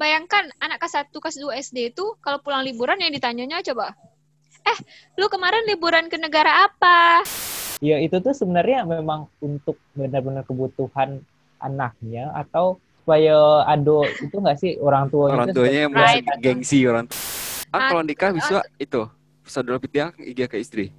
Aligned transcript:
bayangkan 0.00 0.48
anak 0.64 0.80
kelas 0.80 1.12
1, 1.12 1.12
kelas 1.12 1.36
2 1.36 1.60
SD 1.60 1.92
itu 1.92 2.16
kalau 2.24 2.40
pulang 2.40 2.64
liburan 2.64 2.96
yang 2.96 3.12
ditanyanya 3.12 3.60
coba, 3.60 3.92
eh 4.64 4.78
lu 5.20 5.28
kemarin 5.28 5.68
liburan 5.68 6.08
ke 6.08 6.16
negara 6.16 6.64
apa? 6.64 7.20
Ya 7.84 8.00
itu 8.00 8.16
tuh 8.16 8.32
sebenarnya 8.32 8.88
memang 8.88 9.28
untuk 9.44 9.76
benar-benar 9.92 10.48
kebutuhan 10.48 11.20
anaknya 11.60 12.32
atau 12.32 12.80
supaya 13.04 13.68
ado 13.68 14.08
itu 14.24 14.36
nggak 14.40 14.56
sih 14.56 14.80
orang 14.80 15.12
tuanya 15.12 15.36
Orang 15.36 15.48
itu 15.52 15.56
tuanya 15.60 15.80
yang 15.84 15.92
Right. 15.92 16.24
gengsi 16.40 16.78
orang. 16.88 17.06
Ah, 17.68 17.76
Ah, 17.76 17.88
kalau 17.92 18.02
nikah 18.04 18.32
bisa 18.32 18.64
itu 18.80 19.04
saudara 19.44 19.76
pitiang 19.76 20.16
iya 20.16 20.48
ke 20.48 20.56
istri. 20.56 20.96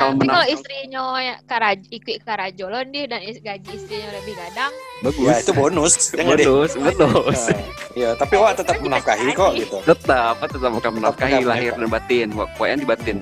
Kalau 0.00 0.16
Nanti 0.16 0.32
kalau 0.32 0.46
istrinya 0.48 1.04
ya 1.20 1.34
karaj 1.44 1.80
ikut 1.92 2.24
karajolon 2.24 2.88
deh 2.88 3.04
dan 3.04 3.20
is- 3.20 3.36
gaji 3.44 3.68
istrinya 3.68 4.08
lebih 4.16 4.32
gadang, 4.32 4.72
bagus. 5.04 5.28
Ya 5.28 5.34
itu 5.44 5.52
bonus. 5.52 5.94
Bonus, 6.16 6.72
bonus. 6.72 7.40
Ya, 7.92 8.16
tapi 8.16 8.40
wah 8.40 8.56
tetap 8.56 8.80
menafkahi 8.80 9.28
kok 9.36 9.52
gitu. 9.60 9.76
Tetap, 9.84 10.40
tetap 10.40 10.72
akan 10.72 10.92
menafkahi 11.04 11.44
Tetap 11.44 11.52
lahir 11.52 11.76
dan 11.76 11.88
batin. 11.92 12.28
Pokoknya 12.32 12.76
di 12.80 12.86
batin. 12.88 13.16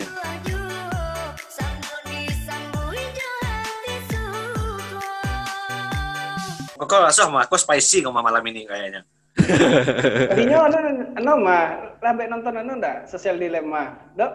Kok 6.79 7.01
langsung 7.03 7.27
sama 7.35 7.43
aku 7.43 7.59
spicy 7.59 8.07
ngomong 8.07 8.23
malam 8.23 8.45
ini 8.47 8.71
kayaknya. 8.71 9.03
Tadinya 10.31 10.71
anu 10.71 10.79
anu 11.19 11.33
mah 11.43 11.63
lambe 11.99 12.23
nonton 12.31 12.55
anu 12.55 12.79
ndak 12.79 13.11
sosial 13.11 13.35
dilema. 13.35 13.99
Dok, 14.15 14.31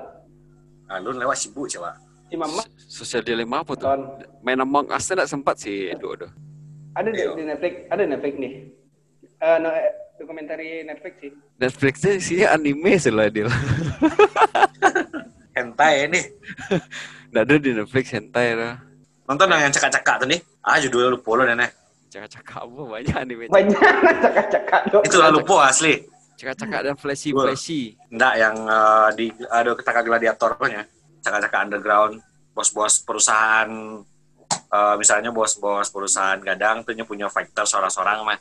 lu 1.07 1.15
lewat 1.15 1.39
sibuk 1.39 1.71
coba. 1.71 2.02
Si 2.33 2.37
Mama 2.41 2.65
Sosial 2.89 3.21
dilema 3.21 3.61
apa 3.61 3.77
tuh? 3.77 3.85
Main 4.41 4.57
Among 4.57 4.89
Us 4.89 5.05
enggak 5.13 5.29
sempat 5.29 5.61
sih, 5.61 5.93
aduh 5.93 6.17
aduh. 6.17 6.31
Ada 6.97 7.09
di, 7.13 7.21
di 7.21 7.43
Netflix, 7.45 7.73
ada 7.93 8.01
Netflix 8.09 8.33
nih. 8.41 8.53
Eh 9.37 9.57
no, 9.61 9.69
eh, 9.69 9.93
dokumentari 10.17 10.81
Netflix 10.81 11.13
sih. 11.21 11.31
Netflixnya 11.61 12.11
sih 12.17 12.37
anime 12.45 12.97
sih 12.97 13.13
lah 13.13 13.29
dia. 13.29 13.45
Hentai 15.57 16.09
nih. 16.09 16.25
Nggak 17.29 17.43
ada 17.45 17.55
di 17.61 17.69
Netflix 17.77 18.05
hentai 18.09 18.57
lah. 18.57 18.81
Nonton 19.29 19.53
yang 19.53 19.73
cakak-cakak 19.73 20.25
tuh 20.25 20.27
nih. 20.29 20.41
Ah 20.65 20.81
judulnya 20.81 21.13
lupa 21.13 21.29
lo 21.37 21.43
nenek. 21.45 21.69
Cakak-cakak 22.09 22.65
apa 22.65 22.81
banyak 22.81 23.15
anime. 23.17 23.45
Banyak 23.49 23.93
cakak-cakak 24.25 24.81
dok. 24.89 25.01
Itu 25.05 25.17
lah 25.21 25.29
lupa 25.29 25.69
asli. 25.69 26.01
Cakak-cakak 26.37 26.81
dan 26.81 26.95
flashy 26.97 27.29
flashy. 27.29 27.81
Nggak 28.09 28.33
yang 28.37 28.55
eh, 28.65 29.09
di 29.17 29.25
ada 29.49 29.77
ketaka 29.77 30.01
gladiatornya. 30.01 30.81
Cakak-cakak 31.25 31.61
underground. 31.69 32.21
Bos-bos 32.53 33.01
perusahaan. 33.01 33.69
eh, 34.53 34.95
misalnya 34.97 35.29
bos-bos 35.29 35.89
perusahaan 35.89 36.37
gadang 36.41 36.85
tuh 36.85 36.93
nya 36.93 37.05
punya 37.05 37.29
fighter 37.29 37.65
seorang-seorang 37.65 38.25
mah. 38.25 38.37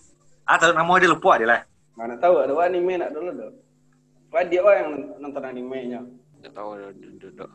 Ah 0.49 0.57
tahu 0.61 0.77
namanya 0.77 1.09
dia 1.09 1.11
lupa 1.13 1.33
dia 1.41 1.49
lah. 1.49 1.61
Mana 1.97 2.17
tahu 2.17 2.41
ada 2.41 2.53
anime 2.65 3.01
nak 3.01 3.13
dulu 3.13 3.31
dok. 3.37 3.53
Wah 4.33 4.45
dia 4.49 4.61
oh 4.65 4.73
yang 4.73 4.89
nonton 5.21 5.45
animenya. 5.45 6.01
Nggak 6.41 6.53
tahu 6.57 6.69
aduh. 6.75 7.53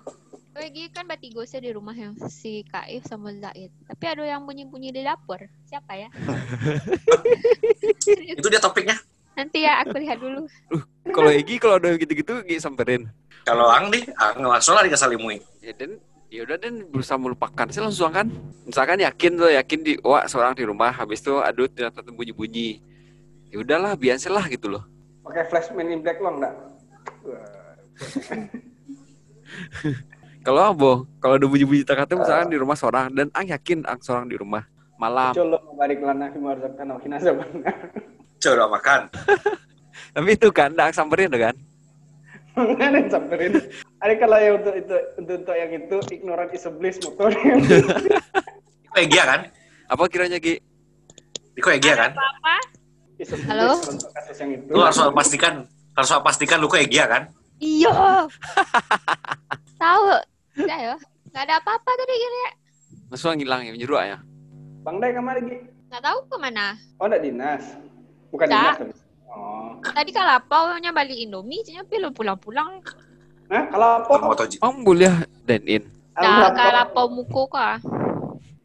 lagi 0.58 0.90
kan 0.90 1.06
batigosnya 1.06 1.62
di 1.62 1.70
rumah 1.70 1.94
yang 1.94 2.18
si 2.34 2.66
Kaif 2.66 3.06
sama 3.06 3.30
Zaid. 3.38 3.70
Tapi 3.86 4.06
ada 4.10 4.26
yang 4.26 4.42
bunyi-bunyi 4.42 4.90
di 4.90 5.06
dapur. 5.06 5.38
Siapa 5.70 5.94
ya? 5.94 6.10
Itu 8.42 8.48
dia 8.50 8.58
topiknya. 8.58 8.98
Nanti 9.38 9.70
ya 9.70 9.86
aku 9.86 10.02
lihat 10.02 10.18
dulu. 10.18 10.50
Kalau 11.14 11.30
Egi 11.30 11.62
kalau 11.62 11.78
ada 11.78 11.94
gitu-gitu 11.94 12.42
Egi 12.42 12.58
samperin. 12.58 13.06
Kalau 13.46 13.70
Ang 13.70 13.94
nih, 13.94 14.10
Ang 14.18 14.50
langsung 14.50 14.74
lah 14.74 14.82
dikasalimui. 14.82 15.38
Ya 15.62 15.78
dan 15.78 16.02
ya 16.28 16.44
udah 16.44 16.60
dan 16.60 16.84
berusaha 16.92 17.16
melupakan 17.20 17.68
sih 17.72 17.80
langsung 17.80 18.12
kan. 18.12 18.28
Misalkan 18.68 19.00
yakin 19.00 19.40
tuh 19.40 19.52
yakin 19.52 19.84
di 19.84 19.98
wah 20.04 20.28
seorang 20.28 20.56
di 20.56 20.64
rumah 20.68 20.92
habis 20.92 21.22
itu 21.24 21.40
aduh 21.40 21.68
ternyata 21.72 22.04
tuh 22.04 22.14
bunyi-bunyi. 22.16 22.82
Ya 23.48 23.64
udahlah 23.64 23.96
biasalah 23.96 24.52
gitu 24.52 24.68
loh. 24.68 24.84
Pakai 25.24 25.48
flash 25.48 25.72
Man 25.76 25.92
in 25.92 26.02
Black 26.04 26.20
long 26.20 26.44
enggak? 26.44 26.56
Kalau 30.48 30.64
abo, 30.64 31.04
kalau 31.20 31.36
ada 31.36 31.44
bunyi-bunyi 31.44 31.84
tak 31.84 32.08
misalkan 32.08 32.48
di 32.48 32.56
rumah 32.56 32.80
seorang 32.80 33.12
dan 33.12 33.28
ang 33.36 33.52
yakin 33.52 33.84
ang 33.84 34.00
seorang 34.00 34.32
di 34.32 34.40
rumah 34.40 34.64
malam. 34.96 35.36
Colo 35.36 35.60
balik 35.76 36.00
lana 36.00 36.32
himar 36.32 36.56
zakana 36.64 36.96
kina 37.04 37.20
sabana. 37.20 37.68
Coba 38.40 38.80
makan. 38.80 39.12
Tapi 40.16 40.30
itu 40.32 40.48
kan 40.56 40.72
ang 40.80 40.96
samperin 40.96 41.28
tuh 41.28 41.44
kan. 41.44 41.56
Mana 42.58 42.98
yang 42.98 43.10
samperin? 43.10 43.54
Ada 44.02 44.14
kalau 44.18 44.38
yang 44.42 44.54
untuk 44.60 44.74
itu 44.74 44.96
untuk, 45.22 45.36
untuk 45.46 45.56
yang 45.56 45.72
itu 45.72 45.98
ignorant 46.10 46.50
is 46.52 46.66
a 46.66 46.72
bliss 46.74 46.98
motor. 47.06 47.30
Kok 48.92 48.98
Egia 48.98 49.24
kan? 49.24 49.42
Apa 49.88 50.04
kiranya 50.10 50.42
Gi? 50.42 50.58
Kok 51.58 51.74
Egia 51.78 51.94
kan? 51.94 52.12
Apa? 52.18 52.56
Is 53.18 53.30
a 53.30 53.38
bliss 53.38 53.50
Halo? 53.50 53.70
untuk 53.78 54.10
kasus 54.12 54.38
yang 54.42 54.52
itu. 54.58 54.72
Lu 54.74 54.82
harus 54.82 54.98
pastikan, 55.14 55.54
harus 55.94 56.10
pastikan 56.22 56.58
lu 56.58 56.68
kok 56.68 56.82
Egia 56.82 57.06
kan? 57.06 57.24
Iya. 57.58 58.26
Tahu. 59.78 60.04
Enggak 60.58 60.80
ya. 60.82 60.96
Enggak 61.30 61.44
ada 61.46 61.54
apa-apa 61.62 61.90
tadi 61.94 62.14
kira. 62.14 62.50
Masuk 63.08 63.28
ang 63.32 63.40
hilang 63.42 63.62
ya 63.64 63.72
menjeruk 63.74 64.02
ya. 64.02 64.18
Bang 64.82 64.98
Dai 64.98 65.14
ke 65.14 65.22
mana 65.22 65.38
lagi? 65.38 65.58
Enggak 65.88 66.02
tahu 66.04 66.18
ke 66.26 66.38
mana. 66.38 66.66
Oh, 66.98 67.06
enggak 67.06 67.22
dinas. 67.22 67.64
Bukan 68.34 68.46
Nggak. 68.50 68.76
dinas. 68.82 69.00
Oh. 69.28 69.76
Tadi 69.84 70.12
kalapaunya 70.16 70.96
balik 70.96 71.18
Indomie, 71.20 71.62
jadinya 71.62 71.84
belum 71.86 72.12
pulang-pulang. 72.16 72.80
Kalau 73.48 73.90
apa? 74.04 74.12
Kalau 74.12 74.28
MotoGP. 74.32 74.60
Ang 74.64 74.76
boleh 74.84 75.14
dan 75.48 75.64
in 75.68 75.84
Nah, 76.18 76.50
kalapau 76.50 77.06
muku 77.14 77.46
kah? 77.46 77.78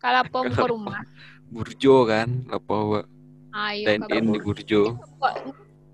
Kalapau 0.01 0.49
muku 0.49 0.65
rumah. 0.73 1.05
burjo 1.53 2.09
kan 2.09 2.49
apa 2.49 3.05
Ayo. 3.53 3.85
dan 3.85 4.01
in 4.09 4.33
di 4.33 4.41
burjo. 4.41 4.97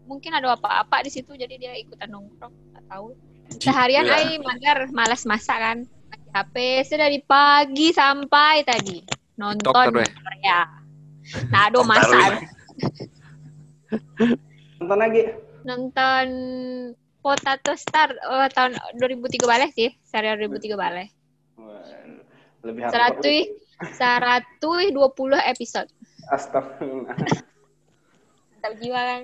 Mungkin 0.06 0.31
ada 0.31 0.55
apa-apa 0.55 1.03
di 1.03 1.11
situ 1.11 1.35
jadi 1.35 1.50
dia 1.59 1.75
ikutan 1.75 2.15
nongkrong. 2.15 2.55
Enggak 2.55 2.85
tahu. 2.87 3.19
Seharian 3.59 4.06
ai 4.06 4.39
mager, 4.39 4.87
malas 4.95 5.27
masak 5.27 5.59
kan. 5.59 5.79
HP 6.31 6.87
sudah 6.87 7.11
dari 7.11 7.19
pagi 7.27 7.91
sampai 7.91 8.62
tadi 8.62 9.03
nonton. 9.35 9.75
Korea. 9.75 10.61
Nah, 11.50 11.67
aduh 11.67 11.83
masak. 11.83 12.47
Nonton 14.78 14.99
lagi. 14.99 15.22
Nonton 15.66 16.27
Potato 17.19 17.72
Star 17.75 18.15
oh, 18.31 18.47
tahun 18.55 18.78
2003 18.97 19.43
balik 19.44 19.71
sih, 19.75 19.91
serial 20.06 20.39
2003 20.39 20.78
balik. 20.78 21.09
Wah, 21.59 21.83
Lebih. 22.62 22.91
Seratus, 22.91 23.47
seratus 23.94 24.84
dua 24.94 25.09
puluh 25.15 25.38
episode. 25.43 25.91
Astagfirullah. 26.31 27.15
Mantap 28.55 28.72
jiwa 28.78 29.00
kan. 29.03 29.22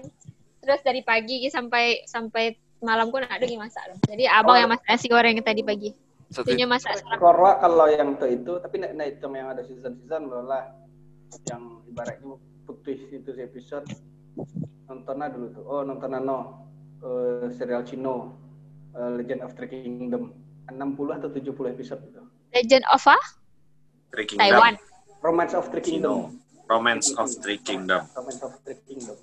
Terus 0.64 0.80
dari 0.82 1.02
pagi 1.06 1.46
sampai 1.50 2.02
sampai 2.06 2.54
malam 2.82 3.10
pun 3.10 3.22
ada 3.22 3.42
yang 3.42 3.62
masak. 3.62 3.82
loh. 3.90 3.98
Jadi 4.10 4.24
abang 4.26 4.58
Oh. 4.58 4.60
yang 4.60 4.70
masak 4.70 4.86
nasi 4.90 5.06
goreng 5.06 5.38
tadi 5.42 5.62
pagi. 5.62 5.90
Satu 6.34 6.50
Dia 6.50 6.66
masak 6.66 6.98
sekarang. 6.98 7.20
Korwa 7.22 7.62
kalau 7.62 7.86
yang 7.86 8.18
itu 8.18 8.26
itu, 8.26 8.52
tapi 8.58 8.82
naik 8.82 8.94
naik 8.98 9.12
itu 9.22 9.26
yang 9.30 9.48
ada 9.54 9.62
season 9.62 9.92
season 10.02 10.22
loh 10.26 10.42
lah. 10.42 10.66
Yang 11.46 11.62
ibaratnya 11.90 12.34
putih 12.64 12.98
itu 13.12 13.30
episode 13.38 13.86
nontonnya 14.88 15.26
dulu 15.32 15.46
tuh. 15.52 15.64
Oh 15.64 15.82
nonton 15.82 16.12
ano 16.12 16.36
eh, 17.00 17.48
serial 17.54 17.84
Cino 17.84 18.36
eh, 18.92 19.10
Legend 19.20 19.40
of 19.44 19.52
Three 19.56 19.70
Kingdom 19.70 20.32
60 20.68 21.18
atau 21.20 21.28
70 21.28 21.72
episode 21.76 22.00
itu. 22.08 22.22
Legend 22.54 22.84
of 22.88 23.04
a 23.08 23.18
Three 24.14 24.26
Kingdom. 24.28 24.44
Taiwan. 24.46 24.74
Romance 25.24 25.52
of 25.56 25.64
Three 25.72 25.84
Kingdom. 25.84 26.38
Romance 26.68 27.08
of 27.16 27.28
Three 27.40 27.60
Kingdom. 27.60 28.02
Romance 28.16 28.40
of 28.40 28.52
Three 28.64 28.80
Kingdom. 28.88 29.16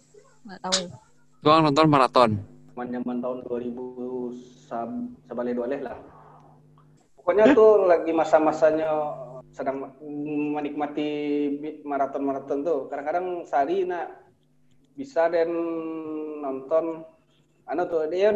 Nggak 0.45 0.59
tahu. 0.65 0.81
Tuang 1.41 1.61
nonton 1.65 1.87
maraton. 1.89 2.31
Zaman 2.81 3.21
tahun 3.21 3.45
2000 3.45 4.65
sab 4.65 4.89
sabale 5.29 5.53
dua 5.53 5.69
lah. 5.69 5.97
Pokoknya 7.13 7.53
tuh 7.53 7.85
lagi 7.85 8.09
masa-masanya 8.09 8.89
sedang 9.53 9.93
menikmati 10.57 11.09
maraton-maraton 11.85 12.65
tuh. 12.65 12.79
Kadang-kadang 12.89 13.45
sehari 13.45 13.85
nak 13.85 14.20
bisa 14.95 15.27
dan 15.31 15.51
nonton 16.41 17.05
anu 17.71 17.87
tuh 17.87 18.03
dia 18.11 18.35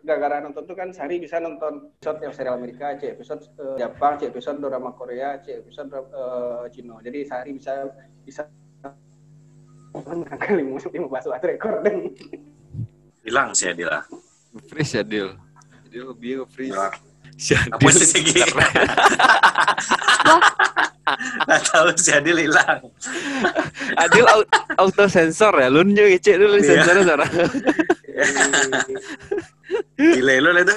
gara-gara 0.00 0.40
nonton 0.40 0.64
tuh 0.64 0.72
kan 0.72 0.88
sehari 0.88 1.20
bisa 1.20 1.36
nonton 1.36 1.92
episode 2.00 2.18
yang 2.24 2.32
serial 2.32 2.56
Amerika, 2.56 2.96
cek 2.96 3.20
episode 3.20 3.44
eh, 3.60 3.76
Jepang, 3.76 4.16
cek 4.16 4.32
episode 4.32 4.56
drama 4.62 4.96
Korea, 4.96 5.36
cek 5.42 5.66
episode 5.66 5.92
eh, 5.92 6.64
Cina. 6.72 6.96
Jadi 7.04 7.18
sehari 7.28 7.52
bisa 7.52 7.92
bisa 8.24 8.48
kali 10.46 10.62
mau 10.64 10.80
lima 10.80 11.06
belas 11.10 11.26
rekor 11.44 11.84
dan 11.84 12.08
Hilang 13.20 13.52
sih 13.52 13.68
Adila. 13.68 14.00
Freeze 14.64 14.96
ya 14.96 15.04
Dil. 15.04 15.36
Dil 15.92 16.16
lebih 16.16 16.48
freeze. 16.48 16.72
Apa 16.72 16.96
Adil. 17.76 18.00
sih 18.00 18.24
Nggak 21.18 21.60
tahu 21.66 21.86
si 21.96 22.10
Adil 22.10 22.38
hilang. 22.46 22.80
Adil 23.96 24.24
au- 24.26 24.48
auto 24.76 25.04
sensor 25.06 25.54
ya. 25.56 25.68
Lu 25.68 25.82
nyo 25.82 26.04
ngecek 26.06 26.36
dulu 26.36 26.56
Iya. 26.56 26.66
sensornya 26.66 27.04
cara. 27.10 27.26
Gila 29.96 30.32
lu 30.40 30.50
itu. 30.58 30.76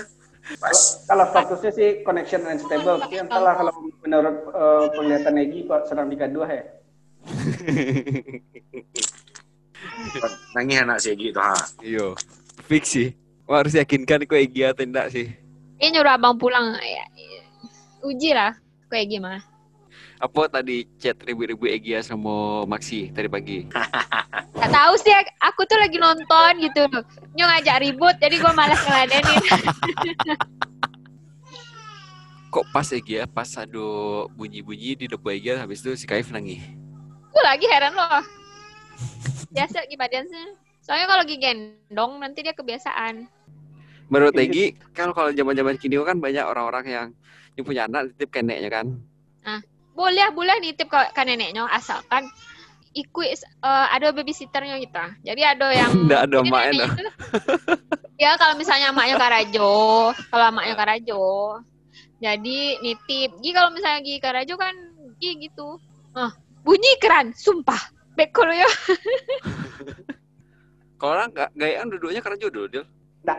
Pas. 0.60 0.80
Kalau 1.08 1.26
statusnya 1.28 1.72
sih 1.72 1.90
connection 2.04 2.44
unstable, 2.44 3.00
tapi 3.00 3.16
entahlah 3.18 3.56
kalau 3.56 3.72
menurut 4.04 4.38
eh, 4.50 4.86
penglihatan 4.94 5.36
Egi 5.40 5.60
kok 5.66 5.88
sedang 5.88 6.08
di 6.08 6.18
kedua 6.20 6.46
ya. 6.46 6.64
Nangis 10.54 10.78
anak 10.80 10.98
si 11.00 11.08
Egi 11.12 11.32
itu 11.32 11.40
ha. 11.42 11.56
Iya. 11.82 12.08
Fix 12.68 12.84
sih. 12.92 13.10
Wah, 13.44 13.60
harus 13.60 13.74
yakinkan 13.74 14.24
kok 14.24 14.38
Egi 14.38 14.62
atau 14.64 14.84
enggak 14.84 15.12
sih. 15.12 15.28
Ini 15.80 16.00
nyuruh 16.00 16.16
abang 16.16 16.36
pulang. 16.38 16.76
Ya, 16.80 17.06
uji 18.04 18.32
lah. 18.32 18.56
Kayak 18.88 19.08
gimana? 19.10 19.40
Apa 20.24 20.48
tadi 20.48 20.88
chat 21.04 21.20
ribu-ribu 21.28 21.68
Egi 21.68 22.00
sama 22.00 22.64
Maxi 22.64 23.12
tadi 23.12 23.28
pagi? 23.28 23.68
Gak 24.56 24.72
tahu 24.72 24.96
sih, 24.96 25.12
aku 25.44 25.68
tuh 25.68 25.76
lagi 25.76 26.00
nonton 26.00 26.64
gitu. 26.64 26.88
Nyo 27.36 27.52
ngajak 27.52 27.84
ribut, 27.84 28.16
jadi 28.24 28.40
gue 28.40 28.54
malas 28.56 28.80
ngeladenin. 28.88 29.44
Kok 32.56 32.66
pas 32.72 32.88
Egi 32.96 33.20
ya, 33.20 33.28
pas 33.28 33.52
ada 33.60 33.88
bunyi-bunyi 34.32 34.96
di 34.96 35.12
depan 35.12 35.36
Egi 35.36 35.60
habis 35.60 35.84
itu 35.84 35.92
si 36.00 36.08
Kaif 36.08 36.32
nangis. 36.32 36.64
Gue 37.28 37.44
lagi 37.44 37.68
heran 37.68 37.92
loh. 37.92 38.24
Biasa 39.52 39.84
gimana 39.92 40.24
sih? 40.24 40.56
Soalnya 40.80 41.12
kalau 41.12 41.28
lagi 41.28 41.36
gendong, 41.36 42.24
nanti 42.24 42.48
dia 42.48 42.56
kebiasaan. 42.56 43.28
Menurut 44.08 44.40
Egi, 44.40 44.72
kan 44.96 45.12
kalau 45.12 45.36
zaman-zaman 45.36 45.76
kini 45.76 46.00
kan 46.00 46.24
banyak 46.24 46.48
orang-orang 46.48 46.86
yang 46.88 47.08
yang 47.60 47.66
punya 47.68 47.92
anak 47.92 48.16
titip 48.16 48.32
ke 48.32 48.40
neneknya 48.40 48.72
kan. 48.72 48.88
Boleh, 49.94 50.28
boleh 50.34 50.58
nitip 50.58 50.90
ke, 50.90 51.00
ke 51.14 51.22
neneknya, 51.22 51.70
asalkan 51.70 52.26
ikut 52.94 53.26
eh, 53.30 53.88
ada 53.94 54.14
babysitternya 54.14 54.78
kita. 54.82 55.18
Jadi 55.22 55.42
ada 55.42 55.68
yang 55.70 55.92
Nggak 56.10 56.22
ada 56.30 56.38
neneknya 56.42 56.86
tuh- 56.90 57.10
ya 58.22 58.38
kalau 58.38 58.58
misalnya 58.58 58.94
emaknya 58.94 59.16
Karajo, 59.18 59.74
kalau 60.30 60.46
emaknya 60.50 60.76
Karajo, 60.78 61.24
jadi 62.18 62.60
nitip. 62.82 63.38
Gi 63.42 63.52
kalau 63.54 63.70
misalnya 63.70 64.00
Gi 64.02 64.22
Karajo 64.22 64.54
kan 64.58 64.74
Gi 65.18 65.32
gitu. 65.44 65.78
Ah, 66.14 66.30
bunyi 66.62 66.98
keran, 67.02 67.34
sumpah. 67.34 67.80
Beko 68.14 68.46
lo 68.46 68.54
ya. 68.54 68.70
Kalau 71.02 71.20
orang 71.20 71.34
nggak 71.34 71.50
gayaan 71.58 71.92
duduknya 71.92 72.22
karena 72.24 72.38
jodoh, 72.40 72.70
Dil. 72.70 72.86
Tak. 73.28 73.36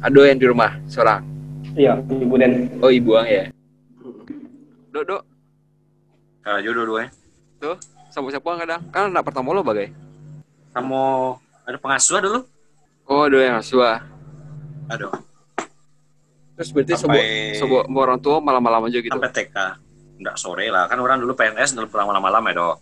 Ada 0.00 0.20
yang 0.24 0.38
di 0.40 0.46
rumah, 0.48 0.72
seorang. 0.88 1.20
Iya, 1.76 2.00
ibu 2.00 2.34
dan. 2.40 2.72
Oh, 2.80 2.88
ibu 2.88 3.12
ang 3.18 3.28
ya. 3.28 3.44
Dok, 4.88 5.04
dok. 5.04 5.22
Kalau 6.46 6.62
jodoh 6.62 6.84
dua 6.94 7.10
Sama 8.14 8.30
siapa 8.30 8.46
kadang? 8.54 8.80
Kan 8.94 9.10
anak 9.10 9.26
pertama 9.26 9.50
lo 9.50 9.66
bagai. 9.66 9.90
Sama 10.70 11.34
ada 11.66 11.74
pengasuh 11.74 12.22
dulu. 12.22 12.40
Oh, 13.10 13.26
ada 13.26 13.38
yang 13.42 13.58
asua. 13.58 13.98
Aduh, 14.86 15.10
Terus 16.54 16.70
berarti 16.70 16.94
sebuah 16.94 17.02
sampai 17.02 17.58
sebuah 17.58 17.82
orang 17.90 18.22
tua 18.22 18.38
malam-malam 18.38 18.86
aja 18.86 19.02
gitu. 19.02 19.10
sampai 19.10 19.34
TK. 19.34 19.56
Enggak 20.22 20.36
sore 20.38 20.70
lah. 20.70 20.86
Kan 20.86 21.02
orang 21.02 21.18
dulu 21.18 21.34
PNS 21.34 21.74
dulu 21.74 21.90
pulang 21.90 22.08
malam-malam 22.14 22.40
ya, 22.48 22.52
Dok. 22.54 22.76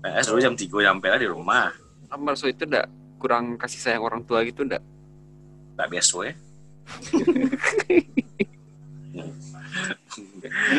PNS 0.00 0.26
dulu 0.32 0.40
jam 0.40 0.54
3 0.56 0.86
nyampe 0.88 1.06
lah 1.12 1.20
di 1.20 1.28
rumah. 1.28 1.68
Amar 2.08 2.34
so 2.34 2.48
itu 2.48 2.64
enggak 2.64 2.88
kurang 3.20 3.60
kasih 3.60 3.78
sayang 3.78 4.02
orang 4.02 4.24
tua 4.24 4.40
gitu 4.42 4.64
enggak? 4.64 4.82
Enggak 5.76 5.88
biasa 5.92 6.16
ya. 6.24 6.34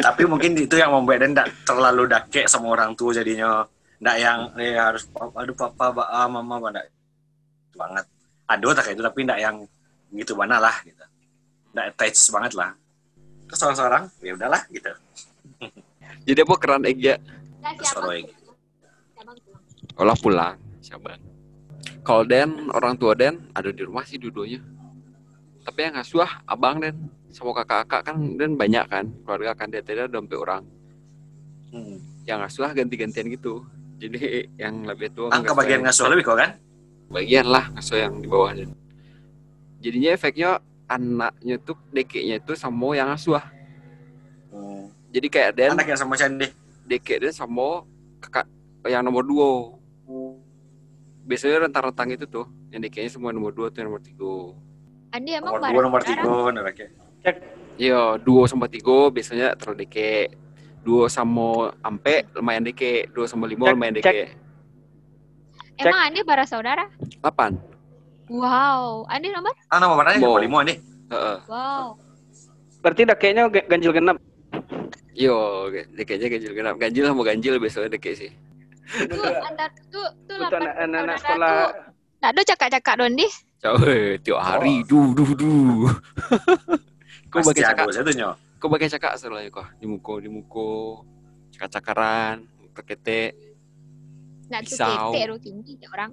Tapi 0.02 0.24
mungkin 0.28 0.58
itu 0.58 0.76
yang 0.76 0.92
membuat 0.92 1.24
dan 1.24 1.32
enggak 1.32 1.50
terlalu 1.64 2.04
dake 2.08 2.48
sama 2.48 2.72
orang 2.72 2.92
tua 2.96 3.16
jadinya. 3.16 3.64
Enggak 4.02 4.18
yang 4.20 4.40
eh, 4.60 4.76
harus 4.76 5.08
aduh 5.16 5.56
papa, 5.56 5.86
ba, 5.94 6.04
ah, 6.12 6.28
mama, 6.28 6.60
enggak 6.60 6.88
banget. 7.76 8.06
Aduh 8.52 8.76
tak 8.76 8.84
kayak 8.90 8.96
itu 9.00 9.04
tapi 9.04 9.20
enggak 9.24 9.40
yang 9.40 9.56
gitu 10.12 10.34
mana 10.36 10.60
lah 10.60 10.76
gitu. 10.84 11.04
Enggak 11.72 11.86
attach 11.96 12.20
banget 12.34 12.54
lah. 12.58 12.72
Terus 13.48 13.58
seorang-seorang 13.60 14.04
ya 14.24 14.32
udahlah 14.36 14.62
gitu. 14.72 14.92
Jadi 16.28 16.40
apa 16.44 16.56
keran 16.60 16.84
Egya? 16.86 17.16
Nah, 17.62 17.72
Terus 17.78 17.94
yang 17.94 18.28
Abang 19.22 19.38
pulang. 19.38 19.64
Olah 20.02 20.18
pulang, 20.18 20.56
sabar. 20.82 21.18
Kalau 22.02 22.26
Den, 22.26 22.74
orang 22.74 22.98
tua 22.98 23.14
Den 23.14 23.38
ada 23.54 23.70
di 23.70 23.86
rumah 23.86 24.02
sih 24.02 24.18
dua-duanya. 24.18 24.58
Tapi 25.62 25.80
yang 25.81 25.94
ngasuh 25.96 26.30
abang 26.46 26.81
Den 26.81 26.96
sama 27.30 27.54
kakak-kakak 27.54 28.02
kan 28.12 28.18
Den 28.36 28.58
banyak 28.58 28.86
kan 28.90 29.06
keluarga 29.24 29.54
kan 29.54 29.68
dia 29.69 29.80
tidak 29.80 30.10
sampai 30.10 30.38
orang. 30.38 30.63
hmm. 31.72 31.98
Yang 32.25 32.38
ngasuh 32.46 32.69
ganti-gantian 32.74 33.28
gitu. 33.30 33.66
Jadi 34.02 34.18
yang 34.58 34.81
lebih 34.84 35.13
tua 35.13 35.30
Ah, 35.30 35.40
kebagian 35.40 35.86
ngasuh 35.86 36.10
lebih 36.10 36.25
kok 36.25 36.38
kan? 36.38 36.52
bagian 37.12 37.44
lah 37.44 37.68
ngasuh 37.75 37.98
yang 38.00 38.13
di 38.18 38.28
bawah 38.28 38.56
Den. 38.56 38.72
Jadinya 39.84 40.10
efeknya 40.16 40.50
anaknya 40.88 41.60
tuh 41.60 41.75
dekeknya 41.92 42.40
itu 42.40 42.56
sama 42.56 42.96
yang 42.96 43.12
ngasuh. 43.12 43.44
Hmm. 44.50 44.88
Jadi 45.12 45.28
kayak 45.28 45.52
Den 45.60 45.75
Anak 45.75 45.88
yang 45.88 46.00
sama 46.00 46.16
Candi. 46.16 46.48
dekek 46.88 47.22
Den 47.22 47.34
sama 47.36 47.84
kakak 48.19 48.48
yang 48.88 49.04
nomor 49.06 49.22
dua. 49.22 49.75
Biasanya 51.22 51.69
rentang-rentang 51.69 52.18
itu 52.18 52.25
tuh, 52.25 52.46
yang 52.74 52.81
dekeknya 52.81 53.08
semua 53.08 53.30
nomor 53.30 53.54
dua 53.54 53.69
tuh 53.69 53.86
yang 53.86 53.94
nomor 53.94 54.02
tiga. 54.02 54.58
Andi 55.12 55.31
emang 55.36 55.60
Nomor 55.60 55.69
dua, 55.72 55.81
nomor 55.84 56.02
tiga, 56.02 56.31
bener 56.48 56.63
kayak. 56.72 56.92
Iya, 57.75 58.16
duo 58.24 58.48
sama 58.48 58.72
tiga 58.72 59.12
biasanya 59.12 59.60
terlalu 59.60 59.84
deke. 59.84 60.31
Duo 60.81 61.06
sama 61.12 61.75
ampe 61.84 62.24
lumayan 62.31 62.63
deke. 62.63 63.12
Duo 63.12 63.28
sama 63.28 63.46
lima 63.46 63.68
Cek, 63.68 63.74
lumayan 63.75 63.94
cek. 64.00 64.04
deke. 64.04 64.25
Emang 65.81 66.02
Andi 66.08 66.22
bara 66.24 66.46
saudara? 66.48 66.88
Delapan. 67.19 67.58
Wow. 68.31 69.04
Andi 69.12 69.28
nomor? 69.34 69.52
Ah, 69.68 69.84
mana 69.84 70.16
Mau. 70.16 70.40
Nomor 70.40 70.42
lima. 70.46 70.60
Heeh. 70.63 71.38
Wow. 71.52 72.00
Berarti 72.80 73.02
dah 73.04 73.18
kayaknya 73.19 73.52
ga- 73.52 73.68
ganjil 73.68 73.92
genap. 73.92 74.18
Yo, 75.12 75.68
dekenya 75.92 76.31
ganjil 76.31 76.56
genap. 76.56 76.75
Ganjil 76.80 77.04
sama 77.04 77.22
ganjil 77.28 77.60
biasanya 77.60 77.92
deke 77.92 78.16
sih. 78.16 78.31
Tuh 78.92 79.22
antar 79.44 79.69
tuh 79.92 80.08
tuh 80.25 80.36
lapan 80.40 80.72
anak-anak 80.88 81.18
sekolah. 81.19 81.52
Nah, 82.22 82.30
do 82.31 82.42
cakak-cakak 82.44 82.96
dondi. 83.00 83.28
Coba 83.62 83.94
tiap 84.18 84.40
hari 84.42 84.81
du 84.81 85.13
du 85.13 85.25
du. 85.38 85.54
Kau 87.31 87.46
pakai 87.46 87.63
cakak, 87.63 87.88
nyo. 88.12 88.36
kau 88.60 88.68
pakai 88.68 88.92
cakak 88.92 89.16
soalnya 89.16 89.48
kok 89.48 89.63
di 89.80 89.88
muko 89.88 90.19
di 90.19 90.28
muko 90.28 91.00
cakak-cakaran, 91.56 92.44
kekete. 92.75 93.31
Nah, 94.52 94.60
tuh 94.60 94.75
Pisau. 94.75 95.16
tete 95.16 95.40
tinggi 95.40 95.80
orang. 95.88 96.12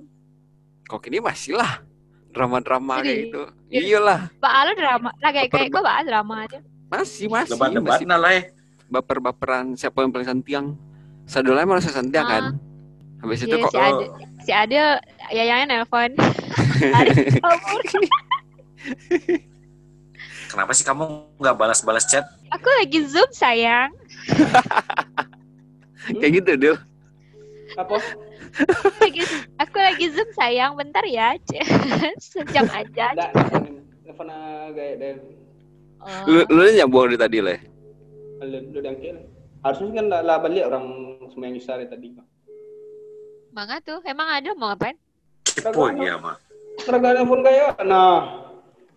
Kok 0.87 1.03
ini 1.11 1.19
masih 1.19 1.59
lah 1.59 1.83
drama-drama 2.31 3.03
kayak 3.03 3.19
gitu. 3.27 3.43
Iya. 3.67 3.81
Iyalah, 3.99 4.21
Pak 4.39 4.79
drama. 4.79 5.11
Lah 5.19 5.31
kayak 5.35 5.49
kayak 5.50 5.69
gue 5.75 5.83
bahas 5.83 6.05
drama 6.06 6.35
aja. 6.47 6.59
masih 6.89 7.27
masih 7.27 7.53
Lebat-lebat 7.59 7.91
masih 7.99 8.06
nah 8.06 8.17
lah. 8.17 8.31
eh. 8.33 8.43
baper-baperan 8.87 9.75
siapa 9.75 10.00
yang 10.00 10.12
paling 10.15 10.29
santiang. 10.29 10.67
Sadolnya 11.27 11.67
malah 11.67 11.83
saya 11.83 11.99
santiang 11.99 12.25
Ah. 12.25 12.31
kan. 12.31 12.45
Habis 13.27 13.43
itu 13.43 13.56
kok 13.59 13.75
si 13.75 13.81
si 14.49 14.53
Ade 14.56 14.81
yayangnya 15.29 15.85
nelpon. 15.85 16.17
Kabur. 17.45 17.83
Kenapa 20.49 20.73
sih 20.73 20.88
kamu 20.88 21.05
nggak 21.37 21.57
balas-balas 21.61 22.09
chat? 22.09 22.25
Aku 22.57 22.64
lagi 22.81 23.05
zoom 23.05 23.28
sayang. 23.28 23.93
kayak 26.25 26.33
gitu 26.40 26.50
Dil. 26.57 26.76
Apa? 27.76 28.00
Lagi, 29.05 29.21
aku 29.61 29.76
lagi 29.76 30.07
zoom 30.17 30.33
sayang. 30.33 30.81
Bentar 30.81 31.05
ya. 31.05 31.37
Sejam 32.33 32.64
aja. 32.73 33.12
Enggak, 33.12 33.33
telepon 34.09 34.33
gaya 34.73 34.97
dan 34.97 35.17
Oh. 35.99 36.31
Lu 36.31 36.47
lu 36.47 36.62
nyambung 36.78 37.11
dari 37.11 37.19
tadi 37.19 37.38
lah. 37.43 37.59
lu 38.38 38.71
lu 38.71 38.78
dangkil. 38.78 39.19
Harusnya 39.67 39.99
kan 39.99 40.07
lah, 40.23 40.38
balik 40.38 40.71
orang 40.71 40.87
semua 41.26 41.50
yang 41.50 41.59
dari 41.59 41.90
tadi. 41.90 42.09
Mangga 43.50 43.81
tuh. 43.81 43.99
Emang 44.02 44.28
ada 44.28 44.50
mau 44.52 44.71
ngapain? 44.71 44.97
Kepo 45.45 45.90
dia 45.93 46.14
mah. 46.17 46.37
Seragam 46.78 47.11
telepon 47.12 47.40
gaya. 47.43 47.75
Nah, 47.83 48.47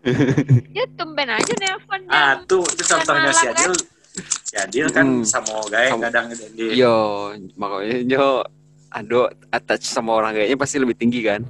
Ya 0.77 0.85
tumben 0.95 1.29
aja 1.29 1.53
nelpon. 1.55 2.01
Ah, 2.07 2.41
tuh 2.43 2.65
itu 2.67 2.83
contohnya 2.83 3.29
si 3.31 3.45
kan? 3.45 3.53
Adil. 3.53 3.73
Si 4.41 4.53
Adil 4.55 4.85
kan 4.89 5.05
Hmm. 5.07 5.23
sama 5.23 5.61
gaya 5.67 5.93
Sama- 5.93 6.03
kadang 6.09 6.25
di 6.51 6.73
Yo, 6.73 6.97
makanya 7.55 7.97
yo 8.03 8.27
ado 8.89 9.21
attach 9.49 9.85
sama 9.85 10.11
orang 10.13 10.33
kayaknya 10.33 10.57
pasti 10.57 10.77
lebih 10.77 10.95
tinggi 10.95 11.21
kan. 11.21 11.45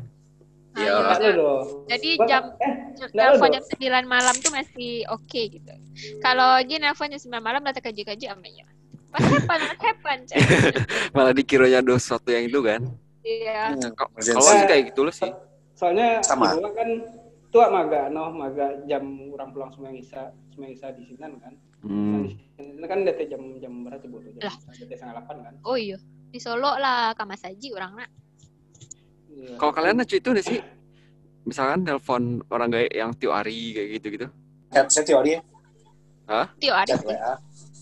Ah, 0.72 1.16
Iya. 1.16 1.32
dong. 1.34 1.64
Jadi 1.86 2.10
jam 2.22 2.44
eh, 2.56 2.72
jam- 2.96 3.10
Nggak 3.10 3.28
nelpon 3.28 3.48
ada. 3.50 3.54
jam 3.54 3.64
9 3.68 4.06
malam 4.06 4.36
tuh 4.38 4.52
masih 4.52 4.92
oke 5.08 5.42
gitu. 5.50 5.74
Kalau 6.20 6.60
Ji 6.62 6.76
nelpon 6.78 7.08
jam 7.10 7.20
9 7.22 7.40
malam 7.42 7.62
data 7.62 7.80
kaji-kaji 7.80 8.28
amanya. 8.28 8.68
What 9.12 9.24
happen? 9.24 9.60
What 9.62 9.80
happen? 9.80 10.18
Cek. 10.26 10.38
Malah 11.16 11.34
dikiranya 11.34 11.80
ada 11.80 11.94
sesuatu 11.96 12.30
yang 12.30 12.48
itu 12.48 12.60
kan. 12.60 12.82
Iya. 13.22 13.76
Kalau 13.92 14.10
Emergency. 14.10 14.32
kalau 14.34 14.50
sih 14.50 14.66
kayak 14.66 14.84
gitu 14.90 15.02
loh 15.04 15.14
sih. 15.14 15.32
soalnya 15.72 16.22
Sama. 16.22 16.54
ibu 16.54 16.70
kan 16.72 16.90
tua 17.50 17.66
maga 17.68 18.06
noh 18.08 18.30
maga 18.30 18.70
jam 18.86 19.02
orang 19.34 19.50
pulang 19.50 19.74
semua 19.74 19.90
isa 19.90 20.30
semua 20.50 20.70
isa 20.70 20.94
di 20.94 21.04
sini 21.04 21.18
kan 21.18 21.54
Hmm. 21.82 22.30
ini 22.62 22.86
kan 22.86 23.02
DT 23.02 23.26
jam 23.26 23.42
jam 23.58 23.74
berapa 23.82 24.06
bu 24.06 24.22
jam 24.22 24.38
Lah. 24.46 24.54
DT 24.70 24.94
setengah 24.94 25.18
delapan 25.18 25.36
kan 25.42 25.54
Oh 25.66 25.74
iya. 25.74 25.98
Di 26.30 26.38
Solo 26.38 26.78
lah 26.78 27.18
Kamasaji 27.18 27.74
orang 27.74 27.98
nak. 27.98 28.10
Iya. 29.28 29.58
Kalau 29.58 29.74
kalian 29.74 29.98
lucu 29.98 30.16
itu 30.16 30.30
nih 30.30 30.46
sih, 30.46 30.60
misalkan 31.44 31.82
telepon 31.82 32.22
orang 32.48 32.70
kayak 32.70 32.94
yang 32.94 33.10
hari 33.28 33.74
kayak 33.74 33.90
gitu 33.98 34.08
gitu. 34.14 34.28
chat 34.70 34.86
saya 34.88 35.04
teori 35.04 35.32
Tio 36.62 36.74
ada. 36.78 36.86
chat 36.88 37.02
WA. 37.02 37.34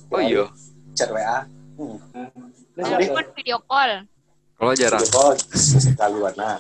Oh 0.10 0.22
iya. 0.24 0.48
Chat 1.00 1.10
WA. 1.10 1.48
Nah, 1.80 2.28
Jadi- 2.76 3.08
Telepon 3.08 3.26
video 3.34 3.58
call. 3.64 3.92
Kalau 4.54 4.74
jarang. 4.76 5.00
Video 5.00 5.16
call 5.16 5.34
sesekali 5.56 6.18
warna. 6.20 6.60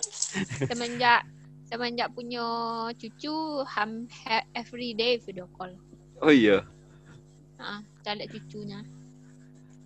semenjak 0.63 1.27
semenjak 1.65 2.07
punya 2.09 2.47
cucu 2.95 3.35
ham 3.67 4.07
ha- 4.23 4.47
every 4.53 4.91
day 4.91 5.19
video 5.19 5.45
call 5.51 5.69
Oh 6.17 6.29
iya. 6.29 6.63
Heeh, 7.55 7.79
kita 7.99 8.11
lihat 8.15 8.29
cucunya 8.31 8.79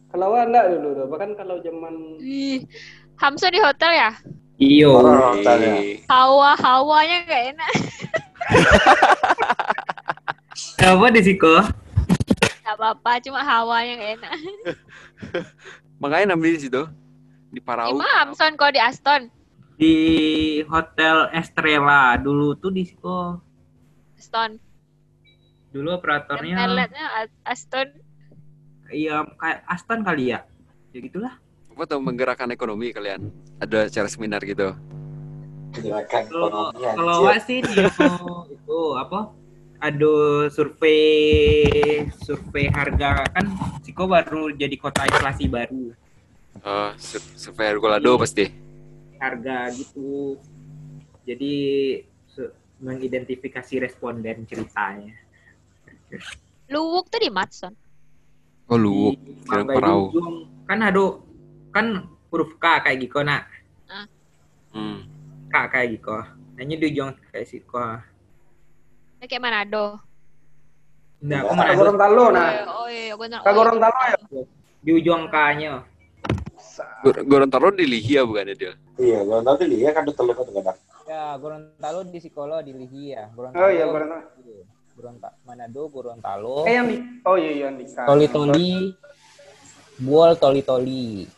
Kalau 0.07 0.31
enggak 0.31 0.69
dulu 0.69 0.89
tuh, 0.93 1.05
bahkan 1.07 1.33
kalau 1.33 1.57
zaman 1.60 1.93
Wih, 2.19 2.69
Hamso 3.17 3.50
di 3.50 3.57
hotel 3.57 3.91
ya 3.91 4.12
Iyo. 4.55 5.01
Hotelnya. 5.01 6.05
hawa 6.05 6.53
hawanya 6.55 7.17
gak 7.25 7.43
enak 7.51 7.72
Apa 10.79 11.05
di 11.10 11.22
Siko? 11.22 11.55
Gak 12.74 12.82
apa-apa 12.82 13.22
cuma 13.22 13.46
hawanya 13.46 13.94
gak 14.01 14.12
enak 14.18 14.32
Makanya 16.01 16.34
namanya 16.34 16.58
di 16.58 16.62
situ. 16.68 16.84
Di 17.53 17.62
Parau. 17.62 17.94
Gimana 17.94 18.25
Hamson 18.25 18.58
kalau 18.58 18.74
di 18.74 18.82
Aston 18.82 19.30
Di 19.77 19.96
Hotel 20.65 21.30
Estrella 21.32 22.18
dulu 22.18 22.58
tuh 22.58 22.74
di 22.74 22.82
Siko. 22.84 23.38
Aston 24.18 24.58
Dulu 25.70 25.89
yang 25.94 26.00
operatornya 26.01 26.56
toiletnya 26.58 27.06
A- 27.13 27.39
Aston 27.46 27.88
iya 28.94 29.25
kayak 29.38 29.65
Aston 29.70 30.01
kali 30.01 30.34
ya. 30.34 30.46
Ya 30.94 31.00
gitulah. 31.01 31.34
Apa 31.74 31.89
tuh 31.89 31.98
menggerakkan 32.01 32.50
ekonomi 32.53 32.94
kalian? 32.94 33.34
Ada 33.58 33.89
acara 33.89 34.06
seminar 34.10 34.42
gitu. 34.46 34.74
Kalau 35.74 36.70
ekonomi 36.74 36.77
kalau 36.77 37.34
sih 37.42 37.65
dia 37.65 37.89
itu 38.53 38.80
apa? 38.94 39.34
Ada 39.84 40.48
survei 40.48 42.08
survei 42.24 42.72
harga 42.72 43.28
kan 43.36 43.52
Siko 43.84 44.08
baru 44.08 44.56
jadi 44.56 44.80
kota 44.80 45.04
inflasi 45.04 45.52
baru. 45.52 45.92
Eh, 46.63 46.92
sur- 46.96 47.36
survei 47.36 47.75
Colorado 47.75 48.16
pasti. 48.16 48.48
Harga 49.20 49.68
gitu. 49.75 50.40
Jadi 51.28 51.56
mengidentifikasi 52.80 53.84
responden 53.84 54.48
ceritanya. 54.48 55.16
Luwuk 56.72 57.12
tuh 57.12 57.20
di 57.20 57.28
Matson 57.28 57.75
Oh 58.72 58.80
lu. 58.80 59.12
Di 59.20 59.44
kira. 59.44 59.92
Dujung. 59.92 60.48
Kan 60.63 60.80
ada 60.80 61.20
kan 61.75 62.08
huruf 62.32 62.56
K 62.56 62.88
kayak 62.88 62.98
gitu 63.04 63.20
nak. 63.20 63.52
Hmm. 64.72 65.04
K 65.52 65.56
kayak 65.68 66.00
gitu. 66.00 66.16
Nanya 66.56 66.75
di 66.80 66.86
ujung 66.88 67.12
kayak 67.36 67.48
Siko. 67.52 68.00
Ya, 69.24 69.32
kayak 69.32 69.44
Manado 69.48 70.03
Enggak, 71.24 71.48
aku 71.48 71.56
Enggak. 71.56 71.63
mana 71.63 71.80
Gorontalo 71.80 72.24
nah. 72.36 72.51
oh 72.75 72.88
iya 72.92 73.15
Gorontalo 73.15 74.00
ya. 74.03 74.20
di 74.84 74.92
ujung 75.00 75.32
K-nya. 75.32 75.80
Gor- 77.08 77.24
Gorontalo 77.24 77.72
di 77.72 77.88
Lihia 77.88 78.27
bukan 78.27 78.51
ya 78.51 78.56
dia? 78.60 78.74
Iya, 79.00 79.24
Gorontalo 79.24 79.56
tuh 79.56 79.72
dia 79.72 79.96
kan 79.96 80.03
telur 80.03 80.36
kan 80.36 80.44
kadang. 80.51 80.75
Ya, 81.08 81.39
Gorontalo 81.39 82.03
di 82.03 82.20
Sikolo 82.20 82.60
di 82.60 82.75
Lihia. 82.75 83.32
Oh 83.32 83.72
iya 83.72 83.88
Gorontalo. 83.88 84.27
Gorontalo, 84.92 85.36
Manado, 85.48 85.82
Gorontalo. 85.88 86.68
Eh 86.68 86.75
yang 86.75 86.92
di 86.92 87.00
Oh 87.24 87.39
iya 87.39 87.51
iya 87.56 87.72
yang 87.72 87.80
di 87.80 87.88
Toli-toli, 87.88 88.92
Buol 90.03 90.36
toli-toli, 90.36 91.32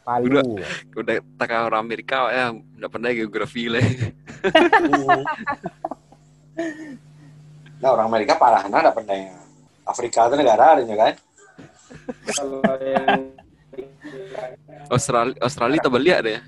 Palu. 0.00 0.64
Udah 0.96 1.20
tak 1.36 1.52
orang 1.52 1.84
Amerika 1.84 2.32
ya, 2.32 2.56
udah 2.56 2.88
pernah 2.88 3.12
geografi 3.12 3.68
lah. 3.68 3.84
Nah, 7.78 7.88
orang 7.94 8.10
Amerika 8.10 8.34
parah, 8.34 8.66
nah 8.66 8.82
ada 8.82 8.90
pernah 8.90 9.14
yang 9.14 9.38
Afrika 9.86 10.26
itu 10.26 10.34
negara 10.34 10.74
adanya 10.74 10.96
kan? 10.98 11.14
Kalau 12.34 12.60
yang 12.82 13.30
Australia, 14.90 15.36
Australia 15.40 15.78
tak 15.80 15.92
beli 15.94 16.10
ada 16.10 16.30
ya? 16.38 16.42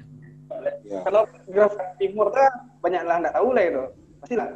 Iya. 0.90 1.06
kalau 1.06 1.22
geografi 1.46 1.94
timur 2.02 2.34
tuh 2.34 2.50
banyak 2.82 3.02
lah 3.06 3.16
nggak 3.22 3.34
tahu 3.38 3.48
lah 3.54 3.62
itu 3.62 3.84
pasti 4.18 4.34
lah 4.34 4.48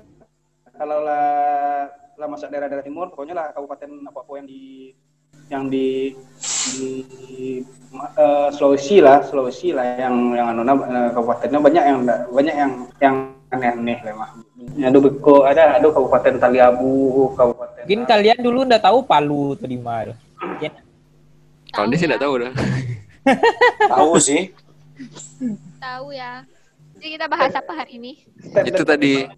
kalau 0.75 0.99
lah 1.07 1.87
lah 2.19 2.27
masuk 2.27 2.51
daerah-daerah 2.51 2.85
timur 2.85 3.07
pokoknya 3.15 3.35
lah 3.39 3.47
kabupaten 3.55 3.91
apa 4.11 4.19
apa 4.19 4.33
yang 4.43 4.47
di 4.51 4.63
yang 5.53 5.65
di 5.71 6.11
di 6.75 6.91
eh, 7.95 8.49
Sulawesi 8.51 8.99
lah 8.99 9.23
Sulawesi 9.23 9.71
lah 9.71 9.87
yang 9.95 10.35
yang 10.35 10.47
anu 10.53 10.63
eh, 10.67 11.11
kabupatennya 11.15 11.61
banyak 11.63 11.85
yang 11.87 11.99
banyak 12.35 12.55
yang 12.55 12.73
yang 12.99 13.17
aneh-aneh 13.55 13.99
lah 14.03 14.15
mah 14.19 14.31
ada 14.79 14.99
beko 14.99 15.47
ada 15.47 15.79
ada 15.79 15.87
kabupaten 15.89 16.35
Taliabu 16.43 17.31
kabupaten 17.39 17.83
Mungkin 17.85 18.03
kalian 18.09 18.39
dulu 18.41 18.65
udah 18.65 18.81
tahu 18.81 18.99
Palu 19.05 19.55
tuh 19.61 19.69
di 19.69 19.77
mana? 19.77 20.17
Kalau 21.75 21.87
dia 21.91 21.97
sih 22.01 22.07
ya. 22.07 22.17
nggak 22.17 22.23
tahu 22.23 22.35
dah. 22.41 22.53
Tahu 23.93 24.13
sih. 24.21 24.53
tahu 25.81 26.17
ya 26.17 26.45
jadi 27.05 27.21
kita 27.21 27.27
bahas 27.29 27.53
apa 27.53 27.73
hari 27.77 28.01
ini 28.01 28.13
Itu 28.65 28.81
tadi. 28.81 29.29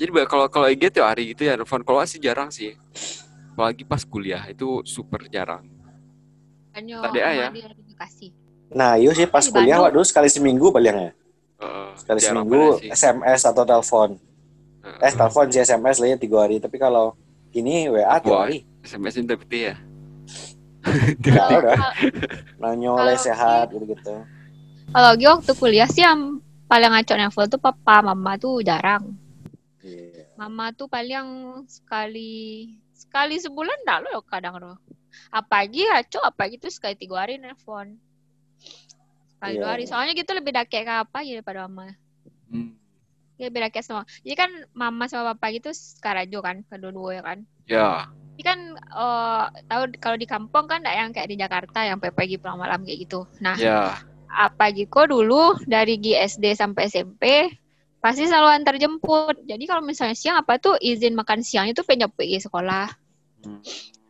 Jadi 0.00 0.10
kalau 0.24 0.48
kalau 0.48 0.72
IG 0.72 0.88
tiap 0.88 1.12
hari 1.12 1.36
gitu 1.36 1.44
ya, 1.44 1.60
telepon 1.60 1.84
kalau 1.84 2.00
sih 2.08 2.16
jarang 2.16 2.48
sih. 2.48 2.72
Apalagi 3.52 3.84
pas 3.84 4.00
kuliah 4.08 4.40
itu 4.48 4.80
super 4.88 5.28
jarang. 5.28 5.68
Tadi 6.72 7.20
ya. 7.20 7.52
Nah, 8.72 8.96
iya 8.96 9.12
sih 9.12 9.28
pas 9.28 9.44
kuliah 9.44 9.84
waduh 9.84 10.00
sekali 10.00 10.32
seminggu 10.32 10.72
palingnya. 10.72 11.12
Sekali 11.96 12.20
seminggu. 12.20 12.80
SMS 12.88 13.40
atau 13.44 13.62
telepon. 13.62 14.16
Heeh. 14.80 14.98
Eh, 15.04 15.12
telepon 15.12 15.46
sih 15.48 15.60
SMS 15.60 16.00
lah 16.00 16.08
ya 16.08 16.16
tiga 16.16 16.36
hari. 16.40 16.56
Tapi 16.56 16.76
kalau 16.76 17.12
ini 17.52 17.86
WA 17.88 18.16
tiap 18.18 18.32
Wah. 18.32 18.48
hari. 18.48 18.64
SMS 18.80 19.20
tapi 19.20 19.68
ya. 19.68 19.74
Nanya 22.60 22.88
Kalau 22.90 23.04
oleh 23.04 23.16
sehat 23.16 23.68
gitu-gitu. 23.68 24.16
kalau 24.90 25.10
Gi 25.14 25.26
waktu 25.28 25.52
kuliah 25.54 25.84
sih 25.84 26.00
yang 26.00 26.40
paling 26.66 26.88
ngaco 26.88 27.14
nelfon 27.14 27.46
tuh 27.46 27.60
papa 27.60 28.00
mama 28.00 28.40
tuh 28.40 28.64
jarang 28.64 29.12
Iya. 29.80 30.28
mama 30.36 30.72
tuh 30.72 30.88
paling 30.88 31.24
sekali 31.68 32.68
sekali 32.92 33.36
sebulan 33.36 33.80
dah 33.84 34.00
lo 34.00 34.20
kadang 34.24 34.56
lo 34.60 34.76
apalagi 35.28 35.84
ngaco 35.84 36.20
apa 36.20 36.48
gitu 36.48 36.68
sekali 36.68 36.96
tiga 36.96 37.22
hari 37.24 37.36
nelfon 37.36 37.96
sekali 39.40 39.56
Iya, 39.56 39.60
dua 39.64 39.70
hari 39.72 39.84
soalnya 39.88 40.12
gitu 40.12 40.30
lebih 40.30 40.52
dakek 40.52 40.84
ke 40.84 40.94
apa 41.00 41.18
gitu 41.24 41.40
daripada 41.40 41.64
mama 41.64 41.96
Hmm. 42.46 42.76
dia 43.34 43.48
lebih 43.48 43.64
dakek 43.64 43.80
sama 43.80 44.04
jadi 44.20 44.36
kan 44.36 44.50
mama 44.70 45.08
sama 45.08 45.32
papa 45.32 45.48
gitu 45.48 45.72
sekarajo 45.72 46.38
kan 46.38 46.60
kedua-dua 46.68 47.10
ya 47.14 47.22
kan 47.24 47.40
Ya, 47.64 48.10
Ini 48.34 48.42
kan 48.42 48.58
eh, 48.74 49.44
tahu 49.64 49.82
kalau 49.96 50.18
di 50.18 50.26
kampung 50.26 50.66
kan 50.66 50.82
enggak 50.82 50.96
yang 50.96 51.10
kayak 51.14 51.28
di 51.28 51.36
Jakarta 51.38 51.78
yang 51.80 52.02
pagi 52.02 52.34
pulang 52.34 52.58
malam 52.58 52.82
kayak 52.82 53.06
gitu. 53.06 53.22
Nah, 53.38 53.54
ya. 53.54 53.94
apa 54.26 54.74
Giko 54.74 55.06
dulu 55.06 55.54
dari 55.62 55.94
GSD 55.94 56.50
sampai 56.52 56.90
SMP 56.90 57.46
pasti 57.98 58.26
selalu 58.26 58.48
antar 58.50 58.74
jemput. 58.74 59.38
Jadi 59.44 59.64
kalau 59.64 59.86
misalnya 59.86 60.18
siang 60.18 60.34
apa 60.34 60.58
tuh 60.58 60.74
izin 60.76 61.14
makan 61.14 61.46
siang 61.46 61.70
itu 61.70 61.86
pengen 61.86 62.10
pergi 62.10 62.42
sekolah. 62.42 62.90
Hmm. 63.46 63.62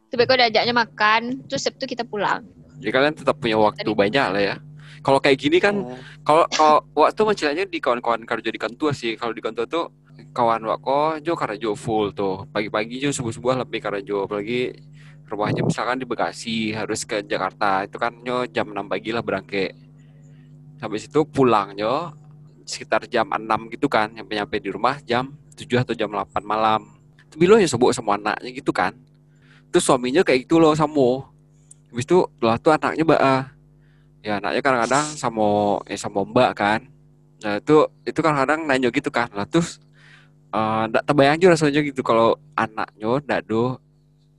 Tapi 0.08 0.22
kok 0.24 0.40
diajaknya 0.40 0.72
makan, 0.72 1.44
terus 1.44 1.60
Sabtu 1.60 1.84
kita 1.84 2.02
pulang. 2.02 2.40
Jadi 2.80 2.90
kalian 2.90 3.12
tetap 3.12 3.36
punya 3.36 3.60
waktu 3.60 3.84
Tadi- 3.84 3.92
banyak 3.92 4.26
lah 4.26 4.40
ya. 4.40 4.56
Kalau 5.00 5.18
kayak 5.22 5.38
gini 5.38 5.58
kan, 5.62 5.74
Hmm. 5.80 5.96
kalau 6.26 6.44
kalau 6.50 6.76
waktu 6.92 7.22
macilanya 7.24 7.64
di 7.64 7.78
kawan-kawan 7.78 8.26
kerja 8.26 8.50
di 8.52 8.60
kantor 8.60 8.92
sih. 8.92 9.14
Kalau 9.14 9.32
di 9.32 9.40
kantor 9.40 9.64
tuh 9.70 9.84
kawan 10.30 10.62
wako 10.66 11.18
jo 11.24 11.32
karajo 11.34 11.72
full 11.74 12.12
tuh. 12.12 12.44
Pagi-pagi 12.50 13.00
jo 13.00 13.10
subuh-subuh 13.10 13.56
lebih 13.64 13.80
karajo. 13.80 14.28
Apalagi 14.28 14.76
rumahnya 15.30 15.62
misalkan 15.62 16.02
di 16.02 16.06
Bekasi 16.06 16.74
harus 16.74 17.06
ke 17.06 17.22
Jakarta 17.22 17.86
itu 17.86 17.96
kan 17.96 18.12
nyo 18.20 18.44
jam 18.50 18.66
6 18.74 18.90
pagi 18.90 19.14
lah 19.14 19.22
berangkat. 19.22 19.72
Habis 20.80 21.06
itu 21.06 21.22
pulang 21.28 21.76
nyo 21.76 22.12
sekitar 22.66 23.06
jam 23.06 23.30
6 23.30 23.70
gitu 23.70 23.86
kan 23.90 24.10
nyampe 24.10 24.32
nyampe 24.34 24.56
di 24.58 24.70
rumah 24.70 24.98
jam 25.02 25.34
7 25.54 25.82
atau 25.86 25.94
jam 25.94 26.10
8 26.10 26.42
malam. 26.42 26.82
Tapi 27.30 27.46
lo 27.46 27.56
ya 27.56 27.68
sebut 27.70 27.94
sama 27.94 28.18
anaknya 28.18 28.50
gitu 28.50 28.74
kan. 28.74 28.90
Terus 29.70 29.86
suaminya 29.86 30.26
kayak 30.26 30.50
gitu 30.50 30.58
loh 30.58 30.74
sama. 30.74 31.30
Habis 31.90 32.06
itu 32.06 32.18
lah 32.42 32.58
tuh 32.58 32.74
anaknya 32.74 33.02
mbak 33.06 33.20
ah. 33.22 33.42
Ya 34.20 34.36
anaknya 34.36 34.60
kadang-kadang 34.60 35.06
sama 35.16 35.80
eh 35.88 35.96
sama 35.96 36.24
mbak 36.24 36.50
kan. 36.56 36.80
Nah 37.40 37.56
itu 37.56 37.88
itu 38.04 38.18
kadang-kadang 38.20 38.68
nanya 38.68 38.88
gitu 38.92 39.08
kan. 39.08 39.32
Lah 39.32 39.48
terus 39.48 39.80
eh, 40.52 40.82
ndak 40.92 41.04
terbayang 41.08 41.40
juga 41.40 41.56
rasanya 41.56 41.80
gitu 41.80 42.04
kalau 42.04 42.36
anaknya 42.52 43.20
ndak 43.24 43.40
do 43.48 43.80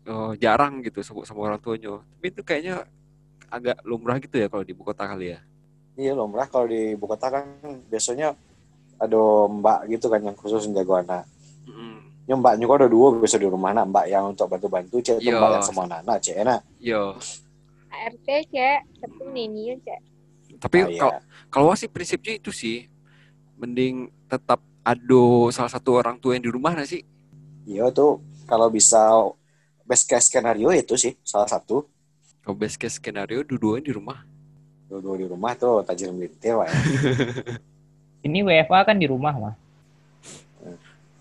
eh, 0.06 0.32
jarang 0.38 0.86
gitu 0.86 1.02
sebut 1.02 1.26
sama 1.26 1.50
orang 1.50 1.58
tuanya. 1.58 1.98
Tapi 1.98 2.28
itu 2.30 2.42
kayaknya 2.46 2.86
agak 3.52 3.84
lumrah 3.84 4.16
gitu 4.22 4.40
ya 4.40 4.48
kalau 4.48 4.64
di 4.64 4.72
ibu 4.72 4.86
kota 4.86 5.04
kali 5.10 5.36
ya. 5.36 5.40
Iya 6.00 6.16
loh, 6.16 6.24
murah 6.32 6.48
kalau 6.48 6.72
di 6.72 6.96
ibu 6.96 7.04
kota 7.04 7.28
kan 7.28 7.44
biasanya 7.92 8.32
ada 8.96 9.22
mbak 9.52 9.92
gitu 9.92 10.08
kan 10.08 10.24
yang 10.24 10.38
khusus 10.40 10.72
jago 10.72 10.96
anak. 10.96 11.28
Mm. 11.68 12.00
Ya 12.30 12.34
mbaknya 12.40 12.64
kok 12.64 12.78
ada 12.80 12.88
dua 12.88 13.18
biasa 13.20 13.36
di 13.36 13.50
rumah 13.52 13.76
anak 13.76 13.92
mbak 13.92 14.06
yang 14.08 14.32
untuk 14.32 14.48
bantu-bantu 14.48 15.04
cek 15.04 15.20
Iya. 15.20 15.36
mbak 15.36 15.50
yang 15.60 15.66
sama 15.68 15.84
anak 15.92 16.24
cek 16.24 16.38
enak. 16.48 16.60
Yo, 16.80 17.20
ART 17.92 18.24
cek, 18.26 18.80
tapi 18.98 19.20
nini 19.30 19.76
cek. 19.84 20.02
tapi 20.62 20.78
Ah, 20.84 20.88
iya. 20.88 21.00
kalau 21.00 21.14
kalau 21.50 21.72
sih 21.76 21.90
prinsipnya 21.90 22.38
itu 22.38 22.52
sih 22.54 22.86
mending 23.58 24.12
tetap 24.28 24.62
ada 24.82 25.24
salah 25.54 25.72
satu 25.72 25.98
orang 25.98 26.18
tua 26.18 26.34
yang 26.38 26.46
di 26.46 26.52
rumah 26.52 26.74
nggak 26.74 26.90
sih? 26.90 27.02
Iya 27.68 27.94
tuh 27.94 28.22
kalau 28.50 28.68
bisa 28.74 29.00
best 29.86 30.10
case 30.10 30.32
skenario 30.32 30.72
itu 30.74 30.98
sih 30.98 31.14
salah 31.22 31.48
satu. 31.50 31.86
Kalau 32.42 32.56
best 32.58 32.82
case 32.82 32.98
skenario 32.98 33.46
dua-duanya 33.46 33.86
di 33.86 33.94
rumah. 33.94 34.18
Dua-dua 34.90 35.16
di 35.16 35.28
rumah 35.30 35.54
tuh 35.56 35.86
tajir 35.86 36.10
melintir 36.12 36.58
Pak. 36.58 36.68
ya. 36.68 36.74
Ini 38.28 38.40
WFA 38.46 38.80
kan 38.86 38.98
di 38.98 39.08
rumah 39.10 39.34
mah. 39.34 39.56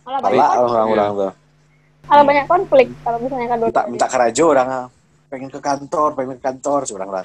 Pala 0.05 0.19
banyak, 0.21 0.49
tuh. 1.15 1.33
malah 2.11 2.25
banyak 2.27 2.47
konflik 2.51 2.89
kalau 3.07 3.19
misalnya 3.23 3.47
kan 3.47 3.59
Minta 3.63 3.83
minta 3.87 4.07
kerajo 4.11 4.45
orang 4.51 4.69
ah. 4.69 4.87
Pengen 5.31 5.49
ke 5.49 5.63
kantor, 5.63 6.19
pengen 6.19 6.37
ke 6.37 6.43
kantor, 6.43 6.81
seorang 6.85 7.11
lah. 7.15 7.25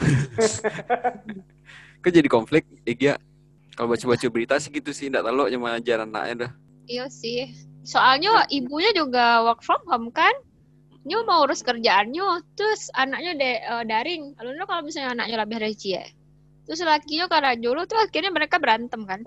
Kok 2.06 2.12
jadi 2.14 2.30
konflik, 2.30 2.70
Igia? 2.86 3.18
Kalau 3.74 3.92
baca-baca 3.92 4.26
berita 4.30 4.56
sih 4.62 4.72
gitu 4.72 4.94
sih, 4.94 5.10
enggak 5.10 5.26
tahu 5.26 5.50
cuma 5.52 5.76
ajar 5.76 6.06
anaknya 6.06 6.48
dah. 6.48 6.52
Iya 6.86 7.10
sih. 7.10 7.52
Soalnya 7.82 8.46
ibunya 8.54 8.94
juga 8.94 9.44
work 9.44 9.66
from 9.66 9.82
home 9.90 10.14
kan. 10.14 10.32
Nyo 11.06 11.22
mau 11.26 11.46
urus 11.46 11.62
kerjaannya, 11.62 12.46
terus 12.58 12.90
anaknya 12.98 13.38
de, 13.38 13.52
eh, 13.62 13.84
daring. 13.86 14.34
Lalu 14.42 14.64
kalau 14.66 14.82
misalnya 14.86 15.22
anaknya 15.22 15.38
lebih 15.44 15.58
dari 15.62 15.76
cie. 15.78 16.02
Terus 16.66 16.82
lakinya 16.82 17.30
karena 17.30 17.54
jolo 17.58 17.86
tuh 17.86 18.02
akhirnya 18.02 18.34
mereka 18.34 18.58
berantem 18.58 19.06
kan. 19.06 19.22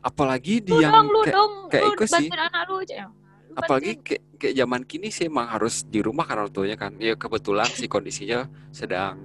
Apalagi 0.00 0.64
di 0.64 0.72
Lu 0.72 0.80
yang 0.80 0.92
dong, 0.92 1.08
lu 1.12 1.20
kayak, 1.24 1.34
dong, 1.36 1.52
kayak 1.68 1.84
lu 1.92 2.06
sih. 2.08 2.28
anak 2.32 2.62
lu. 2.68 2.78
Cek. 2.84 2.98
Apalagi 3.58 3.98
bantuin. 3.98 4.06
kayak, 4.06 4.22
kayak 4.38 4.54
zaman 4.54 4.82
kini 4.86 5.08
sih 5.10 5.26
emang 5.26 5.50
harus 5.50 5.82
di 5.82 5.98
rumah 5.98 6.22
kan 6.22 6.46
orang 6.46 6.54
tuanya 6.54 6.76
kan. 6.78 6.94
Ya 7.02 7.18
kebetulan 7.18 7.66
sih 7.74 7.90
kondisinya 7.90 8.46
sedang 8.70 9.18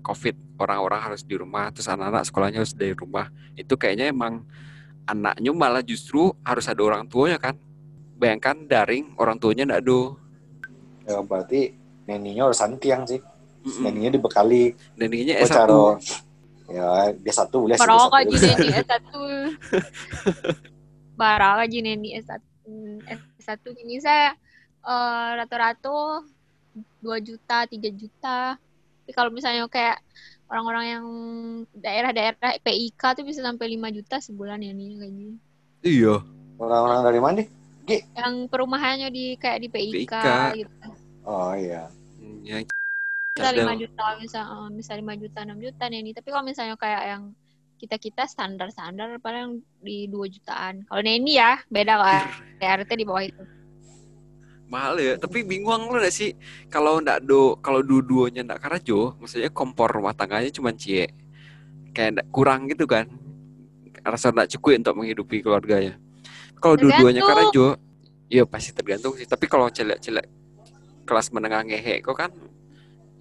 COVID, 0.00 0.56
orang-orang 0.56 1.00
harus 1.12 1.22
di 1.26 1.36
rumah, 1.36 1.68
terus 1.74 1.90
anak-anak 1.90 2.24
sekolahnya 2.24 2.58
harus 2.62 2.72
dari 2.72 2.94
rumah. 2.96 3.28
Itu 3.58 3.76
kayaknya 3.76 4.14
emang 4.14 4.46
anaknya 5.04 5.50
malah 5.52 5.84
justru 5.84 6.32
harus 6.46 6.64
ada 6.70 6.80
orang 6.80 7.04
tuanya 7.10 7.36
kan. 7.36 7.58
Bayangkan 8.16 8.64
daring, 8.64 9.16
orang 9.18 9.36
tuanya 9.36 9.68
enggak 9.68 9.82
ada. 9.84 10.00
Ya 11.04 11.18
berarti 11.20 11.60
neninya 12.06 12.48
harus 12.48 12.58
santiang 12.62 13.04
sih. 13.04 13.20
Mm-mm. 13.60 13.82
Neninya 13.84 14.10
dibekali 14.16 14.72
Neninya 14.96 15.36
oh, 15.36 15.44
S1. 15.44 15.52
cara 15.52 15.84
ya 16.70 16.86
dia 17.12 17.34
satu 17.34 17.66
boleh 17.66 17.76
sih. 17.76 17.82
Barang 17.84 17.98
satu 18.00 18.16
aja. 18.16 18.36
Neni 18.40 18.68
S1. 18.72 19.04
Barang 21.20 21.56
aja 21.60 21.78
Neni 21.82 22.10
S1. 22.16 22.40
S1 23.40 23.64
ini 23.80 23.96
saya 23.98 24.36
eh, 24.84 25.30
rata-rata 25.40 26.22
2 27.02 27.26
juta, 27.26 27.66
3 27.66 27.90
juta. 27.96 28.54
Tapi 28.60 29.12
kalau 29.16 29.32
misalnya 29.32 29.66
kayak 29.66 29.98
orang-orang 30.50 30.84
yang 30.86 31.06
daerah-daerah 31.74 32.60
PIK 32.62 33.02
tuh 33.18 33.24
bisa 33.26 33.40
sampai 33.42 33.74
5 33.74 33.96
juta 33.96 34.16
sebulan 34.20 34.62
ya 34.62 34.72
nih 34.76 34.88
gaji. 35.00 35.28
Iya. 35.80 36.14
Orang-orang 36.60 37.00
dari 37.02 37.20
mana? 37.22 37.42
Yang 37.90 38.34
perumahannya 38.52 39.08
di 39.10 39.34
kayak 39.40 39.58
di 39.64 39.68
PIK, 39.72 40.12
PIK. 40.12 40.14
gitu. 40.62 40.88
Oh 41.24 41.56
iya. 41.56 41.88
Hmm, 42.20 42.44
Yang 42.44 42.70
Bisa. 43.34 43.56
5 43.56 43.72
juta, 43.80 44.04
bisa 44.20 44.40
eh, 44.44 44.68
bisa 44.76 44.92
5 44.92 45.16
juta, 45.16 45.38
6 45.48 45.56
juta 45.64 45.84
nih. 45.88 46.12
Tapi 46.12 46.28
kalau 46.28 46.44
misalnya 46.44 46.76
kayak 46.76 47.02
yang 47.08 47.22
kita-kita 47.80 48.28
standar-standar 48.28 49.16
paling 49.24 49.64
di 49.80 50.04
2 50.12 50.36
jutaan. 50.36 50.84
Kalau 50.84 51.00
Neni 51.00 51.40
ya, 51.40 51.56
beda 51.72 51.96
lah. 51.96 52.28
TRT 52.60 52.90
di 53.00 53.08
bawah 53.08 53.24
itu. 53.24 53.44
mahal 54.70 55.02
ya 55.02 55.18
tapi 55.18 55.42
bingung 55.42 55.90
lu 55.90 55.98
gak 55.98 56.14
sih 56.14 56.30
kalau 56.70 57.02
ndak 57.02 57.26
do 57.26 57.58
kalau 57.58 57.82
dua-duanya 57.82 58.46
ndak 58.46 58.62
karajo 58.62 59.18
maksudnya 59.18 59.50
kompor 59.50 59.90
rumah 59.90 60.14
tangganya 60.14 60.46
cuma 60.54 60.70
cie 60.70 61.10
kayak 61.90 62.14
ndak 62.14 62.26
kurang 62.30 62.70
gitu 62.70 62.86
kan 62.86 63.10
rasa 64.06 64.30
ndak 64.30 64.46
cukup 64.54 64.78
untuk 64.78 64.94
menghidupi 64.94 65.42
keluarganya 65.42 65.98
kalau 66.62 66.78
dua-duanya 66.78 67.18
Tergantung. 67.18 67.50
karajo 67.50 67.66
ya 68.30 68.46
pasti 68.46 68.70
tergantung 68.70 69.18
sih 69.18 69.26
tapi 69.26 69.50
kalau 69.50 69.66
celek-celek 69.74 70.30
kelas 71.02 71.34
menengah 71.34 71.66
ngehe 71.66 71.98
kok 71.98 72.14
kan 72.14 72.30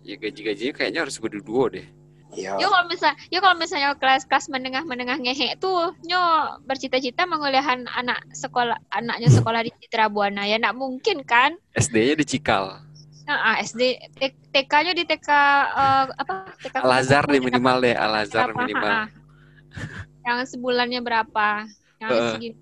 ya 0.05 0.21
gaji-gajinya 0.21 0.73
kayaknya 0.77 1.01
harus 1.01 1.17
berdua 1.17 1.73
deh 1.73 1.87
Iya. 2.29 2.61
Yo 2.61 2.69
kalau 2.69 2.85
misal, 2.85 3.11
yo 3.33 3.41
kalau 3.41 3.57
misalnya 3.57 3.97
kelas-kelas 3.97 4.53
menengah-menengah 4.53 5.17
ngehe 5.17 5.57
tuh, 5.57 5.97
nyo 6.05 6.21
bercita-cita 6.69 7.25
menguliahan 7.25 7.89
anak 7.89 8.21
sekolah 8.37 8.77
anaknya 8.93 9.33
sekolah 9.33 9.65
di 9.65 9.73
Citra 9.81 10.13
Buana 10.13 10.45
ya, 10.45 10.61
nggak 10.61 10.77
mungkin 10.77 11.25
kan? 11.25 11.57
SD-nya 11.73 12.13
dicikal 12.13 12.85
Nah, 13.29 13.53
ah, 13.53 13.55
SD 13.61 14.09
TK-nya 14.49 14.97
di 14.97 15.05
TK 15.05 15.29
eh, 15.69 16.05
apa? 16.17 16.49
TK 16.65 16.81
Al 16.81 16.93
Azhar 16.97 17.29
deh 17.29 17.37
minimal 17.37 17.77
deh 17.77 17.93
Al 17.93 18.25
Azhar 18.25 18.49
minimal 18.57 18.89
ah. 18.89 19.07
Yang 20.25 20.57
sebulannya 20.57 20.97
berapa? 21.05 21.69
Yang 22.01 22.09
Heeh. 22.09 22.31
segini. 22.33 22.57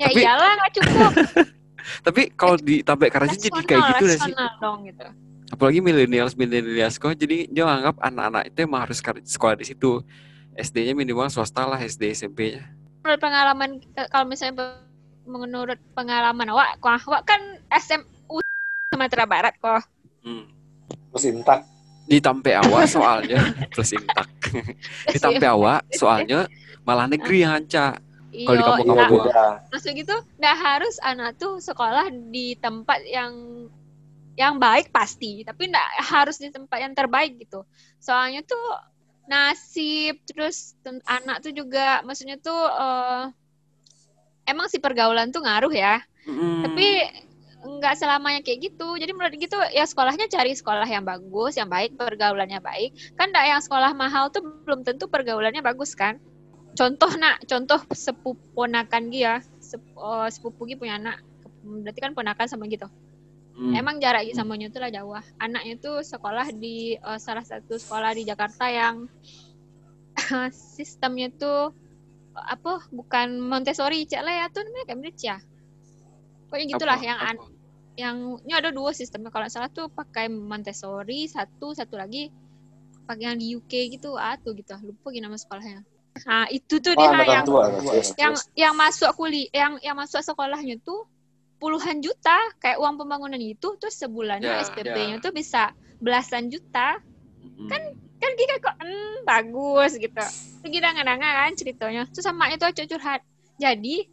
Ya 0.00 0.08
Tapi- 0.08 0.24
iyalah 0.24 0.50
nggak 0.56 0.72
cukup. 0.80 1.12
tapi 2.08 2.22
kalau 2.32 2.56
di 2.56 2.80
Tabek 2.80 3.12
Karajo 3.12 3.36
jadi 3.36 3.60
kayak 3.60 3.82
gitu 3.92 4.04
gak 4.08 4.20
sih 4.24 4.32
dong 4.56 4.88
gitu. 4.88 5.04
Apalagi 5.54 5.78
millennials 5.78 6.34
millennials 6.34 6.98
kok 6.98 7.14
jadi 7.14 7.46
dia 7.46 7.64
anggap 7.64 7.94
anak-anak 8.02 8.50
itu 8.50 8.58
emang 8.66 8.82
harus 8.90 8.98
sekolah 9.00 9.54
di 9.54 9.66
situ 9.70 10.02
SD-nya 10.58 10.98
minimal 10.98 11.30
swasta 11.30 11.62
lah 11.62 11.78
SD 11.78 12.10
SMP-nya 12.10 12.66
Menurut 13.06 13.20
pengalaman 13.20 13.70
eh, 14.00 14.08
kalau 14.08 14.24
misalnya 14.24 14.80
menurut 15.28 15.76
pengalaman 15.92 16.48
awak, 16.52 16.80
wah, 16.80 16.96
awak 16.96 17.28
kan 17.28 17.40
SMU 17.68 18.40
Sumatera 18.92 19.24
Barat 19.28 19.54
kok. 19.60 19.84
hmm. 20.24 20.44
Terus 21.12 21.24
intak. 21.30 21.60
di 22.04 22.20
Tampe 22.20 22.52
Awa 22.52 22.84
soalnya 22.84 23.40
plus 23.72 23.96
intak 23.96 24.28
di 25.12 25.16
Tampe 25.16 25.48
Awa 25.48 25.80
soalnya 25.88 26.44
malah 26.84 27.08
negeri 27.08 27.40
yang 27.40 27.56
hanca 27.56 27.96
Kalau 28.44 28.76
di 28.76 28.84
gua. 28.84 29.04
beda. 29.08 29.46
maksud 29.72 29.96
gitu 29.96 30.12
nggak 30.36 30.56
harus 30.60 31.00
anak 31.00 31.32
tuh 31.40 31.56
sekolah 31.64 32.12
di 32.28 32.60
tempat 32.60 33.00
yang 33.08 33.32
yang 34.34 34.58
baik 34.58 34.90
pasti 34.90 35.46
tapi 35.46 35.70
nggak 35.70 36.10
harus 36.10 36.42
di 36.42 36.50
tempat 36.50 36.78
yang 36.82 36.94
terbaik 36.94 37.38
gitu. 37.38 37.62
Soalnya 38.02 38.42
tuh 38.42 38.62
nasib 39.24 40.20
terus 40.28 40.76
anak 41.08 41.40
tuh 41.40 41.54
juga 41.54 42.04
maksudnya 42.04 42.36
tuh 42.36 42.62
eh, 42.68 43.24
emang 44.50 44.66
si 44.68 44.82
pergaulan 44.82 45.30
tuh 45.30 45.42
ngaruh 45.42 45.72
ya. 45.74 46.02
Mm. 46.24 46.64
tapi 46.64 46.88
nggak 47.64 47.94
selamanya 48.00 48.40
kayak 48.40 48.72
gitu. 48.72 48.96
Jadi 48.96 49.12
menurut 49.12 49.36
gitu 49.36 49.56
ya 49.72 49.84
sekolahnya 49.84 50.28
cari 50.28 50.56
sekolah 50.56 50.88
yang 50.88 51.04
bagus 51.04 51.56
yang 51.56 51.68
baik 51.68 51.96
pergaulannya 52.00 52.60
baik. 52.60 52.96
Kan 53.16 53.30
nggak 53.30 53.44
yang 53.44 53.60
sekolah 53.60 53.92
mahal 53.92 54.32
tuh 54.32 54.40
belum 54.64 54.84
tentu 54.84 55.08
pergaulannya 55.08 55.60
bagus 55.60 55.92
kan. 55.92 56.16
Contoh 56.74 57.12
nak 57.20 57.44
contoh 57.46 57.78
sepupu 57.94 58.40
ponakan 58.56 59.12
dia 59.12 59.38
sep, 59.62 59.80
oh, 59.94 60.26
sepupu 60.26 60.66
dia 60.66 60.76
punya 60.80 60.96
anak. 60.98 61.22
Berarti 61.64 62.00
kan 62.02 62.12
ponakan 62.12 62.48
sama 62.50 62.66
gitu 62.68 62.88
Mm. 63.54 63.70
emang 63.78 64.02
jaraknya 64.02 64.34
sama 64.34 64.58
tuh 64.58 64.82
lah 64.82 64.90
jauh 64.90 65.14
anaknya 65.38 65.78
tuh 65.78 66.02
sekolah 66.02 66.50
di 66.58 66.98
eh, 66.98 67.18
salah 67.22 67.46
satu 67.46 67.78
sekolah 67.78 68.10
di 68.18 68.26
Jakarta 68.26 68.66
yang 68.66 69.06
sistemnya 70.76 71.30
tuh 71.30 71.70
apa 72.34 72.82
bukan 72.90 73.38
Montessori 73.38 74.10
cek 74.10 74.22
lah 74.26 74.34
ya 74.42 74.46
tuh 74.50 74.66
namanya 74.66 74.86
Cambridge 74.90 75.22
ya 75.22 75.38
pokoknya 76.50 76.66
gitulah 76.74 76.98
Apa? 76.98 77.06
yang 77.06 77.18
an- 77.22 77.38
Apa? 77.38 77.52
yang 77.94 78.16
ini 78.42 78.52
ada 78.58 78.74
dua 78.74 78.90
sistemnya 78.90 79.30
kalau 79.30 79.46
salah 79.46 79.70
tuh 79.70 79.86
pakai 79.86 80.26
Montessori 80.26 81.30
satu 81.30 81.78
satu 81.78 81.94
lagi 81.94 82.34
pakai 83.06 83.22
yang 83.30 83.38
di 83.38 83.54
UK 83.54 83.94
gitu 83.94 84.18
tuh 84.18 84.52
gitu 84.58 84.74
lupa 84.82 85.14
gimana 85.14 85.30
nama 85.30 85.38
sekolahnya 85.38 85.80
nah 86.26 86.46
itu 86.50 86.78
tuh 86.82 86.94
dia 86.94 87.10
Wah, 87.10 87.14
anak 87.18 87.26
yang 87.26 87.46
tua. 87.46 87.64
Yang 88.18 88.34
yang 88.54 88.74
masuk 88.74 89.10
kuliah 89.18 89.50
yang 89.50 89.72
yang 89.82 89.96
masuk 89.98 90.22
sekolahnya 90.22 90.78
tuh 90.82 91.06
puluhan 91.64 92.04
juta 92.04 92.36
kayak 92.60 92.76
uang 92.76 93.00
pembangunan 93.00 93.40
itu 93.40 93.72
terus 93.80 93.96
sebulannya 93.96 94.44
Ya, 94.44 94.60
SPP-nya 94.60 95.16
tuh 95.24 95.32
bisa 95.32 95.72
belasan 95.96 96.52
juta. 96.52 97.00
Mm. 97.40 97.72
kan 98.24 98.32
kita 98.40 98.56
kok 98.60 98.76
hmm, 98.80 99.24
bagus 99.24 99.96
gitu. 99.96 100.24
Lagi 100.64 100.78
dangan 100.80 101.16
kan 101.16 101.52
ceritanya. 101.56 102.04
Terus 102.12 102.24
sama 102.24 102.52
itu 102.52 102.64
aja 102.64 102.84
curhat. 102.84 103.20
Jadi 103.56 104.08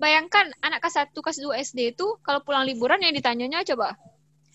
bayangkan 0.00 0.48
anak 0.64 0.80
kelas 0.80 1.08
1 1.08 1.12
kelas 1.12 1.38
2 1.40 1.64
SD 1.72 1.78
itu 1.96 2.16
kalau 2.24 2.40
pulang 2.40 2.64
liburan 2.64 3.00
yang 3.04 3.12
ditanyanya 3.12 3.60
coba 3.68 4.00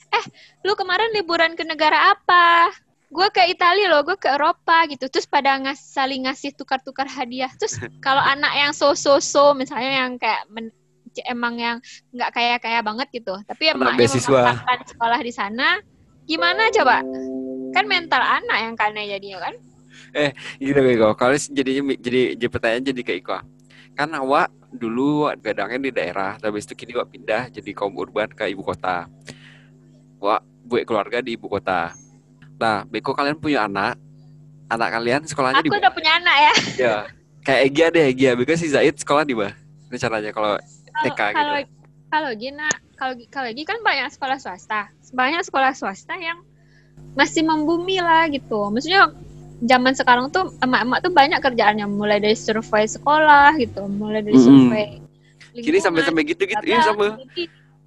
eh 0.10 0.26
lu 0.66 0.74
kemarin 0.74 1.14
liburan 1.14 1.54
ke 1.54 1.64
negara 1.66 2.14
apa? 2.14 2.74
Gue 3.14 3.30
ke 3.30 3.46
Italia 3.46 3.94
loh 3.94 4.02
gue 4.02 4.18
ke 4.18 4.30
Eropa 4.30 4.90
gitu. 4.90 5.06
Terus 5.08 5.30
pada 5.30 5.58
ngas 5.62 5.82
saling 5.82 6.26
ngasih 6.26 6.58
tukar-tukar 6.58 7.06
hadiah. 7.06 7.50
Terus 7.58 7.78
kalau 8.06 8.22
anak 8.22 8.54
yang 8.58 8.72
so 8.74 8.98
so 8.98 9.22
so 9.22 9.54
misalnya 9.54 10.06
yang 10.06 10.18
kayak 10.18 10.46
men- 10.50 10.74
emang 11.24 11.56
yang 11.56 11.78
nggak 12.12 12.30
kaya 12.36 12.56
kaya 12.60 12.80
banget 12.84 13.08
gitu 13.16 13.40
tapi 13.48 13.72
Anak 13.72 13.96
emaknya 13.96 14.08
memaksakan 14.12 14.80
sekolah 14.92 15.20
di 15.24 15.32
sana 15.32 15.68
gimana 16.28 16.68
coba 16.74 17.00
kan 17.72 17.86
mental 17.88 18.20
anak 18.20 18.58
yang 18.60 18.76
kane 18.76 19.08
jadinya 19.08 19.40
kan 19.48 19.56
gitu 20.60 20.78
kayak 20.80 20.98
Iko. 20.98 21.10
Kalau 21.16 21.36
jadinya 21.36 21.82
jadi 22.00 22.22
jadi 22.40 22.52
pertanyaan 22.52 22.84
jadi 22.88 23.02
kayak 23.04 23.20
Iko. 23.24 23.38
Kan 23.96 24.10
awak 24.12 24.52
dulu 24.76 25.28
wak 25.28 25.40
gadangnya 25.40 25.80
di 25.80 25.92
daerah, 25.92 26.36
tapi 26.36 26.60
itu 26.60 26.76
kini 26.76 26.96
wak 27.00 27.08
pindah 27.12 27.48
jadi 27.52 27.72
kaum 27.72 27.96
urban 27.96 28.28
ke 28.32 28.52
ibu 28.52 28.64
kota. 28.64 29.08
Wak 30.20 30.42
buat 30.68 30.84
keluarga 30.84 31.24
di 31.24 31.40
ibu 31.40 31.48
kota. 31.48 31.96
Nah, 32.56 32.88
beko 32.88 33.12
kalian 33.12 33.40
punya 33.40 33.68
anak, 33.68 34.00
anak 34.72 34.90
kalian 34.96 35.22
sekolahnya 35.28 35.64
di 35.64 35.72
aku 35.72 35.80
udah 35.80 35.92
punya 35.92 36.12
anak 36.16 36.36
ya 36.40 36.54
Ya. 36.80 36.96
Kayak 37.46 37.62
Egia 37.70 37.88
deh, 37.94 38.04
Egia. 38.10 38.32
Beko 38.34 38.56
si 38.58 38.72
Zaid 38.72 38.96
sekolah 38.98 39.22
di 39.22 39.38
mana? 39.38 39.54
Rencananya 39.92 40.32
kalau 40.34 40.58
TK 41.04 41.20
gitu. 41.20 41.36
kalau 41.36 41.56
kalau 42.08 42.32
gina 42.38 42.70
kalau 42.96 43.14
kalau 43.28 43.50
gini 43.52 43.68
kan 43.68 43.80
banyak 43.84 44.08
sekolah 44.14 44.38
swasta 44.40 44.88
banyak 45.12 45.44
sekolah 45.44 45.76
swasta 45.76 46.16
yang 46.16 46.40
masih 47.16 47.44
membumi 47.44 48.00
lah 48.00 48.28
gitu 48.32 48.72
maksudnya 48.72 49.12
zaman 49.64 49.96
sekarang 49.96 50.28
tuh 50.32 50.52
emak-emak 50.60 51.00
tuh 51.00 51.12
banyak 51.16 51.40
kerjaannya 51.40 51.88
mulai 51.88 52.20
dari 52.20 52.36
survei 52.36 52.84
sekolah 52.84 53.56
gitu, 53.56 53.88
mulai 53.88 54.20
dari 54.20 54.36
survei 54.36 55.00
Kini 55.56 55.80
sampai 55.80 56.04
sampai 56.04 56.28
gitu-gitu 56.28 56.66
iya 56.68 56.84
data. 56.84 56.92
sama. 56.92 57.16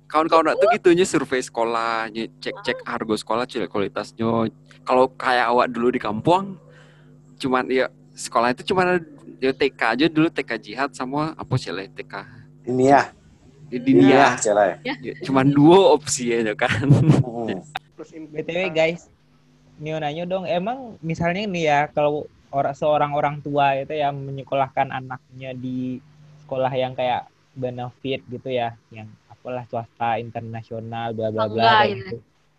Kawan-kawan 0.09 0.57
tuh 0.57 0.73
gitunya 0.73 1.05
survei 1.05 1.45
sekolah, 1.45 2.09
cek-cek 2.41 2.81
harga 2.81 3.15
sekolah, 3.21 3.45
cek 3.45 3.69
kualitasnya. 3.69 4.49
Kalau 4.89 5.13
kayak 5.13 5.53
awak 5.53 5.69
dulu 5.69 5.93
di 5.93 6.01
kampung, 6.01 6.57
cuman 7.37 7.69
ya 7.69 7.93
sekolah 8.17 8.57
itu 8.57 8.73
cuma 8.73 8.89
ada 8.89 9.05
ya 9.37 9.53
TK 9.53 9.81
aja 9.85 10.07
dulu 10.09 10.33
TK 10.33 10.51
jihad 10.57 10.91
sama 10.97 11.37
apa 11.37 11.55
sih 11.61 11.69
lah 11.69 11.85
TK 11.87 12.25
Ini 12.69 12.85
ya. 12.85 13.03
di 13.69 13.77
dunia. 13.85 14.33
Cela. 14.41 14.81
Ya, 14.81 14.97
cuman 15.29 15.53
dua 15.53 15.93
opsi 15.93 16.33
aja 16.33 16.57
kan. 16.57 16.89
Hmm. 16.89 17.61
Terus 18.01 18.11
BTW 18.33 18.73
guys, 18.73 19.13
Nio 19.77 20.01
nanya 20.01 20.25
dong, 20.25 20.49
emang 20.49 20.97
misalnya 21.05 21.45
nih 21.45 21.65
ya 21.69 21.81
kalau 21.93 22.25
orang 22.49 22.75
seorang 22.75 23.13
orang 23.13 23.37
tua 23.45 23.77
itu 23.77 23.93
yang 23.93 24.17
menyekolahkan 24.17 24.89
anaknya 24.89 25.53
di 25.53 26.01
sekolah 26.47 26.73
yang 26.73 26.97
kayak 26.97 27.29
benefit 27.53 28.25
gitu 28.33 28.49
ya, 28.49 28.73
yang 28.89 29.07
apalah 29.29 29.69
swasta 29.69 30.17
internasional 30.17 31.13
bla 31.13 31.29
bla 31.29 31.47
bla 31.47 31.85
gitu. 31.85 31.97
gitu. 32.01 32.17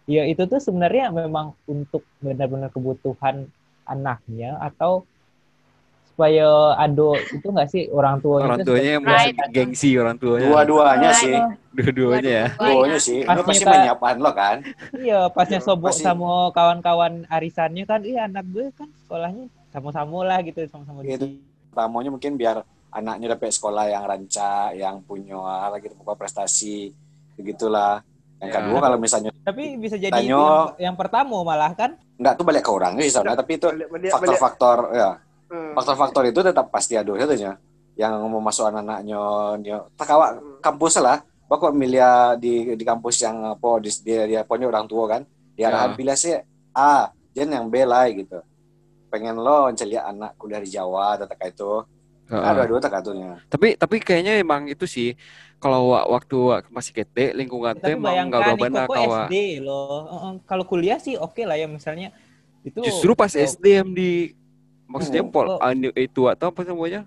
Ya 0.09 0.25
itu 0.25 0.45
tuh 0.45 0.61
sebenarnya 0.61 1.09
memang 1.09 1.57
untuk 1.65 2.05
benar-benar 2.21 2.69
kebutuhan 2.69 3.49
anaknya 3.89 4.57
atau 4.61 5.08
supaya 6.19 6.47
ado 6.75 7.15
itu 7.15 7.47
enggak 7.47 7.69
sih 7.71 7.87
orang 7.87 8.19
tuanya 8.19 8.45
orang 8.45 8.57
tuh 8.59 8.67
tuanya 8.67 8.91
yang 8.91 9.03
Right. 9.07 9.31
masih 9.31 9.31
gengsi 9.55 9.89
orang 9.95 10.15
tuanya. 10.19 10.47
Dua-duanya 10.51 11.09
sih. 11.15 11.35
Dua-duanya 11.71 12.31
ya. 12.35 12.45
Dua-duanya 12.51 12.99
sih. 12.99 13.19
Itu 13.23 13.39
Pas 13.39 13.47
pasti 13.47 13.63
menyiapkan 13.63 14.15
lo 14.19 14.31
kan. 14.35 14.55
Iya, 14.91 15.31
pasnya 15.31 15.59
Iya, 15.59 15.63
sobok 15.63 15.95
pasti. 15.95 16.03
sama 16.03 16.51
kawan-kawan 16.51 17.23
arisannya 17.25 17.87
kan, 17.87 18.03
iya 18.03 18.27
anak 18.27 18.43
gue 18.51 18.67
kan 18.75 18.91
sekolahnya 18.99 19.47
sama-sama 19.71 20.27
lah 20.27 20.43
gitu, 20.43 20.59
sama-sama 20.67 20.99
di 20.99 21.15
Gitu. 21.15 21.25
Pertamanya 21.71 22.09
mungkin 22.11 22.35
biar 22.35 22.57
anaknya 22.89 23.27
dapat 23.31 23.47
sekolah 23.49 23.85
yang 23.87 24.03
rancak, 24.03 24.75
yang 24.75 24.99
punya 24.99 25.39
apa 25.39 25.79
gitu 25.79 25.95
pokoknya 25.95 26.19
prestasi 26.19 26.91
begitulah. 27.33 28.03
Yang 28.39 28.49
Ya. 28.49 28.55
kedua 28.59 28.79
kalau 28.81 28.97
misalnya 28.97 29.31
Tapi 29.39 29.63
bisa 29.75 29.95
jadi 29.95 30.11
Tanyo- 30.11 30.35
itu 30.35 30.35
yang, 30.35 30.91
yang 30.91 30.95
pertama 30.95 31.39
malah 31.39 31.71
kan. 31.71 31.95
enggak 32.15 32.35
tuh 32.35 32.43
balik 32.43 32.61
ke 32.61 32.69
orangnya 32.69 33.01
sih 33.01 33.13
sebenarnya, 33.13 33.39
tapi 33.39 33.51
itu 33.55 33.67
faktor-faktor 34.09 34.77
ya. 34.91 35.09
Faktor-faktor 35.49 36.23
itu 36.25 36.39
tetap 36.39 36.69
pasti 36.69 36.93
ada 36.93 37.11
katanya. 37.11 37.57
Yang 37.93 38.13
mau 38.25 38.39
masuk 38.39 38.63
anak-anaknya 38.65 39.19
tak 39.93 40.09
awak 40.09 40.31
kampus 40.59 40.97
lah. 40.97 41.19
Pokok 41.45 41.73
milih 41.73 41.99
di 42.37 42.77
di 42.77 42.83
kampus 42.85 43.19
yang 43.19 43.57
apa 43.57 43.81
di 43.81 43.89
dia 43.99 44.23
dia 44.23 44.41
punya 44.45 44.69
orang 44.69 44.85
tua 44.85 45.09
kan. 45.09 45.21
Dia 45.57 45.67
Ya. 45.67 45.69
arahan 45.69 45.91
pilih 45.93 46.15
sih 46.15 46.37
A 46.71 47.09
jen 47.33 47.49
yang 47.49 47.67
B 47.67 47.83
lah 47.83 48.05
gitu. 48.07 48.39
Pengen 49.09 49.35
lo 49.35 49.73
celia 49.73 50.05
anak 50.05 50.37
kuliah 50.37 50.61
di 50.61 50.69
Jawa 50.69 51.17
tetap 51.17 51.35
kayak 51.35 51.57
itu 51.57 51.81
ada 52.29 52.61
dua 52.61 52.77
tak 52.77 52.93
katanya 52.93 53.41
Tapi 53.49 53.73
tapi 53.73 53.97
kayaknya 53.97 54.37
emang 54.37 54.69
itu 54.69 54.85
sih 54.85 55.17
kalau 55.57 55.89
wa- 55.89 56.05
waktu 56.07 56.37
wa- 56.37 56.61
masih 56.69 56.93
kete 56.93 57.33
lingkungan 57.33 57.73
teh 57.73 57.89
Tapi 57.89 57.97
emang 57.97 58.29
nggak 58.29 58.53
benar 58.55 58.85
kok 58.85 58.93
kawa. 58.93 59.25
SD 59.25 59.65
loh. 59.65 60.05
Kalau 60.45 60.63
kuliah 60.63 61.01
sih 61.01 61.17
oke 61.17 61.41
lah 61.41 61.57
ya 61.57 61.65
misalnya. 61.65 62.13
Itu. 62.61 62.85
Justru 62.85 63.17
pas 63.17 63.33
oh, 63.33 63.41
SDM 63.41 63.91
di 63.91 64.37
maksudnya 64.89 65.21
Hmm. 65.21 65.29
pol 65.29 65.45
Oh. 65.47 65.59
anu- 65.61 65.93
itu 65.93 66.25
atau 66.25 66.49
apa 66.49 66.65
namanya? 66.65 67.05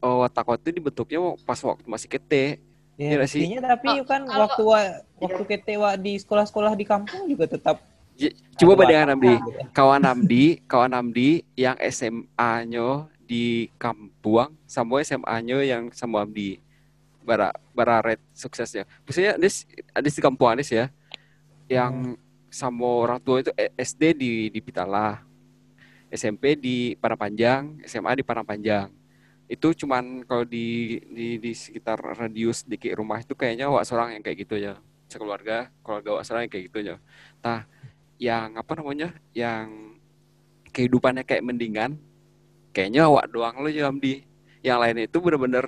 Oh, 0.00 0.20
watak 0.20 0.48
itu 0.58 0.68
dibentuknya 0.74 1.16
pas 1.44 1.60
waktu 1.60 1.84
masih 1.84 2.08
kete. 2.08 2.58
Ya, 2.94 3.10
Iya 3.10 3.14
nggak 3.16 3.28
sih? 3.28 3.42
tapi 3.58 3.88
Oh, 3.92 4.04
kan 4.04 4.22
kalau- 4.22 4.40
waktu 4.46 4.62
wa- 4.62 4.98
waktu 5.18 5.42
ketewa 5.44 5.90
di 5.96 6.14
sekolah-sekolah 6.14 6.72
di 6.72 6.84
kampung 6.84 7.26
juga 7.26 7.44
tetap. 7.44 7.76
Coba 8.54 8.72
ada 8.72 8.80
bayangkan 8.80 9.08
watak 9.10 9.14
Amdi, 9.18 9.32
gitu. 9.34 9.60
kawan 9.74 10.02
Amdi, 10.04 10.44
kawan 10.64 10.92
Amdi 10.94 11.30
yang 11.54 11.76
SMA-nya 11.80 12.88
di 13.20 13.44
Kampuang 13.74 14.54
sama 14.64 15.02
SMA-nya 15.02 15.58
yang 15.60 15.90
sama 15.90 16.22
Amdi. 16.22 16.62
Bara 17.24 17.50
bara 17.72 17.98
red 17.98 18.20
suksesnya. 18.30 18.86
Maksudnya 19.02 19.34
Adis, 19.34 19.66
Adis 19.90 20.14
di 20.14 20.22
Kampung 20.22 20.46
Adis 20.46 20.70
ya. 20.70 20.86
Yang 21.66 22.14
sama 22.46 22.86
orang 22.86 23.18
tua 23.18 23.40
itu 23.40 23.50
eh, 23.54 23.74
SD 23.74 24.14
di 24.14 24.30
di 24.46 24.60
Pitala. 24.60 25.18
SMP 26.14 26.54
di 26.54 26.94
Parapanjang, 26.94 27.82
SMA 27.82 28.14
di 28.14 28.24
Parapanjang. 28.24 28.86
Itu 29.50 29.74
cuman 29.74 30.22
kalau 30.24 30.46
di, 30.46 30.96
di 31.10 31.42
di 31.42 31.52
sekitar 31.52 31.98
radius 31.98 32.62
dikit 32.62 32.94
rumah 32.94 33.18
itu 33.20 33.34
kayaknya 33.34 33.66
wak 33.66 33.82
seorang 33.82 34.14
yang 34.14 34.22
kayak 34.22 34.46
gitu 34.46 34.56
ya. 34.56 34.78
Sekeluarga, 35.10 35.68
keluarga 35.82 36.10
wak 36.16 36.24
seorang 36.24 36.46
yang 36.46 36.52
kayak 36.54 36.64
gitu 36.70 36.78
ya. 36.80 36.96
Nah, 37.42 37.66
yang 38.22 38.54
apa 38.54 38.72
namanya? 38.78 39.10
Yang 39.34 39.98
kehidupannya 40.70 41.26
kayak 41.26 41.42
mendingan, 41.42 41.98
kayaknya 42.70 43.10
awak 43.10 43.26
doang 43.30 43.58
lo 43.58 43.70
ya 43.70 43.90
Amdi. 43.90 44.22
Yang 44.64 44.78
lain 44.80 44.96
itu 45.04 45.18
bener-bener 45.20 45.64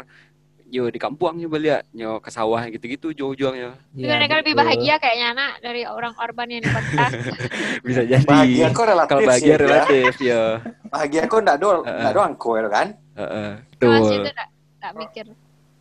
yo 0.67 0.91
di 0.91 0.99
kampung 0.99 1.39
nyoba 1.39 1.59
lihat 1.63 1.83
nyo 1.95 2.19
ke 2.19 2.27
sawah 2.29 2.59
gitu-gitu 2.67 3.15
jauh-jauhnya. 3.15 3.79
Tapi 3.79 4.03
Iya, 4.03 4.15
mereka 4.19 4.35
lebih 4.43 4.55
bahagia 4.59 4.95
kayaknya 4.99 5.27
anak 5.33 5.53
dari 5.63 5.83
orang 5.87 6.15
urban 6.19 6.49
yang 6.51 6.63
di 6.67 6.71
kota. 6.75 7.07
bisa 7.87 8.03
jadi. 8.03 8.27
Bahagia 8.27 8.67
kok 8.75 8.87
relatif 8.91 9.11
kalau 9.15 9.21
sih 9.23 9.29
bahagia 9.31 9.55
ya. 9.55 9.59
relatif 9.63 10.13
ya 10.19 10.43
bahagia 10.91 11.21
kok 11.27 11.39
enggak 11.43 11.59
do 11.61 11.69
Heeh. 11.71 11.99
enggak 12.03 12.15
doang 12.15 12.33
lo 12.35 12.69
kan? 12.71 12.89
Heeh, 13.17 13.51
Masih 13.63 13.71
betul. 13.79 14.11
itu 14.19 14.31
enggak, 14.33 14.49
enggak 14.51 14.93
mikir 14.99 15.27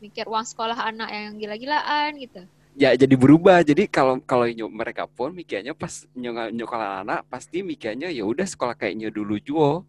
mikir 0.03 0.25
uang 0.29 0.45
sekolah 0.45 0.77
anak 0.77 1.09
yang 1.09 1.33
gila-gilaan 1.39 2.11
gitu. 2.21 2.41
ya 2.75 2.91
jadi 2.93 3.15
berubah. 3.15 3.63
Jadi 3.63 3.87
kalau 3.87 4.19
kalau 4.21 4.45
nyo 4.45 4.67
mereka 4.67 5.07
pun 5.07 5.31
mikirnya 5.31 5.71
pas 5.73 6.03
nyo 6.13 6.51
nyokolan 6.51 7.07
anak 7.07 7.25
pasti 7.31 7.63
mikirnya 7.63 8.11
ya 8.11 8.21
udah 8.27 8.45
sekolah 8.45 8.75
kayaknya 8.77 9.09
dulu 9.09 9.39
juga 9.41 9.81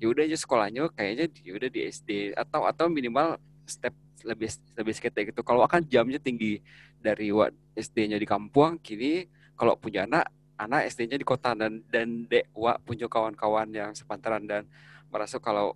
ya 0.00 0.06
udah 0.10 0.22
aja 0.26 0.38
sekolahnya 0.38 0.88
kayaknya 0.94 1.26
ya 1.44 1.52
udah 1.58 1.68
di 1.68 1.80
SD 1.86 2.08
atau 2.32 2.64
atau 2.64 2.86
minimal 2.88 3.36
step 3.68 3.92
lebih 4.24 4.50
lebih 4.74 4.92
sekitar 4.94 5.28
gitu. 5.28 5.40
Kalau 5.42 5.62
akan 5.66 5.84
jamnya 5.86 6.18
tinggi 6.18 6.62
dari 6.98 7.30
what 7.30 7.54
SD-nya 7.78 8.18
di 8.18 8.26
kampung 8.26 8.78
kini 8.82 9.26
kalau 9.54 9.78
punya 9.78 10.06
anak 10.06 10.30
anak 10.58 10.90
SD-nya 10.90 11.18
di 11.18 11.26
kota. 11.26 11.54
Dan 11.54 11.84
dan 11.90 12.26
dek 12.26 12.50
wa 12.54 12.78
punya 12.82 13.06
kawan-kawan 13.06 13.70
yang 13.70 13.90
sepantaran. 13.94 14.42
Dan 14.46 14.66
merasa 15.12 15.38
kalau 15.38 15.74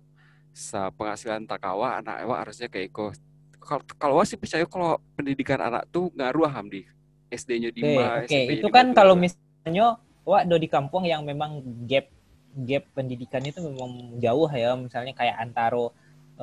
penghasilan 0.97 1.49
takawa 1.49 2.03
anak 2.03 2.23
wa 2.29 2.35
harusnya 2.37 2.69
kayak 2.69 2.93
iko 2.93 3.09
kalau 3.57 3.81
kalau 3.97 4.13
wa 4.21 4.23
sih 4.27 4.37
percaya 4.37 4.67
kalau 4.69 5.01
pendidikan 5.17 5.57
anak 5.57 5.89
tuh 5.89 6.13
ngaruh 6.13 6.45
Hamdi 6.51 6.85
SD-nya 7.33 7.73
di 7.73 7.81
Oke, 7.81 7.95
mana 7.97 8.21
oke. 8.21 8.27
SMP-nya 8.29 8.61
Itu 8.61 8.69
kan 8.69 8.85
kalau 8.93 9.15
misalnya 9.17 9.97
wak 10.23 10.45
do 10.45 10.55
di 10.61 10.69
kampung 10.69 11.03
yang 11.09 11.25
memang 11.25 11.63
gap 11.89 12.05
gap 12.53 12.85
pendidikannya 12.93 13.49
itu 13.49 13.65
memang 13.65 14.21
jauh 14.21 14.45
ya, 14.53 14.77
misalnya 14.77 15.17
kayak 15.17 15.41
antaro 15.41 15.89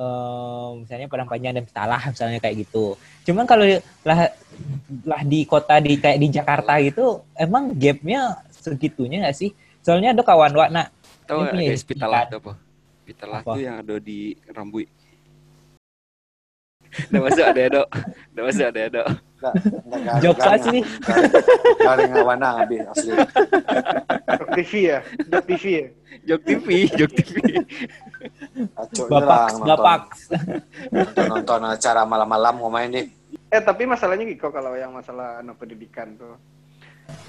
eh, 0.01 0.69
misalnya 0.81 1.05
Padang 1.05 1.29
Panjang 1.29 1.53
dan 1.53 1.63
Pitalah 1.69 2.01
misalnya 2.13 2.39
kayak 2.41 2.55
gitu. 2.65 2.97
Cuman 3.29 3.45
kalau 3.45 3.65
lah 4.01 4.19
lah 5.05 5.21
di 5.21 5.45
kota 5.45 5.77
di 5.77 6.01
kayak 6.01 6.17
di 6.17 6.27
Jakarta 6.33 6.81
gitu, 6.81 7.21
emang 7.37 7.77
gapnya 7.77 8.41
segitunya 8.49 9.21
nggak 9.25 9.37
sih? 9.37 9.53
Soalnya 9.85 10.17
ada 10.17 10.25
kawan 10.25 10.53
wak 10.53 10.69
nak 10.73 10.87
tahu 11.31 11.39
nggak 11.47 11.63
guys 11.71 11.83
pitalah 11.87 12.21
kan? 12.25 12.27
itu 12.27 12.37
apa 12.43 12.53
pitalah 13.07 13.39
Apa? 13.41 13.51
itu 13.55 13.59
yang 13.63 13.75
ada 13.79 13.95
di 13.97 14.19
Rambui 14.51 14.85
Udah 16.91 17.21
masuk 17.23 17.45
ada 17.45 17.61
dok 17.71 17.87
Udah 18.35 18.43
masuk 18.47 18.65
ada 18.67 18.81
enggak 18.83 19.07
Jokes 20.21 20.45
aja 20.45 20.67
nih. 20.69 20.85
garing 21.81 22.11
ngawana 22.13 22.47
habis 22.61 22.81
asli 22.93 23.11
Dok 24.31 24.49
TV 24.53 24.71
ya, 24.85 24.99
Dok 25.27 25.43
TV 25.49 25.63
ya. 25.65 25.87
Jok 26.29 26.41
TV 26.45 26.67
Jok 26.93 27.11
TV 27.15 27.35
bapak 29.09 29.65
bapak. 29.65 30.01
nonton, 30.93 31.25
nonton 31.25 31.61
acara 31.65 32.05
malam-malam 32.05 32.53
mau 32.59 32.69
main 32.69 32.91
deh 32.91 33.07
Eh 33.51 33.59
tapi 33.59 33.83
masalahnya 33.83 34.23
gitu 34.27 34.47
kalau 34.47 34.75
yang 34.79 34.95
masalah 34.95 35.43
anak 35.43 35.59
pendidikan 35.59 36.15
tuh. 36.15 36.39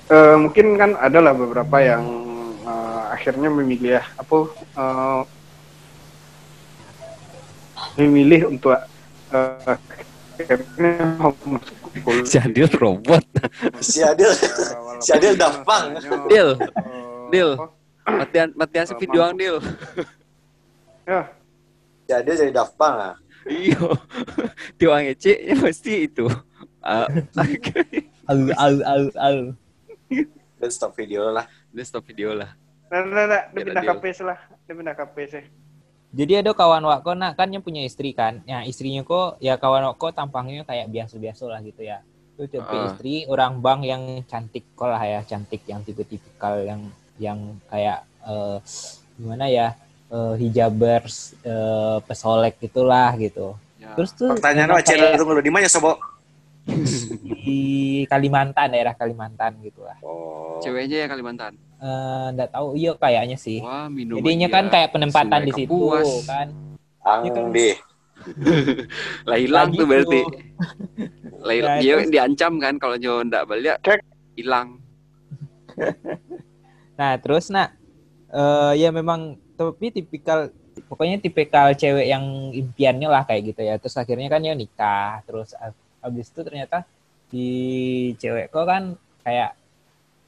Eh 0.06 0.36
mungkin 0.38 0.78
kan 0.78 0.94
ada 0.94 1.18
lah 1.18 1.34
beberapa 1.34 1.82
yang 1.82 2.02
eh, 2.62 3.02
akhirnya 3.10 3.50
memilih 3.50 3.98
apa 3.98 4.36
eh, 4.78 5.20
memilih 7.98 8.54
untuk 8.54 8.70
homeschool. 11.18 12.24
si 12.24 12.36
Adil 12.36 12.68
robot 12.76 13.24
si 13.80 14.00
Adil 14.00 14.32
si 14.98 15.10
Adil 15.10 15.34
masalahnya, 15.36 16.00
Dil, 16.28 16.48
eh, 16.52 16.56
Dil. 17.30 17.50
matian 18.02 18.48
matian 18.54 18.84
si 18.84 18.94
Eh, 18.94 18.98
video. 18.98 19.22
Dil 19.32 19.56
Ya, 21.02 21.20
si 22.06 22.12
Adil 22.12 22.34
jadi 22.38 22.52
Daft 22.52 22.74
Punk 22.74 22.96
ah 22.96 23.14
iyo 23.44 23.98
tiwang 24.76 25.02
ece 25.04 25.34
ya 25.36 25.54
pasti 25.56 26.06
itu 26.06 26.26
Ah, 26.82 27.06
Au 28.26 28.38
au 28.50 28.74
au 28.82 29.04
au. 29.14 29.38
dan 30.58 30.70
stop 30.70 30.94
video 30.94 31.30
lah 31.30 31.46
udah 31.70 31.84
stop 31.84 32.02
video 32.02 32.34
lah 32.34 32.50
nah, 32.86 33.02
nah, 33.02 33.24
nah, 33.24 33.42
dia 33.50 33.62
pindah. 33.64 33.82
KPS 33.88 34.18
lah, 34.20 34.38
dia 34.62 34.74
pindah 34.74 34.92
KPS. 34.92 35.46
Jadi 36.12 36.44
ada 36.44 36.52
kawan 36.52 36.84
wak 36.84 37.08
nak 37.16 37.40
kan 37.40 37.48
yang 37.48 37.64
punya 37.64 37.80
istri 37.80 38.12
kan. 38.12 38.44
Ya 38.44 38.60
istrinya 38.68 39.00
kok 39.00 39.40
ya 39.40 39.56
kawan 39.56 39.96
wak 39.96 40.12
tampangnya 40.12 40.62
kayak 40.68 40.92
biasa-biasa 40.92 41.48
lah 41.48 41.60
gitu 41.64 41.80
ya. 41.88 42.04
Dia 42.36 42.60
punya 42.60 42.84
Ah. 42.84 42.88
istri 42.92 43.24
orang 43.28 43.62
bang 43.64 43.80
yang 43.86 44.02
cantik 44.28 44.64
kok 44.76 44.92
lah 44.92 45.00
ya, 45.00 45.20
cantik 45.24 45.64
yang 45.64 45.80
tipe-tipikal 45.84 46.60
yang 46.60 46.80
yang 47.16 47.38
kayak 47.72 48.04
eh, 48.28 48.58
gimana 49.16 49.46
ya 49.48 49.66
eh, 50.12 50.34
hijabers 50.36 51.32
eh, 51.44 51.98
pesolek 52.04 52.60
gitulah 52.60 53.16
gitu. 53.16 53.56
Ya. 53.80 53.96
Terus 53.96 54.10
tuh 54.12 54.36
Pertanyaan 54.36 54.78
kayak 54.84 55.16
tunggu 55.16 55.40
di 55.40 55.48
mana 55.48 55.66
sobo? 55.66 55.96
Di 56.64 57.60
Kalimantan 58.06 58.70
daerah 58.70 58.94
Kalimantan 58.94 59.58
gitu 59.60 59.82
lah. 59.82 59.98
Oh. 60.00 60.62
Ceweknya 60.62 61.04
ya 61.04 61.08
Kalimantan. 61.10 61.58
Eh, 61.76 62.26
Nggak 62.32 62.50
tahu 62.50 62.78
iya 62.78 62.94
kayaknya 62.94 63.34
sih. 63.34 63.58
Wah. 63.58 63.90
Jadinya 63.90 64.48
kan 64.48 64.64
kayak 64.68 64.90
penempatan 64.90 65.42
di 65.42 65.52
situ 65.52 65.74
kan. 66.22 66.48
Ang 67.02 67.20
Ya 67.26 67.32
kan. 67.32 67.50
di. 67.50 67.68
Lah 69.28 69.34
hilang 69.36 69.74
tuh 69.74 69.82
berarti. 69.82 70.22
Lah 71.46 71.54
Nah, 71.58 71.76
dia 71.82 71.98
terus- 71.98 72.10
diancam 72.10 72.52
kan 72.56 72.74
kalau 72.78 72.94
nyawa 72.94 73.26
ndak 73.26 73.44
balik 73.44 73.76
Cek. 73.82 74.00
hilang. 74.36 74.78
Nah, 76.92 77.18
terus 77.18 77.48
nak 77.48 77.74
eh 78.30 78.78
ya 78.78 78.88
memang 78.88 79.34
tapi 79.52 79.90
tipikal 79.90 80.52
pokoknya 80.86 81.18
tipikal 81.18 81.72
cewek 81.72 82.06
yang 82.06 82.22
impiannya 82.52 83.08
lah 83.08 83.26
kayak 83.26 83.50
gitu 83.50 83.60
ya. 83.60 83.74
Terus 83.76 83.96
akhirnya 83.96 84.28
kan 84.28 84.38
ya 84.38 84.54
nikah. 84.54 85.24
Terus 85.24 85.56
habis 86.02 86.28
itu 86.28 86.40
ternyata 86.42 86.84
di 87.32 87.48
cewek 88.20 88.52
kok 88.52 88.66
kan 88.68 88.82
kayak 89.24 89.56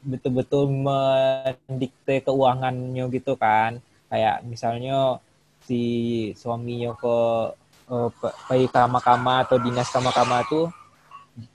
betul-betul 0.04 0.68
mendikte 0.68 2.20
keuangannya 2.24 3.04
gitu 3.12 3.34
kan. 3.36 3.80
Kayak 4.08 4.44
misalnya 4.46 5.18
si 5.64 5.82
suaminya 6.36 6.92
ke 6.94 7.16
eh, 7.90 8.08
pe- 8.20 8.36
pergi 8.48 8.68
kama-kama 8.70 9.44
atau 9.44 9.56
dinas 9.58 9.88
kama-kama 9.90 10.44
tuh 10.46 10.68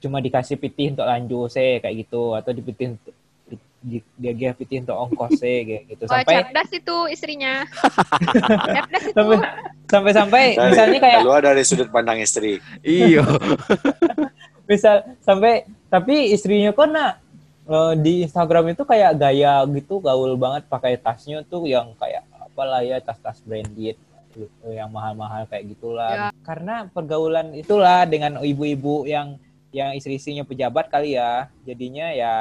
cuma 0.03 0.19
dikasih 0.19 0.59
pitih 0.59 0.91
untuk 0.91 1.07
lanjut 1.07 1.47
saya 1.47 1.79
kayak 1.79 2.03
gitu 2.03 2.35
atau 2.35 2.51
dipitih 2.51 2.99
untuk 2.99 3.15
dia 3.79 4.31
dia 4.35 4.51
pitih 4.51 4.83
untuk 4.83 4.97
ongkos 5.07 5.39
saya 5.39 5.63
kayak 5.67 5.83
gitu 5.87 6.03
Wah, 6.07 6.19
sampai 6.19 6.33
cerdas 6.43 6.69
itu 6.75 6.97
istrinya. 7.07 7.53
cerdas 8.75 9.03
itu. 9.07 9.15
sampai 9.15 9.37
sampai 9.89 10.11
sampai 10.13 10.43
misalnya 10.59 10.99
kayak 10.99 11.19
keluar 11.23 11.41
dari 11.41 11.63
sudut 11.63 11.89
pandang 11.89 12.19
istri. 12.19 12.59
Iya. 12.83 13.23
misal 14.69 15.01
sampai 15.25 15.65
tapi 15.89 16.29
istrinya 16.35 16.69
kok 16.75 16.87
nak 16.91 17.17
eh, 17.65 17.93
di 17.97 18.13
Instagram 18.27 18.77
itu 18.77 18.83
kayak 18.85 19.17
gaya 19.17 19.65
gitu 19.73 19.97
gaul 19.97 20.37
banget 20.37 20.69
pakai 20.69 20.99
tasnya 20.99 21.41
tuh 21.41 21.65
yang 21.65 21.95
kayak 21.97 22.21
apalah 22.37 22.85
ya 22.85 23.01
tas-tas 23.01 23.41
branded 23.41 23.97
gitu, 24.29 24.67
yang 24.69 24.93
mahal-mahal 24.93 25.49
kayak 25.49 25.73
gitulah 25.73 26.29
karena 26.45 26.85
pergaulan 26.93 27.49
itulah 27.57 28.05
dengan 28.05 28.37
ibu-ibu 28.45 29.09
yang 29.09 29.41
yang 29.73 29.93
istri-istrinya 29.97 30.45
pejabat 30.45 30.89
kali 30.89 31.17
ya 31.17 31.49
jadinya 31.65 32.13
ya 32.13 32.33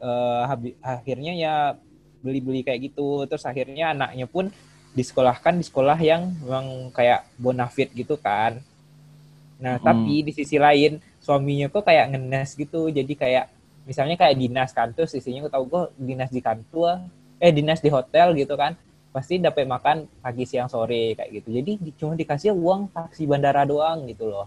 eh, 0.00 0.42
habi- 0.50 0.78
akhirnya 0.82 1.32
ya 1.44 1.54
beli-beli 2.24 2.60
kayak 2.66 2.80
gitu. 2.92 3.24
Terus 3.28 3.44
akhirnya 3.50 3.84
anaknya 3.94 4.26
pun 4.34 4.48
disekolahkan 4.98 5.54
di 5.60 5.64
sekolah 5.68 5.98
yang 6.02 6.22
memang 6.42 6.66
kayak 6.96 7.20
bonafit 7.38 7.88
gitu 7.94 8.16
kan. 8.18 8.52
Nah 9.64 9.74
Hmm. 9.78 9.84
tapi 9.86 10.14
di 10.26 10.32
sisi 10.38 10.56
lain 10.66 10.92
suaminya 11.24 11.66
kok 11.72 11.84
kayak 11.88 12.06
ngenes 12.16 12.50
gitu. 12.56 12.88
Jadi 12.88 13.12
kayak 13.22 13.44
misalnya 13.88 14.16
kayak 14.20 14.36
dinas 14.42 14.70
kan 14.76 14.88
terus 14.96 15.12
istrinya 15.16 15.40
kok 15.48 15.54
tahu 15.56 15.64
gue 15.72 15.82
dinas 16.08 16.30
di 16.30 16.40
kantor 16.44 16.96
eh 17.40 17.52
dinas 17.58 17.80
di 17.84 17.90
hotel 17.96 18.28
gitu 18.40 18.54
kan. 18.56 18.72
Pasti 19.14 19.34
dapat 19.42 19.66
makan 19.66 19.96
pagi 20.22 20.44
siang 20.50 20.68
sore 20.70 21.18
kayak 21.18 21.30
gitu. 21.42 21.48
Jadi 21.58 21.72
di- 21.84 21.94
cuma 21.98 22.14
dikasih 22.14 22.52
uang 22.54 22.80
taksi 22.94 23.22
bandara 23.30 23.62
doang 23.66 24.06
gitu 24.10 24.24
loh. 24.32 24.46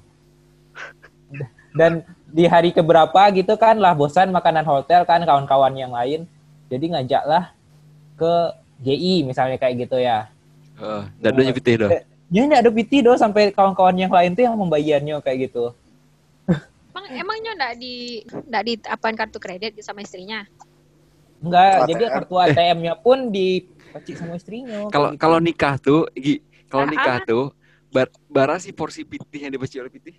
Dan 1.80 2.06
di 2.34 2.50
hari 2.50 2.74
keberapa 2.74 3.22
gitu 3.38 3.54
kan 3.56 3.78
lah 3.78 3.94
bosan 3.94 4.34
makanan 4.34 4.66
hotel 4.66 5.06
kan 5.06 5.22
kawan-kawan 5.22 5.74
yang 5.78 5.94
lain 5.94 6.26
jadi 6.68 6.86
ngajaklah 6.98 7.54
ke 8.18 8.34
GI 8.82 9.22
misalnya 9.24 9.58
kayak 9.62 9.86
gitu 9.86 10.02
ya 10.02 10.28
Heeh, 10.74 11.04
dadonya 11.22 11.54
putih 11.54 11.76
doh. 11.78 11.92
ya 12.34 12.42
nggak 12.50 12.62
ada 12.66 12.72
PT 12.74 13.06
doh 13.06 13.14
sampai 13.14 13.54
kawan-kawan 13.54 13.94
yang 13.94 14.10
lain 14.10 14.34
tuh 14.34 14.44
yang 14.50 14.58
membayarnya 14.58 15.22
kayak 15.22 15.50
gitu 15.50 15.72
Emang 16.94 17.06
emangnya 17.10 17.52
enggak 17.58 17.74
di 17.82 17.96
enggak 18.30 18.64
di 18.66 18.74
apaan 18.86 19.16
kartu 19.18 19.38
kredit 19.42 19.74
sama 19.82 20.02
istrinya? 20.02 20.46
enggak 21.42 21.86
ATM. 21.86 21.90
jadi 21.90 22.04
kartu 22.10 22.36
ATM-nya 22.40 22.94
pun 22.98 23.18
dipacik 23.30 24.16
sama 24.18 24.34
istrinya 24.38 24.78
Kalau 24.94 25.10
gitu. 25.14 25.22
kalau 25.22 25.38
nikah 25.42 25.76
tuh, 25.78 26.10
Gi, 26.18 26.42
kalau 26.70 26.86
Ah, 26.86 26.92
nikah 26.94 27.18
tuh 27.26 27.44
bar, 27.94 28.08
bara 28.30 28.56
sih 28.58 28.74
porsi 28.74 29.06
pitih 29.06 29.46
yang 29.46 29.52
dibaca 29.54 29.78
oleh 29.78 29.94
pitih. 29.94 30.16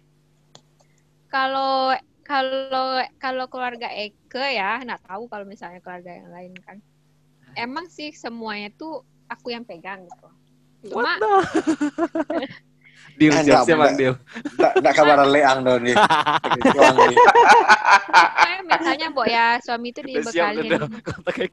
Kalau 1.34 1.90
kalau 2.22 3.02
kalau 3.18 3.44
keluarga 3.50 3.90
Eke 3.90 4.54
ya, 4.54 4.78
nggak 4.78 5.02
tahu 5.02 5.26
kalau 5.26 5.42
misalnya 5.42 5.82
keluarga 5.82 6.14
yang 6.14 6.30
lain 6.30 6.54
kan. 6.62 6.78
Emang 7.58 7.90
sih 7.90 8.14
semuanya 8.14 8.70
tuh 8.78 9.02
aku 9.26 9.50
yang 9.50 9.66
pegang 9.66 10.06
gitu. 10.06 10.28
Cuma 10.94 11.18
Deal, 13.14 13.30
Enggak, 13.30 13.46
siap 13.46 13.66
siap 13.68 13.78
Bang 13.78 13.94
enggak. 13.94 14.94
Kabaran 14.96 15.30
leang 15.30 15.62
dong 15.62 15.86
nih. 15.86 15.94
Tuang 16.74 16.96
nih. 16.98 17.18
kayak 18.42 18.60
misalnya 18.66 19.08
Bo 19.14 19.22
ya 19.22 19.62
suami 19.62 19.94
itu 19.94 20.00
dibekalin 20.02 20.66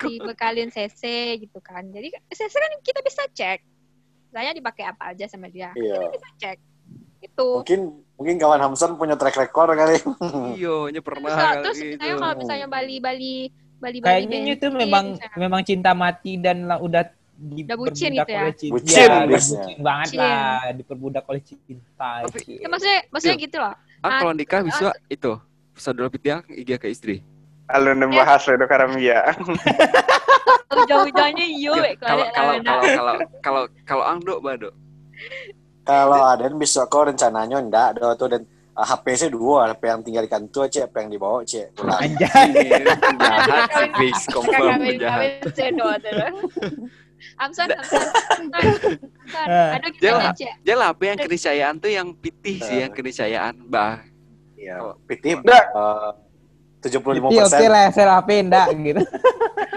dibekalin 0.02 0.70
CC 0.74 1.02
gitu 1.38 1.60
kan. 1.62 1.86
Jadi 1.94 2.10
CC 2.34 2.54
kan 2.54 2.72
kita 2.82 3.00
bisa 3.06 3.22
cek. 3.30 3.60
Misalnya 4.32 4.54
dipakai 4.58 4.90
apa 4.90 5.14
aja 5.14 5.30
sama 5.30 5.54
dia. 5.54 5.70
Iya. 5.78 6.02
Kita 6.02 6.08
bisa 6.10 6.30
cek. 6.42 6.58
Itu. 7.22 7.48
Mungkin 7.62 7.80
mungkin 8.18 8.36
kawan 8.38 8.60
Hamson 8.60 8.98
punya 8.98 9.14
track 9.14 9.38
record 9.40 9.74
kali. 9.74 9.98
Iyo, 10.54 10.90
nya 10.90 11.00
pernah 11.00 11.30
Terus, 11.30 11.38
kali 11.40 11.58
terus 11.62 11.78
gitu. 11.78 11.90
misalnya 11.96 12.16
kalau 12.18 12.36
misalnya 12.36 12.68
Bali 12.68 12.96
Bali 12.98 13.34
Bali 13.78 13.98
Bali 13.98 14.26
kayaknya 14.26 14.38
itu 14.52 14.68
bensin, 14.68 14.78
memang 14.80 15.06
misalnya. 15.16 15.38
memang 15.38 15.62
cinta 15.64 15.92
mati 15.92 16.32
dan 16.36 16.58
lah 16.66 16.78
udah 16.78 17.04
diperbudak 17.34 17.98
gitu 17.98 18.30
ya? 18.30 18.42
oleh 18.44 18.54
cinta. 18.54 18.74
Bucin, 18.76 19.02
Ya, 19.02 19.26
bucin 19.26 19.78
banget 19.80 20.08
Bucin. 20.08 20.20
lah, 20.22 20.62
diperbudak 20.72 21.24
oleh 21.26 21.42
cinta. 21.42 22.10
Tapi- 22.22 22.40
Cie. 22.40 22.58
Ya, 22.58 22.68
maksudnya 22.70 23.00
maksudnya 23.10 23.36
Iya. 23.36 23.46
gitu 23.46 23.58
loh. 23.58 23.74
Ah, 24.02 24.20
kalau 24.20 24.34
nikah 24.34 24.62
bisa 24.62 24.88
itu. 25.08 25.32
Saudara 25.74 26.10
pitih 26.10 26.46
IG 26.48 26.78
ke 26.78 26.88
istri. 26.88 27.26
Alun 27.66 27.98
dan 27.98 28.12
bahas 28.12 28.44
itu 28.44 28.66
karamia. 28.68 29.34
Ujung-ujungnya 30.72 31.46
iyo 31.48 31.72
Ya, 31.74 31.82
wek, 31.84 31.94
Kalau 31.98 32.26
kalau 32.30 32.54
kalau 32.62 32.84
kalau 33.42 33.62
kalau 33.84 34.04
Angdo 34.04 34.38
bado. 34.38 34.70
Kalau 35.92 36.24
ada 36.24 36.46
besok 36.52 36.86
kau 36.88 37.04
rencananya 37.04 37.58
enggak 37.58 38.00
do 38.00 38.08
tuh 38.16 38.28
dan 38.30 38.42
uh, 38.72 38.86
HP 38.86 39.06
saya 39.14 39.30
dua, 39.30 39.68
HP 39.68 39.84
yang 39.84 40.02
tinggal 40.02 40.24
di 40.24 40.32
kantor 40.32 40.66
cek, 40.66 40.84
HP 40.88 40.96
yang 40.98 41.12
dibawa 41.12 41.38
cek. 41.44 41.68
Pulang. 41.76 42.00
Anjay. 42.00 42.48
Ini 42.56 42.94
penjahat 42.96 43.70
sih 44.00 44.12
confirm. 44.32 44.72
Amson, 47.38 47.70
Amson, 47.70 48.02
Amson, 48.50 48.94
Ah. 49.32 49.78
aduh 49.78 49.92
kita. 49.94 50.26
Jelas 50.66 50.88
apa 50.90 51.04
yang 51.06 51.18
keniscayaan 51.18 51.76
tuh 51.78 51.88
yang 51.88 52.08
pitih 52.12 52.58
sih 52.60 52.78
yang 52.82 52.92
keniscayaan. 52.92 53.54
Bah, 53.66 54.02
Iya. 54.58 54.94
Pitip. 55.06 55.42
Enggak. 55.42 55.66
Uh, 55.74 56.14
75 56.82 57.30
Iya 57.30 57.46
oke 57.46 57.54
persen. 57.54 57.70
lah, 57.70 57.86
saya 57.90 58.08
lapin 58.10 58.50
enggak 58.50 58.68
gitu. 58.74 59.02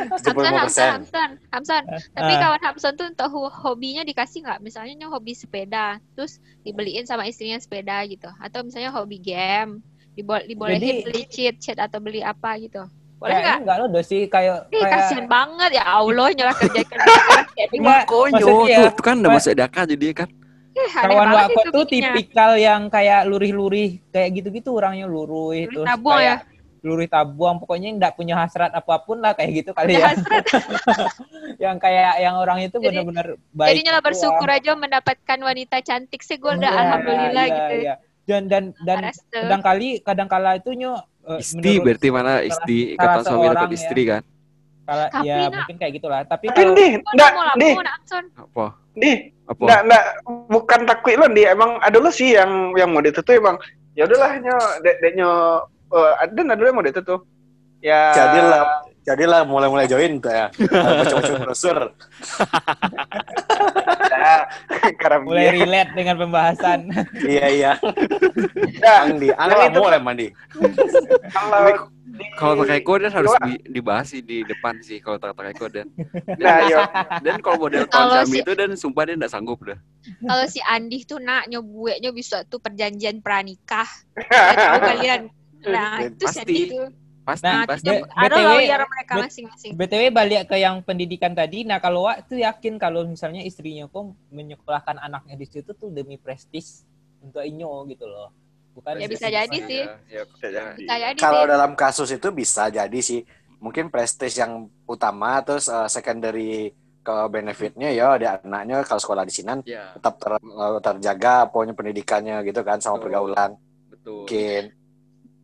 75 0.07 0.25
Hamson, 0.27 0.61
persen. 0.61 0.89
Hamson, 0.91 1.31
Hamson. 1.51 1.83
Tapi 2.11 2.33
Ah. 2.33 2.41
kawan 2.41 2.63
Hamson 2.63 2.93
tuh 2.95 3.07
untuk 3.07 3.29
ho- 3.29 3.55
hobinya 3.63 4.03
dikasih 4.03 4.39
nggak? 4.41 4.59
Misalnya 4.61 4.95
nya 4.97 5.09
hobi 5.09 5.33
sepeda, 5.33 5.87
terus 6.13 6.37
dibeliin 6.61 7.03
sama 7.03 7.25
istrinya 7.25 7.57
sepeda 7.57 8.05
gitu. 8.05 8.29
Atau 8.37 8.63
misalnya 8.63 8.91
hobi 8.91 9.17
game, 9.17 9.81
dibol 10.13 10.41
dibolehin 10.41 10.81
Jadi- 10.81 11.05
beli 11.05 11.23
cheat, 11.27 11.55
cheat 11.59 11.77
atau 11.77 11.99
beli 11.99 12.21
apa 12.21 12.55
gitu. 12.57 12.85
Boleh 13.15 13.31
Kayaknya 13.33 13.47
nggak? 13.47 13.61
enggak 13.63 13.77
loh 13.77 13.89
dosi 13.91 14.19
kayak 14.27 14.57
Ih, 14.67 14.75
kayak 14.77 14.91
kasihan 14.93 15.27
banget 15.27 15.71
ya 15.73 15.85
Allah 15.87 16.29
nyolah 16.31 16.57
kerja 16.57 16.81
kerja. 16.83 17.05
Enggak, 17.73 18.05
Makanya 18.05 18.33
maksudnya 18.35 18.79
tuh, 18.83 18.91
tuh 18.91 19.03
kan 19.03 19.17
udah 19.17 19.31
masuk 19.33 19.53
daka 19.55 19.81
jadi 19.87 20.07
kan. 20.15 20.29
kawan 20.75 21.31
waktu 21.31 21.61
tuh 21.71 21.85
tipikal 21.87 22.59
yang 22.59 22.91
kayak 22.91 23.25
lurih-lurih 23.25 24.03
kayak 24.11 24.29
gitu-gitu 24.35 24.75
orangnya 24.75 25.07
lurih 25.07 25.71
Lurih 25.71 25.87
terus 25.87 25.87
kayak 25.87 26.39
lurih 26.85 27.09
tabuang 27.09 27.57
pokoknya 27.57 27.89
enggak 27.91 28.13
punya 28.13 28.37
hasrat 28.37 28.69
apa 28.71 29.01
pun 29.01 29.17
lah 29.17 29.33
kayak 29.33 29.51
gitu 29.59 29.71
kali 29.73 29.97
ya 29.97 30.13
yang 31.65 31.77
kayak 31.77 32.21
yang 32.21 32.37
orang 32.37 32.61
itu 32.61 32.77
benar-benar 32.77 33.41
baik 33.51 33.69
Jadi 33.73 33.81
nyolah 33.83 33.99
gitu 33.99 34.09
bersyukur 34.13 34.49
lah. 34.49 34.59
aja 34.61 34.71
mendapatkan 34.75 35.39
wanita 35.41 35.77
cantik 35.81 36.21
sih 36.21 36.37
gue 36.37 36.53
udah 36.53 36.61
Iya, 36.67 36.79
alhamdulillah 36.79 37.45
iya, 37.45 37.57
gitu. 37.57 37.75
iya. 37.81 37.95
dan 38.25 38.43
dan 38.47 38.65
dan 38.83 38.99
Restu. 39.03 39.33
kadang 39.35 39.63
kali 39.63 39.89
kadang 40.01 40.29
kala 40.29 40.51
itu 40.57 40.71
nyo 40.73 40.93
eh, 41.25 41.41
Istri 41.41 41.73
berarti 41.79 42.09
mana 42.09 42.31
salah- 42.31 42.45
istri 42.47 42.77
ikatan 42.95 43.23
suami 43.23 43.47
dapat 43.49 43.65
ya. 43.67 43.75
istri 43.75 44.03
kan? 44.05 44.23
kala 44.85 45.05
Tapi, 45.09 45.25
ya 45.25 45.49
mungkin 45.49 45.77
kayak 45.81 45.93
gitulah 45.97 46.21
tapi 46.23 46.45
Tapi 46.47 46.61
kalau 46.61 46.77
nih, 46.77 46.91
enggak, 47.01 47.31
nih. 47.57 47.73
Apa? 48.37 48.67
nih, 48.95 49.17
Apa? 49.49 49.63
enggak, 49.65 49.81
enggak, 49.83 50.05
bukan 50.47 50.81
takut 50.85 51.17
lo 51.17 51.27
nih. 51.27 51.45
Emang 51.49 51.81
ada 51.81 51.97
lo 51.97 52.13
sih 52.13 52.37
yang 52.37 52.53
yang 52.77 52.93
mau 52.93 53.01
itu 53.01 53.17
tuh 53.19 53.33
emang. 53.33 53.57
Ya 53.97 54.05
udahlah, 54.05 54.37
nyo, 54.37 54.53
dek, 54.83 54.97
deknya, 55.01 55.29
uh, 55.95 56.13
ada 56.19 56.35
ada 56.35 56.59
lo 56.59 56.67
yang 56.67 56.77
mau 56.77 56.85
itu 56.85 57.01
tuh. 57.01 57.23
Ya. 57.85 58.17
Jadilah 58.17 58.63
jadilah 59.05 59.41
mulai-mulai 59.45 59.85
join 59.85 60.17
tuh 60.17 60.33
ya. 60.33 60.49
Baca-baca 60.57 61.33
brosur. 61.45 61.79
Karena 65.01 65.19
Mulai 65.21 65.53
relate 65.53 65.93
dengan 65.93 66.17
pembahasan. 66.17 66.89
iya 67.21 67.47
iya. 67.53 67.73
Nah, 68.81 69.05
Andi, 69.05 69.29
nah 69.29 69.45
Andi 69.45 69.65
itu 69.69 69.81
mulai 69.81 70.01
mandi. 70.01 70.27
kalau 71.29 71.93
Kalau 72.39 72.63
Takeko 72.63 72.95
dan 73.03 73.11
harus 73.11 73.35
di- 73.43 73.63
dibahas 73.69 74.07
sih 74.07 74.23
di 74.23 74.47
depan 74.47 74.79
sih 74.81 75.03
kalau 75.03 75.19
Takeko 75.19 75.67
dan. 75.69 75.91
Nah, 76.39 76.65
yo. 76.65 76.81
Dan 77.21 77.43
kalau 77.43 77.69
model 77.69 77.85
Kalau 77.91 78.17
Konsami 78.17 78.39
si- 78.39 78.43
itu 78.47 78.53
dan 78.55 78.71
sumpah 78.79 79.03
dia 79.05 79.19
nggak 79.19 79.29
sanggup 79.29 79.61
dah. 79.61 79.77
Kalau 80.23 80.45
si 80.47 80.61
Andi 80.63 81.05
tuh 81.05 81.19
nak 81.19 81.51
nyobueknya 81.51 82.15
bisa 82.15 82.47
tuh 82.47 82.63
perjanjian 82.63 83.21
pranikah. 83.21 83.89
Tahu 84.57 84.79
kalian. 84.81 85.29
Nah, 85.67 86.03
itu 86.03 86.25
Pasti. 86.25 86.59
Tuh. 86.69 86.89
Pasti 87.25 87.49
Nah, 87.49 87.65
pasti. 87.65 87.89
be- 87.89 88.05
Ada 88.05 88.37
lawyer 88.37 88.81
mereka 88.85 89.13
masing-masing. 89.17 89.73
BTW 89.73 90.03
balik 90.13 90.45
ke 90.45 90.61
yang 90.61 90.85
pendidikan 90.85 91.33
tadi. 91.33 91.65
Nah, 91.65 91.81
kalau 91.81 92.05
Wak 92.05 92.29
tuh 92.29 92.37
yakin 92.37 92.77
kalau 92.77 93.09
misalnya 93.09 93.41
istrinya 93.41 93.89
kok 93.89 94.13
menyekolahkan 94.29 95.01
anaknya 95.01 95.33
di 95.35 95.47
situ 95.49 95.73
tuh 95.73 95.89
demi 95.89 96.21
prestis 96.21 96.85
untuk 97.25 97.41
Inyo 97.41 97.89
gitu 97.89 98.05
loh. 98.05 98.29
Bukan 98.77 99.01
Ya 99.01 99.09
bisa 99.09 99.33
jadi 99.33 99.57
sih. 99.57 99.89
Ya, 100.13 100.23
bisa 100.29 100.47
jadi. 100.53 100.77
Bisa 100.77 100.95
jadi 101.01 101.17
Kalau 101.17 101.43
sih. 101.43 101.49
dalam 101.49 101.73
kasus 101.73 102.13
itu 102.13 102.29
bisa 102.29 102.69
jadi 102.69 102.99
sih. 103.01 103.25
Mungkin 103.57 103.89
prestis 103.89 104.37
yang 104.37 104.69
utama 104.85 105.41
terus 105.41 105.73
eh, 105.73 105.89
secondary 105.89 106.77
ke 107.01 107.17
benefitnya 107.29 107.89
ya 107.89 108.17
di 108.17 108.25
anaknya 108.25 108.81
kalau 108.81 108.97
sekolah 108.97 109.25
di 109.25 109.33
Sinan 109.33 109.61
Ya, 109.65 109.93
tetap 109.93 110.17
ter- 110.17 110.41
eh, 110.41 110.79
terjaga 110.81 111.49
pokoknya 111.49 111.73
pendidikannya 111.73 112.37
gitu 112.43 112.61
kan 112.61 112.81
sama 112.81 112.97
Betul. 112.97 113.05
pergaulan 113.09 113.51
betul. 113.89 114.25
mungkin 114.25 114.63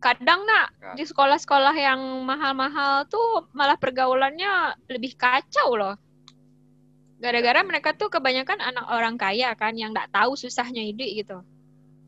Kadang 0.01 0.41
nak 0.43 0.65
di 0.97 1.05
sekolah-sekolah 1.05 1.77
yang 1.77 2.01
mahal-mahal 2.25 3.05
tuh 3.05 3.45
malah 3.53 3.77
pergaulannya 3.77 4.73
lebih 4.89 5.13
kacau 5.13 5.77
loh. 5.77 5.93
Gara-gara 7.21 7.61
mereka 7.61 7.93
tuh 7.93 8.09
kebanyakan 8.09 8.57
anak 8.59 8.85
orang 8.89 9.13
kaya 9.13 9.53
kan 9.53 9.77
yang 9.77 9.93
nggak 9.93 10.09
tahu 10.09 10.33
susahnya 10.33 10.81
hidup 10.81 11.05
gitu. 11.07 11.37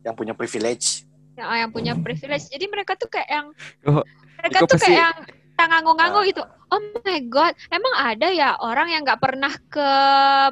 yang 0.04 0.20
punya 0.20 0.36
privilege 0.36 1.08
Yang, 1.40 1.48
yang 1.56 1.70
punya 1.72 1.94
privilege. 1.96 2.52
Jadi 2.52 2.66
mereka 2.68 3.00
tuh 3.00 3.08
kayak 3.08 3.30
yang 3.32 3.48
Oh, 3.88 4.04
mereka 4.36 4.68
tuh 4.68 4.76
pasti- 4.76 4.92
kayak 4.92 5.00
yang 5.00 5.18
tanganggo-nganggo 5.56 6.20
Ah. 6.20 6.28
gitu. 6.28 6.44
Oh 6.68 6.82
my 7.00 7.20
god, 7.30 7.54
emang 7.70 7.94
ada 7.96 8.28
ya 8.28 8.58
orang 8.60 8.92
yang 8.92 9.08
nggak 9.08 9.22
pernah 9.22 9.54
ke 9.70 9.90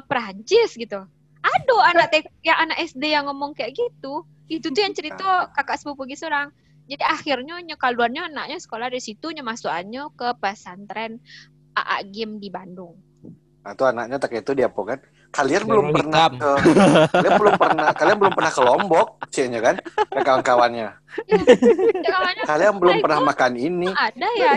Perancis 0.06 0.72
gitu. 0.72 1.04
Aduh 1.42 1.80
anak 1.84 2.08
TK, 2.08 2.32
ya 2.40 2.54
anak 2.56 2.80
SD 2.80 3.12
yang 3.12 3.28
ngomong 3.28 3.52
kayak 3.52 3.74
gitu. 3.74 4.22
Itu 4.46 4.70
tuh 4.70 4.80
yang 4.80 4.94
cerita 4.94 5.52
kakak 5.52 5.76
sepupu 5.76 6.06
gitu 6.06 6.24
orang. 6.24 6.48
Jadi 6.92 7.08
akhirnya 7.08 7.56
nyekaluannya 7.64 8.28
anaknya 8.28 8.60
sekolah 8.60 8.92
di 8.92 9.00
situ 9.00 9.32
nyemasukannya 9.32 10.12
ke 10.12 10.28
pesantren 10.36 11.16
AA 11.72 12.04
Gim 12.12 12.36
di 12.36 12.52
Bandung. 12.52 13.00
nah 13.64 13.72
anaknya 13.72 14.18
tak 14.20 14.36
itu 14.36 14.52
dia 14.52 14.68
kan 14.68 15.00
kalian 15.32 15.64
belum 15.64 15.86
pernah 15.90 16.28
ke 16.28 16.50
kalian 17.16 17.34
belum 17.40 17.54
pernah 17.56 17.88
kalian 17.92 18.16
belum 18.20 18.32
pernah 18.32 18.52
ke 18.52 18.60
Lombok 18.60 19.06
cianya 19.32 19.60
kan? 19.60 19.76
Ya 20.12 20.20
kawan-kawannya. 20.20 20.88
Ya, 21.24 21.38
kawannya, 22.08 22.42
kalian 22.44 22.72
belum 22.76 22.96
Hai, 22.96 23.02
pernah 23.04 23.18
makan 23.22 23.52
ini. 23.56 23.88
ada 23.90 24.28
ya. 24.36 24.52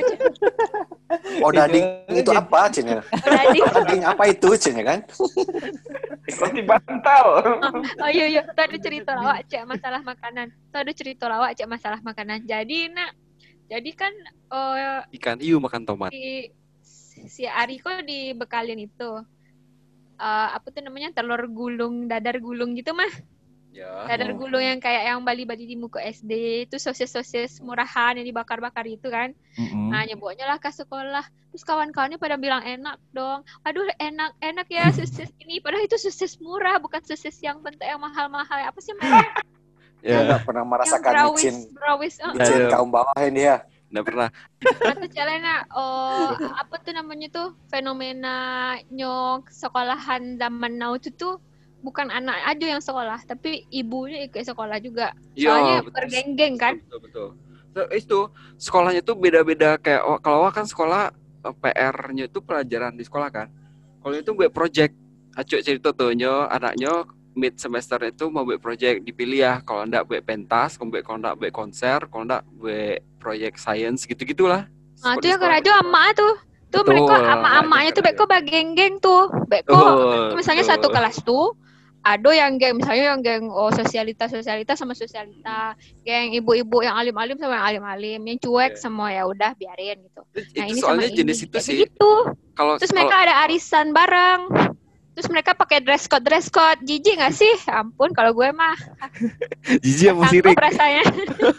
oh 1.40 1.52
dading 1.52 1.86
Itu- 2.12 2.32
apa 2.32 2.68
cianya 2.68 3.00
Jadi, 3.24 3.60
dading 3.64 4.04
apa 4.04 4.24
itu 4.28 4.50
cianya 4.56 4.84
kan? 4.84 5.00
Roti 6.26 6.62
bantal. 6.66 7.26
oh 8.02 8.10
iya 8.10 8.26
iya, 8.28 8.42
tadi 8.52 8.76
cerita 8.82 9.14
lawak 9.14 9.48
cek 9.48 9.64
masalah 9.64 10.02
makanan. 10.02 10.52
Tadi 10.74 10.92
cerita 10.92 11.30
lawak 11.30 11.56
cek 11.56 11.70
masalah 11.70 12.00
makanan. 12.02 12.44
Jadi 12.44 12.90
nak, 12.92 13.14
jadi 13.70 13.90
kan 13.96 14.14
eh, 14.52 15.00
Ikan 15.16 15.38
hiu 15.40 15.62
makan 15.62 15.86
tomat. 15.86 16.12
si 16.12 16.50
si 17.30 17.48
Ariko 17.48 17.88
dibekalin 18.04 18.76
itu 18.82 19.12
eh, 20.16 20.50
apa 20.56 20.68
tuh 20.72 20.82
namanya 20.82 21.12
telur 21.12 21.46
gulung 21.48 22.08
dadar 22.08 22.40
gulung 22.40 22.74
gitu 22.74 22.92
mah 22.92 23.10
Ya. 23.76 24.08
dadar 24.08 24.32
Hmm. 24.32 24.40
gulung 24.40 24.64
yang 24.64 24.80
kayak 24.80 25.04
yang 25.04 25.20
Bali-Bali 25.20 25.68
di 25.68 25.76
muka 25.76 26.00
SD 26.00 26.64
itu 26.64 26.80
sosis-sosis 26.80 27.60
murahan 27.60 28.16
yang 28.16 28.24
dibakar-bakar 28.24 28.88
itu 28.88 29.12
kan. 29.12 29.36
Nah 29.92 30.08
nyebutnya 30.08 30.48
lah 30.48 30.56
ke 30.64 30.72
sekolah. 30.72 31.28
Terus 31.52 31.68
kawan-kawannya 31.68 32.16
pada 32.16 32.40
bilang 32.40 32.64
enak 32.64 32.96
dong. 33.12 33.44
Aduh 33.68 33.84
enak 34.00 34.32
enak 34.40 34.68
ya 34.72 34.88
sosis 34.96 35.28
ini. 35.44 35.60
Padahal 35.60 35.92
itu 35.92 36.00
sosis 36.00 36.40
murah 36.40 36.80
bukan 36.80 37.04
sosis 37.04 37.36
yang 37.44 37.60
bentuk 37.60 37.84
yang 37.84 38.00
mahal-mahal. 38.00 38.64
Apa 38.64 38.80
sih 38.80 38.96
mereka 38.96 39.20
ya. 39.20 39.32
Ya, 40.06 40.22
nggak 40.22 40.46
pernah 40.46 40.62
yang 40.62 40.70
merasakan 40.70 41.12
berawis 41.18 41.42
micin 41.42 41.56
berawis 41.74 42.16
eh, 42.22 42.30
micin 42.38 42.60
Ya. 42.62 42.70
kaum 42.70 42.90
bawah 42.94 43.18
ini 43.26 43.42
ya 43.42 43.58
nggak 43.96 44.08
pernah. 44.12 44.30
atau 44.92 45.08
celana 45.08 45.56
oh 45.72 46.36
apa 46.60 46.76
tuh 46.84 46.92
namanya 46.92 47.28
tuh 47.32 47.48
fenomena 47.72 48.38
nyok 48.92 49.48
sekolahan 49.48 50.36
zaman 50.36 50.76
now 50.76 50.94
itu 51.00 51.10
tuh 51.16 51.40
bukan 51.80 52.10
anak 52.12 52.36
aja 52.44 52.76
yang 52.76 52.82
sekolah 52.84 53.22
tapi 53.24 53.64
ibunya 53.72 54.26
ikut 54.28 54.42
sekolah 54.42 54.82
juga 54.84 55.14
Iya, 55.38 55.48
soalnya 55.54 55.78
betul. 55.86 55.94
bergenggeng 55.96 56.56
kan 56.60 56.76
Betul, 56.84 57.00
betul. 57.08 57.30
So, 57.76 57.84
itu 57.92 58.20
sekolahnya 58.56 59.04
tuh 59.04 59.20
beda-beda 59.20 59.76
kayak 59.76 60.00
oh, 60.08 60.16
kalau 60.24 60.48
kan 60.48 60.64
sekolah 60.64 61.12
eh, 61.44 61.56
PR-nya 61.60 62.32
itu 62.32 62.40
pelajaran 62.40 62.96
di 62.96 63.04
sekolah 63.04 63.28
kan. 63.28 63.48
Kalau 64.00 64.16
itu 64.16 64.32
buat 64.32 64.48
project. 64.56 64.96
Acuk 65.36 65.60
cerita 65.60 65.92
tuh 65.92 66.16
nyo 66.16 66.48
anaknya 66.48 67.04
mid 67.36 67.60
semester 67.60 68.00
itu 68.08 68.32
mau 68.32 68.48
buat 68.48 68.64
project 68.64 69.04
dipilih 69.04 69.44
ya 69.44 69.54
kalau 69.60 69.84
enggak 69.84 70.08
buat 70.08 70.24
pentas, 70.24 70.80
kalau 70.80 71.20
enggak 71.20 71.36
buat 71.36 71.52
konser, 71.52 72.00
kalau 72.08 72.24
enggak 72.24 72.48
buat 72.56 72.98
proyek 73.26 73.58
science 73.58 74.06
gitu-gitulah. 74.06 74.70
nah 75.02 75.18
itu 75.18 75.28
yang 75.28 75.42
kerajo 75.42 75.72
emak 75.82 76.14
tuh 76.14 76.34
tuh 76.70 76.82
Betul, 76.82 76.90
mereka 76.94 77.16
ama-amanya 77.32 77.92
tuh 77.92 78.04
beko 78.04 78.24
bagenggeng 78.26 78.98
tuh 79.00 79.34
beko 79.46 79.74
misalnya 80.34 80.62
betul. 80.62 80.74
satu 80.78 80.88
kelas 80.90 81.18
tuh 81.22 81.58
ada 82.02 82.30
yang 82.32 82.56
geng 82.56 82.78
misalnya 82.78 83.04
yang 83.12 83.20
geng 83.20 83.50
oh 83.50 83.74
sosialita 83.74 84.30
sosialita 84.30 84.78
sama 84.78 84.94
sosialita 84.94 85.74
geng 86.02 86.34
ibu-ibu 86.34 86.80
yang 86.80 86.94
alim-alim 86.94 87.34
sama 87.36 87.54
yang 87.56 87.66
alim-alim 87.66 88.22
yang 88.24 88.38
cuek 88.38 88.72
Iya. 88.72 88.80
semua 88.80 89.10
ya 89.10 89.26
udah 89.26 89.58
biarin 89.58 90.06
gitu 90.06 90.22
Itu 90.38 90.54
nah 90.54 90.66
ini 90.68 90.80
soalnya 90.80 91.08
sama 91.08 91.18
jenis 91.18 91.38
ini. 91.38 91.46
itu 91.48 91.58
sih. 91.60 91.76
gitu 91.82 92.14
Kalau 92.54 92.78
Terus 92.78 92.88
kalau- 92.88 93.04
mereka 93.04 93.16
ada 93.20 93.34
arisan 93.44 93.88
bareng. 93.90 94.42
Terus 95.16 95.32
mereka 95.32 95.56
pakai 95.56 95.80
dress 95.80 96.12
code 96.12 96.28
dress 96.28 96.52
code. 96.52 96.84
Jijik 96.84 97.16
gak 97.16 97.32
sih? 97.32 97.48
Ya 97.64 97.80
Ampun 97.80 98.12
kalau 98.12 98.36
gue 98.36 98.52
mah 98.52 98.76
jijik 99.84 100.12
apa 100.12 100.28
sanggup 100.28 100.52
sirik? 100.52 100.58
rasanya. 100.60 101.04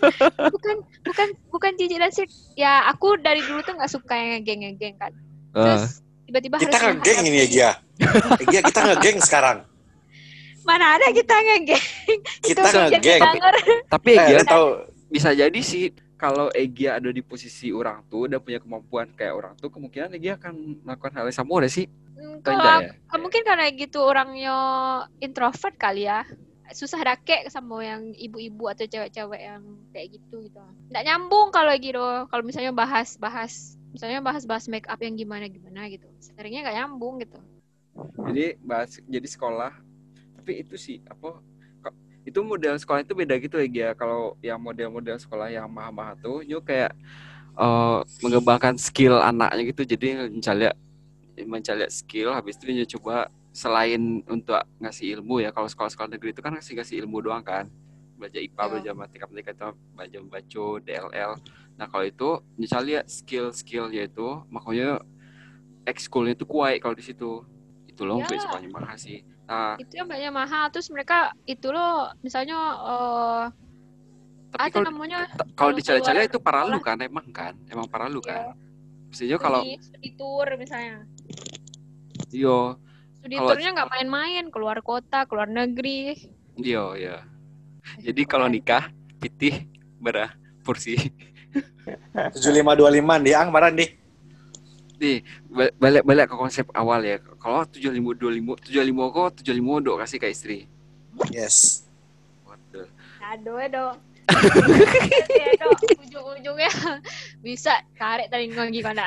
bukan 0.54 0.76
bukan 1.00 1.28
bukan 1.48 1.72
jijik 1.80 1.96
dan 1.96 2.12
sirik. 2.12 2.30
Ya 2.52 2.84
aku 2.84 3.16
dari 3.16 3.40
dulu 3.40 3.64
tuh 3.64 3.80
nggak 3.80 3.88
suka 3.88 4.12
yang 4.12 4.28
ngegeng-ngegeng 4.38 4.94
kan. 5.00 5.12
Ah. 5.56 5.80
Terus 5.80 6.04
tiba-tiba 6.28 6.54
kita 6.60 6.76
harus 6.76 7.00
ngegeng 7.00 7.20
ini 7.24 7.38
ya 7.38 7.46
Gia 7.48 7.70
Gia 8.52 8.60
kita 8.60 8.80
ngegeng 8.82 9.18
sekarang 9.22 9.58
Mana 10.66 10.98
ada 10.98 11.06
kita 11.14 11.34
ngegeng. 11.38 11.84
kita 12.42 12.60
ngegeng. 12.66 13.20
Tapi 13.86 14.10
eh, 14.12 14.20
Egia 14.20 14.38
lu 14.42 14.44
tahu 14.44 14.66
bisa 15.06 15.30
jadi 15.30 15.60
sih 15.62 15.94
kalau 16.18 16.50
Egia 16.50 16.98
ada 16.98 17.14
di 17.14 17.22
posisi 17.22 17.70
orang 17.70 18.02
tuh 18.10 18.26
dan 18.26 18.42
punya 18.42 18.58
kemampuan 18.58 19.06
kayak 19.14 19.32
orang 19.32 19.52
tuh 19.56 19.70
kemungkinan 19.70 20.18
Egia 20.18 20.34
akan 20.34 20.82
melakukan 20.82 21.12
hal 21.14 21.24
yang 21.30 21.38
sama 21.38 21.62
deh 21.62 21.70
sih. 21.70 21.86
Hmm, 22.16 22.40
Kalau 22.40 22.64
ya? 22.64 22.96
aku- 23.12 23.20
mungkin 23.20 23.42
karena 23.44 23.68
gitu 23.76 24.00
orangnya 24.00 24.56
introvert 25.20 25.76
kali 25.76 26.08
ya. 26.08 26.24
Susah 26.72 26.98
dake 26.98 27.46
sama 27.46 27.78
yang 27.84 28.10
ibu-ibu 28.16 28.66
atau 28.66 28.88
cewek-cewek 28.88 29.38
yang 29.38 29.62
kayak 29.94 30.18
gitu 30.18 30.42
gitu. 30.48 30.58
Nggak 30.90 31.04
nyambung 31.06 31.54
kalau 31.54 31.70
gitu. 31.78 32.02
Kalau 32.26 32.42
misalnya 32.42 32.72
bahas-bahas 32.74 33.78
misalnya 33.94 34.18
bahas-bahas 34.24 34.66
make 34.66 34.88
up 34.90 34.98
yang 34.98 35.14
gimana-gimana 35.14 35.86
gitu. 35.92 36.08
Seringnya 36.18 36.66
nggak 36.66 36.76
nyambung 36.82 37.22
gitu. 37.22 37.38
Jadi 38.26 38.58
bahas 38.64 38.98
jadi 39.06 39.28
sekolah 39.28 39.72
tapi 40.36 40.62
itu 40.64 40.74
sih 40.74 40.98
apa 41.06 41.38
itu 42.26 42.42
model 42.42 42.74
sekolah 42.74 43.06
itu 43.06 43.14
beda 43.14 43.38
gitu 43.38 43.62
ya 43.62 43.68
Gia. 43.70 43.90
Kalau 43.94 44.34
yang 44.42 44.58
model-model 44.58 45.20
sekolah 45.22 45.46
yang 45.52 45.70
mahal-mahal 45.70 46.18
tuh 46.18 46.42
yuk 46.42 46.66
kayak 46.66 46.90
eh, 47.54 47.98
mengembangkan 48.26 48.74
skill 48.74 49.22
anaknya 49.22 49.70
gitu. 49.70 49.86
Jadi 49.86 50.34
mencari 50.34 50.66
mencari 51.44 51.84
skill 51.88 52.32
habis 52.32 52.56
itu 52.56 52.72
dia 52.72 52.88
coba 52.88 53.28
selain 53.52 54.24
untuk 54.24 54.56
ngasih 54.78 55.20
ilmu 55.20 55.40
ya 55.40 55.52
kalau 55.52 55.66
sekolah-sekolah 55.66 56.12
negeri 56.12 56.32
itu 56.32 56.40
kan 56.40 56.56
ngasih 56.56 56.72
ngasih 56.76 56.96
ilmu 57.04 57.20
doang 57.20 57.40
kan 57.40 57.68
belajar 58.16 58.40
IPA 58.40 58.56
Ya. 58.56 58.68
belajar 58.72 58.92
matematika 58.96 59.50
itu 59.52 59.66
belajar 59.92 60.18
membaca 60.24 60.64
DLL 60.80 61.32
nah 61.76 61.86
kalau 61.86 62.04
itu 62.04 62.28
misalnya 62.56 63.04
skill-skill 63.04 63.92
yaitu 63.92 64.24
makanya 64.48 65.04
ekskulnya 65.84 66.32
itu 66.32 66.44
kuat 66.44 66.80
kalau 66.80 66.92
di 66.92 67.04
situ 67.04 67.44
itu 67.86 68.02
loh 68.02 68.16
Iyalah. 68.16 68.28
untuk 68.28 68.40
sekolahnya 68.40 68.70
mahal 68.72 68.96
sih 68.96 69.20
nah 69.46 69.78
Itu 69.78 69.94
yang 69.94 70.10
banyak 70.10 70.32
mahal. 70.34 70.64
Terus 70.74 70.90
mereka 70.90 71.30
itu 71.46 71.70
loh 71.70 72.10
misalnya 72.18 72.58
eh 72.82 73.44
tapi 74.50 74.62
apa 74.62 74.72
kalau 74.72 74.86
namanya 74.90 75.18
kalau 75.54 75.70
dicari-cari 75.70 76.26
itu 76.26 76.38
paralu 76.40 76.78
kan 76.80 76.96
emang 76.98 77.28
kan 77.30 77.52
emang 77.68 77.86
paralu 77.86 78.18
Iya. 78.24 78.28
kan 78.28 78.40
maksudnya 79.06 79.38
kalau 79.38 79.60
studi 79.62 80.10
tour 80.18 80.48
misalnya. 80.58 81.04
Yo 82.36 82.76
Studi 83.16 83.34
Kalau- 83.34 83.48
tournya 83.50 83.70
nggak 83.72 83.90
main-main, 83.90 84.44
keluar 84.48 84.78
kota, 84.80 85.24
keluar 85.24 85.48
negeri. 85.48 86.14
yo 86.56 86.92
ya 86.92 87.24
jadi 87.98 88.22
kalau 88.24 88.46
nikah 88.46 88.88
pitih 89.16 89.64
berah 89.96 90.32
kursi 90.60 90.96
7525 92.32 93.22
di 93.22 93.32
ang 93.32 93.48
marah 93.48 93.70
di 93.70 93.86
nih 94.96 95.20
ba- 95.46 95.74
balik 95.76 96.02
balik 96.02 96.26
ke 96.26 96.34
konsep 96.34 96.66
awal 96.72 96.98
ya 97.00 97.16
kalau 97.36 97.62
tujuh 97.64 97.92
lima 97.92 98.10
dua 98.12 98.32
lima 98.32 98.56
tujuh 98.56 98.80
lima 98.80 99.04
kok 99.06 99.40
tujuh 99.40 99.52
lima 99.52 99.78
dok 99.78 100.00
kasih 100.00 100.18
ke 100.18 100.28
istri 100.28 100.58
Yes. 101.28 101.84
Waduh. 102.44 102.88
Aduh, 103.26 103.56
aduh. 103.56 103.92
Ya, 105.36 105.48
dok. 105.60 105.78
Ujung-ujungnya 106.02 106.70
bisa 107.46 107.72
tarik 107.94 108.26
tadi 108.26 108.50
ngogi 108.50 108.80
mana. 108.80 109.06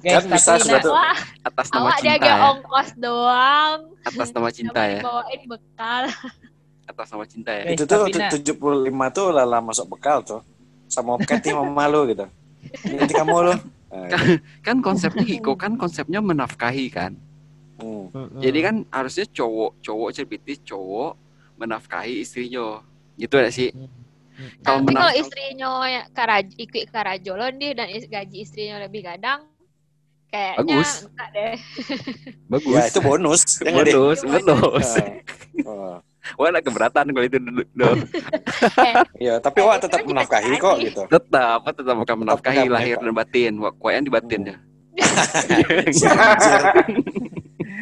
Guys, 0.00 0.22
Kan 0.22 0.24
bisa. 0.30 0.52
Wah, 0.86 1.16
atas 1.42 1.66
nama 1.70 1.90
awak 1.90 1.98
dia 1.98 2.14
cinta 2.14 2.14
agak 2.16 2.30
ya 2.30 2.44
ongkos 2.48 2.88
doang. 2.96 3.78
atas 4.04 4.28
nama 4.30 4.48
cinta 4.50 4.80
ya 4.80 5.00
dibawain 5.00 5.40
bekal. 5.44 6.04
atas 6.84 7.06
nama 7.08 7.24
cinta 7.24 7.50
ya 7.50 7.62
itu 7.72 7.82
tuh 7.82 7.96
nak- 8.04 8.32
tujuh 8.36 8.54
puluh 8.54 8.80
lima 8.82 9.08
tuh 9.08 9.32
lala 9.32 9.58
masuk 9.58 9.88
bekal 9.88 10.20
tuh 10.20 10.40
sama 10.86 11.16
Keti 11.18 11.50
sama 11.50 11.64
malu 11.66 12.06
gitu. 12.06 12.26
Nanti 12.86 13.12
kamu 13.12 13.36
lo. 13.42 13.54
kan 14.60 14.76
konsepnya 14.78 15.22
Hiko 15.22 15.54
kan 15.54 15.74
konsepnya 15.74 16.18
menafkahi 16.18 16.86
kan 16.88 17.14
Hmm. 17.74 18.06
Jadi 18.38 18.58
kan 18.62 18.76
harusnya 18.86 19.26
cowok 19.28 19.82
cowok 19.82 20.08
cerbitis 20.14 20.62
cowok 20.62 21.18
menafkahi 21.58 22.22
istrinya 22.22 22.78
gitu 23.16 23.34
gak 23.34 23.50
sih 23.50 23.70
kalau 24.60 24.82
Tapi 24.82 24.92
kalau 24.92 25.14
istrinya 25.14 25.70
ya 25.86 26.02
karaj 26.10 26.46
ikut 26.58 26.90
karajolon 26.90 27.54
deh 27.54 27.70
dan 27.70 27.86
is- 27.86 28.10
gaji 28.10 28.42
istrinya 28.42 28.82
lebih 28.82 29.06
gadang, 29.06 29.46
kayaknya 30.26 30.82
Bagus. 30.82 30.90
enggak 31.06 31.28
deh. 31.30 31.54
bagus 32.50 32.74
Ya 32.74 32.82
itu 32.90 33.00
bonus. 33.00 33.42
Bonus 33.62 34.20
bonus. 34.26 34.88
Oh. 35.62 36.02
wah 36.40 36.48
nak 36.50 36.66
keberatan 36.66 37.14
kalau 37.14 37.24
itu 37.24 37.38
dulu. 37.38 37.62
Eh, 38.82 38.94
Iya, 39.22 39.34
tapi 39.38 39.62
Eh, 39.62 39.64
wah 39.64 39.78
tetap 39.78 40.02
menafkahi 40.02 40.58
kok 40.58 40.76
gitu. 40.82 41.02
tetap 41.06 41.62
tetap 41.70 41.94
akan 41.94 42.16
menafkahi 42.18 42.66
lahir 42.66 42.98
dan 42.98 43.14
batin 43.14 43.54
wah 43.62 43.70
kuayan 43.70 44.02
di 44.02 44.10
batin 44.10 44.50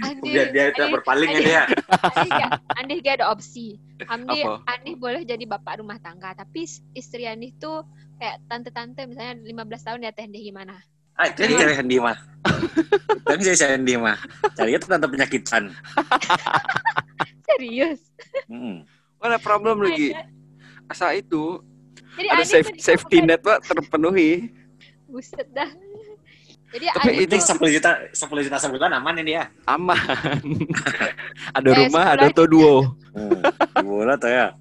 ya. 0.02 0.10
Andi, 0.10 0.28
Biar 0.28 0.46
dia 0.50 0.64
tidak 0.68 0.78
Andi- 0.82 0.94
berpaling 0.98 1.28
ya 1.28 1.32
Andi- 1.32 1.46
dia. 1.46 1.62
Andi, 2.02 2.30
Andi 2.74 2.94
gak 3.00 3.14
ada 3.16 3.26
opsi. 3.30 3.66
Andi? 4.04 4.40
Andi 4.66 4.90
boleh 4.94 5.22
jadi 5.22 5.44
bapak 5.46 5.78
rumah 5.78 5.98
tangga, 5.98 6.34
tapi 6.34 6.66
is- 6.66 6.82
istri 6.92 7.24
Andi 7.24 7.54
tuh 7.56 7.86
kayak 8.18 8.42
tante-tante 8.46 9.06
misalnya 9.06 9.38
15 9.38 9.86
tahun 9.86 10.04
atas 10.04 10.26
dia 10.28 10.42
gimana? 10.42 10.74
Ah, 11.12 11.28
jadi 11.28 11.54
cari 11.54 11.74
Hendi 11.76 12.00
mah. 12.00 12.16
Tapi 13.28 13.40
saya 13.44 13.56
cari 13.60 13.72
Hendi 13.76 13.94
mah. 13.94 14.16
Cari 14.56 14.74
itu 14.74 14.86
tante 14.88 15.06
penyakitan. 15.06 15.68
Serius. 17.46 18.00
Hmm. 18.48 18.82
ada 19.22 19.38
problem 19.38 19.78
lagi 19.78 20.10
Oh 20.10 20.18
my 20.18 20.90
asal 20.90 21.14
itu 21.14 21.62
Jadi 22.18 22.26
ada 22.26 22.42
Andi 22.42 22.50
safe, 22.50 22.70
safety 22.80 23.22
net 23.22 23.38
pak 23.38 23.62
terpenuhi 23.62 24.50
Buset 25.06 25.46
dah. 25.52 25.68
Jadi 26.72 26.86
Tapi 26.88 27.28
tuh 27.28 27.40
10 27.40 27.68
juta, 27.70 27.90
10 28.08 28.46
juta 28.48 28.56
sebulan 28.56 28.90
aman 28.96 29.14
ini 29.20 29.36
dia. 29.36 29.44
aman. 29.68 30.40
Ada 31.56 31.68
Eh, 31.68 31.76
rumah 31.84 32.04
ada 32.10 32.26
auto 32.26 32.44
duo 32.44 32.96
Hmm. 33.12 33.44
Bola 33.84 34.16
tuh 34.16 34.32
ya. 34.32 34.56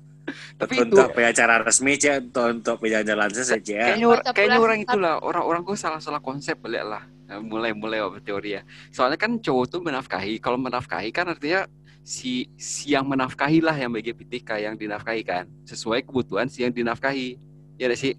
tapi 0.55 0.75
itu 0.77 0.83
untuk 0.85 1.11
punya 1.11 1.31
acara 1.31 1.59
resmi 1.59 1.95
cek 1.95 2.29
untuk 2.29 2.45
untuk 2.53 2.75
jalan 2.83 3.31
saja 3.31 3.57
kayaknya 3.57 4.07
kayaknya 4.31 4.59
orang 4.59 4.79
itulah 4.79 5.17
orang-orang 5.19 5.63
kok 5.65 5.75
salah-salah 5.75 6.19
konsep 6.19 6.55
balik 6.59 6.83
lah. 6.83 7.03
Nah, 7.27 7.39
mulai 7.39 7.71
mulai 7.71 7.99
apa 7.99 8.19
teori 8.19 8.55
ya. 8.55 8.61
Soalnya 8.89 9.15
kan 9.15 9.39
cowok 9.39 9.65
tuh 9.67 9.79
menafkahi. 9.81 10.35
Kalau 10.37 10.59
menafkahi 10.59 11.09
kan 11.09 11.31
artinya 11.31 11.63
si 12.03 12.47
si 12.55 12.91
yang 12.91 13.07
menafkahi 13.07 13.59
lah 13.59 13.73
yang 13.73 13.91
bagi 13.91 14.11
pitika 14.11 14.55
yang 14.55 14.75
dinafkahi 14.75 15.23
kan. 15.23 15.47
Sesuai 15.63 16.03
kebutuhan 16.03 16.47
si 16.47 16.63
yang 16.63 16.71
dinafkahi. 16.71 17.39
Ya 17.75 17.87
ada 17.87 17.95
sih 17.95 18.13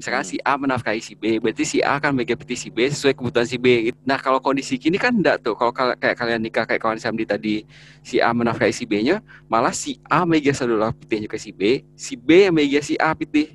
misalkan 0.00 0.24
Hmm. 0.24 0.32
si 0.32 0.36
A 0.40 0.56
menafkahi 0.56 1.00
si 1.04 1.12
B 1.12 1.36
berarti 1.36 1.62
si 1.62 1.78
A 1.84 2.00
kan 2.00 2.16
bagi 2.16 2.32
piti 2.32 2.56
si 2.56 2.72
B 2.72 2.88
sesuai 2.88 3.12
kebutuhan 3.12 3.44
si 3.44 3.60
B 3.60 3.92
nah 4.02 4.16
kalau 4.16 4.40
kondisi 4.40 4.80
kini 4.80 4.96
kan 4.96 5.12
enggak 5.12 5.44
tuh 5.44 5.52
kalau 5.52 5.70
kal- 5.70 5.94
kayak 6.00 6.16
kalian 6.16 6.40
nikah 6.40 6.64
kayak 6.64 6.80
kawan 6.80 6.96
Samdi 6.96 7.28
tadi 7.28 7.68
si 8.00 8.16
A 8.16 8.32
menafkahi 8.32 8.72
si 8.72 8.88
B 8.88 9.04
nya 9.04 9.20
malah 9.46 9.76
si 9.76 10.00
A 10.08 10.24
mega 10.24 10.56
saudara 10.56 10.88
pitihnya 10.96 11.28
ke 11.28 11.36
si 11.36 11.52
B 11.52 11.84
si 11.92 12.16
B 12.16 12.48
yang 12.48 12.56
mega 12.56 12.80
si 12.80 12.96
A 12.96 13.12
pitih 13.12 13.52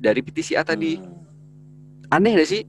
dari 0.00 0.24
pitih 0.24 0.42
si 0.42 0.56
A 0.56 0.64
tadi 0.64 0.96
Hmm. 0.96 2.16
aneh 2.16 2.40
gak 2.40 2.48
sih 2.48 2.62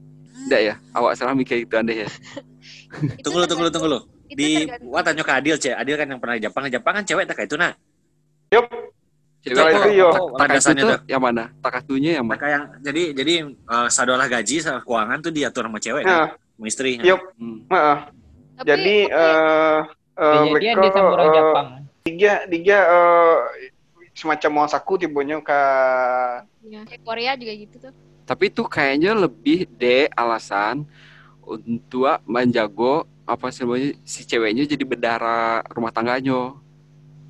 enggak 0.44 0.60
ya 0.60 0.74
awak 0.92 1.16
salah 1.16 1.32
mikir 1.32 1.64
itu 1.64 1.72
aneh 1.72 2.04
ya 2.04 2.08
Tunggu 3.24 3.40
lu, 3.40 3.46
tunggu 3.48 3.64
lu, 3.64 3.70
tunggu 3.72 3.88
lu. 3.88 4.00
itu 4.28 4.36
Di 4.36 4.50
wah 4.88 5.00
tanya 5.00 5.24
ke 5.24 5.32
Adil, 5.32 5.56
Cek. 5.56 5.72
Adil 5.72 5.96
kan 5.96 6.04
yang 6.08 6.20
pernah 6.20 6.36
di 6.36 6.44
Jepang. 6.44 6.68
Jepang 6.68 6.94
kan 7.00 7.04
cewek 7.04 7.24
tak 7.24 7.36
kayak 7.40 7.48
itu 7.48 7.56
nah. 7.56 7.72
Cewek 9.50 9.72
itu 9.74 9.90
yo. 9.94 10.08
tak- 10.08 10.18
takatunya 10.18 10.38
Landasannya 10.38 10.82
tuh 10.82 10.90
tuh. 10.90 11.00
yang 11.06 11.22
mana 11.22 11.44
takatunya 11.58 12.10
yang 12.14 12.26
mana 12.26 12.38
kayak 12.38 12.60
jadi 12.80 13.02
jadi 13.12 13.34
eh, 13.48 13.88
sadolah 13.88 14.26
gaji 14.26 14.56
sama 14.58 14.80
keuangan 14.80 15.18
tuh 15.20 15.30
diatur 15.30 15.62
sama 15.64 15.78
cewek 15.78 16.02
kan, 16.02 16.12
Nah, 16.14 16.28
sama 16.34 16.66
istri. 16.66 16.92
Yup. 16.98 17.20
Hmm. 17.34 17.58
heeh. 17.66 17.96
Tapi- 18.54 18.66
Jadi 18.66 18.96
eh 19.06 19.78
eh, 20.14 20.32
Kejadian 20.42 20.50
mereka, 20.50 20.80
di 20.80 20.88
samurai 20.90 21.22
eh, 21.22 21.32
Jepang. 21.32 21.66
Tiga, 22.00 22.32
tiga 22.46 22.78
eh, 22.82 23.36
semacam 24.12 24.50
mau 24.52 24.66
saku 24.66 24.92
tibonya 24.96 25.38
ke 25.38 25.60
Ya, 26.64 26.82
Korea 26.98 27.32
juga 27.32 27.52
gitu 27.54 27.76
tuh. 27.80 27.94
tapi 28.24 28.44
itu 28.46 28.60
kayaknya 28.62 29.14
lebih 29.14 29.64
de 29.72 30.10
alasan 30.12 30.84
untuk 31.40 32.04
menjago 32.24 32.94
apa 33.24 33.48
sih 33.48 33.62
namanya 33.62 33.96
si 34.02 34.20
ceweknya 34.22 34.66
jadi 34.66 34.82
bendara 34.82 35.38
rumah 35.66 35.88
tangganya 35.88 36.52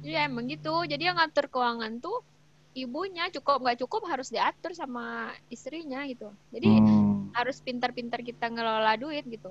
Iya 0.09 0.18
emang 0.28 0.44
gitu. 0.52 0.68
Jadi 0.90 1.02
yang 1.09 1.16
ngatur 1.18 1.46
keuangan 1.52 1.92
tuh 2.04 2.16
ibunya 2.82 3.22
cukup 3.36 3.56
nggak 3.64 3.78
cukup 3.82 4.02
harus 4.12 4.28
diatur 4.34 4.72
sama 4.80 5.02
istrinya 5.54 5.98
gitu. 6.12 6.24
Jadi 6.54 6.68
Hmm. 6.74 7.30
harus 7.36 7.56
pintar-pintar 7.66 8.20
kita 8.28 8.44
ngelola 8.54 8.92
duit 9.02 9.24
gitu. 9.34 9.48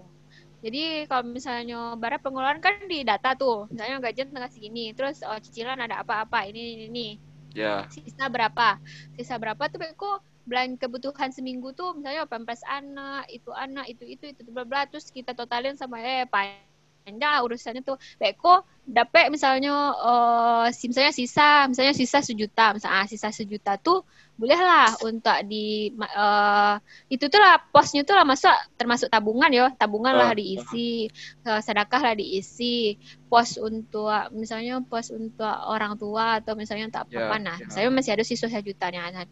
Jadi 0.65 1.05
kalau 1.09 1.23
misalnya 1.37 1.77
barat 2.01 2.19
pengeluaran 2.25 2.59
kan 2.65 2.75
di 2.91 2.97
data 3.09 3.29
tuh, 3.41 3.69
misalnya 3.73 3.97
gajian 4.05 4.29
tengah 4.35 4.51
segini, 4.55 4.91
terus 4.97 5.17
oh, 5.29 5.37
cicilan 5.45 5.79
ada 5.85 6.01
apa-apa, 6.03 6.39
ini 6.49 6.61
ini 6.75 6.85
ini, 6.91 7.07
ya 7.55 7.89
sisa 7.93 8.25
berapa, 8.35 8.79
sisa 9.17 9.35
berapa 9.41 9.63
tuh 9.71 9.79
kok 9.95 10.17
belanja 10.49 10.77
kebutuhan 10.87 11.31
seminggu 11.35 11.71
tuh 11.79 11.95
misalnya 11.97 12.25
pampers 12.29 12.63
anak, 12.67 13.27
itu 13.31 13.51
anak, 13.53 13.85
itu 13.91 14.03
itu 14.07 14.25
itu 14.33 14.41
bla 14.55 14.63
bla, 14.67 14.81
terus 14.89 15.09
kita 15.13 15.31
totalin 15.37 15.75
sama 15.79 15.99
eh 16.03 16.25
panjang 16.29 17.43
urusannya 17.45 17.81
tuh. 17.87 17.97
Beko 18.21 18.63
dapet 18.87 19.27
misalnya 19.27 19.73
eh 19.93 20.67
si- 20.71 20.87
misalnya 20.87 21.11
sisa, 21.11 21.67
misalnya 21.67 21.91
sisa 21.91 22.19
sejuta, 22.19 22.71
misalnya 22.71 22.97
ah, 22.97 23.05
sisa 23.05 23.27
sejuta 23.29 23.75
tuh 23.77 24.01
bolehlah 24.33 24.93
untuk 25.01 25.33
di 25.43 25.89
eh 25.91 26.73
itu 27.07 27.25
tuh 27.25 27.35
lah 27.35 27.57
posnya 27.67 28.01
tuh 28.01 28.13
lah 28.13 28.23
masuk 28.23 28.47
termasuk 28.73 29.09
tabungan 29.09 29.49
ya, 29.49 29.67
tabungan 29.73 30.13
lah 30.13 30.29
Ah, 30.29 30.33
diisi, 30.33 31.09
eh, 31.41 31.59
sedekah 31.59 32.01
lah 32.01 32.13
diisi, 32.13 32.95
pos 33.25 33.57
untuk 33.57 34.07
misalnya 34.31 34.79
pos 34.79 35.09
untuk 35.09 35.41
orang 35.65 35.93
tua 35.95 36.39
atau 36.39 36.53
misalnya 36.53 36.87
untuk 36.87 37.03
Ya, 37.09 37.27
apa 37.27 37.35
nah 37.37 37.57
ya. 37.57 37.67
saya 37.67 37.87
masih 37.89 38.13
ada 38.13 38.23
sisa 38.23 38.47
sejuta 38.47 38.87
nih 38.87 39.03
nah, 39.03 39.25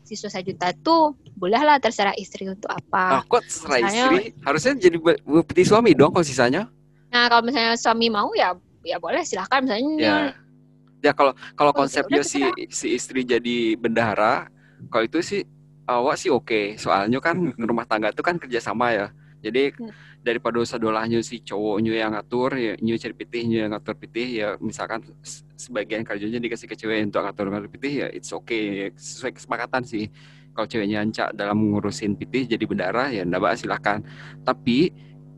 sisa 0.00 0.28
sejuta 0.30 0.72
tuh 0.74 1.12
bolehlah 1.34 1.76
terserah 1.76 2.14
istri 2.14 2.46
untuk 2.46 2.70
ah 2.70 2.80
apa 2.80 3.04
kok 3.26 3.42
terserah 3.42 3.76
Misalnya- 3.78 4.08
istri 4.08 4.20
harusnya 4.40 4.72
jadi 4.78 4.96
bukti 5.20 5.62
suami 5.62 5.92
dong 5.92 6.10
kalau 6.10 6.22
sisanya 6.22 6.70
nah 7.14 7.30
kalau 7.30 7.46
misalnya 7.46 7.78
suami 7.78 8.10
mau 8.10 8.34
ya 8.34 8.58
ya 8.82 8.98
boleh 8.98 9.22
silahkan. 9.22 9.62
Misalnya 9.62 9.90
ya. 10.02 10.16
Ya 11.04 11.12
kalau 11.12 11.36
kalau 11.54 11.70
Oh, 11.76 11.84
konsepnya 11.84 12.24
udah 12.24 12.26
si 12.26 12.40
si 12.72 12.86
istri 12.96 13.22
jadi 13.28 13.76
bendahara 13.76 14.48
kalau 14.88 15.04
itu 15.04 15.20
sih 15.20 15.40
awak 15.86 16.16
sih 16.18 16.32
oke. 16.32 16.74
Soalnya 16.80 17.20
kan 17.20 17.54
rumah 17.54 17.84
tangga 17.86 18.10
itu 18.10 18.24
kan 18.24 18.40
kerjasama 18.40 18.90
ya. 18.90 19.06
Jadi 19.44 19.76
Hmm. 19.76 19.92
daripada 20.24 20.56
sadolahnya 20.64 21.20
si 21.20 21.44
cowoknya 21.44 21.92
yang 21.92 22.16
ngatur 22.16 22.56
ya 22.56 22.72
nyu 22.80 22.96
cari 22.96 23.12
pitihnya 23.12 23.68
yang 23.68 23.76
ngatur 23.76 23.92
pitih 23.92 24.28
ya 24.40 24.48
misalkan 24.56 25.04
sebagian 25.60 26.00
kerjanya 26.00 26.40
dikasih 26.40 26.64
ke 26.64 26.72
cewek 26.80 27.04
untuk 27.12 27.20
ngatur 27.20 27.52
ngatur 27.52 27.68
pitih 27.68 27.92
ya 28.00 28.06
it's 28.08 28.32
okay 28.32 28.88
ya, 28.88 28.96
sesuai 28.96 29.36
kesepakatan 29.36 29.84
sih. 29.84 30.08
Kalau 30.56 30.64
ceweknya 30.64 31.04
ancak 31.04 31.36
dalam 31.36 31.60
ngurusin 31.68 32.16
pitih 32.16 32.48
jadi 32.48 32.64
bendara 32.64 33.12
ya 33.12 33.28
ndak 33.28 33.60
silahkan. 33.60 34.00
Tapi 34.40 34.88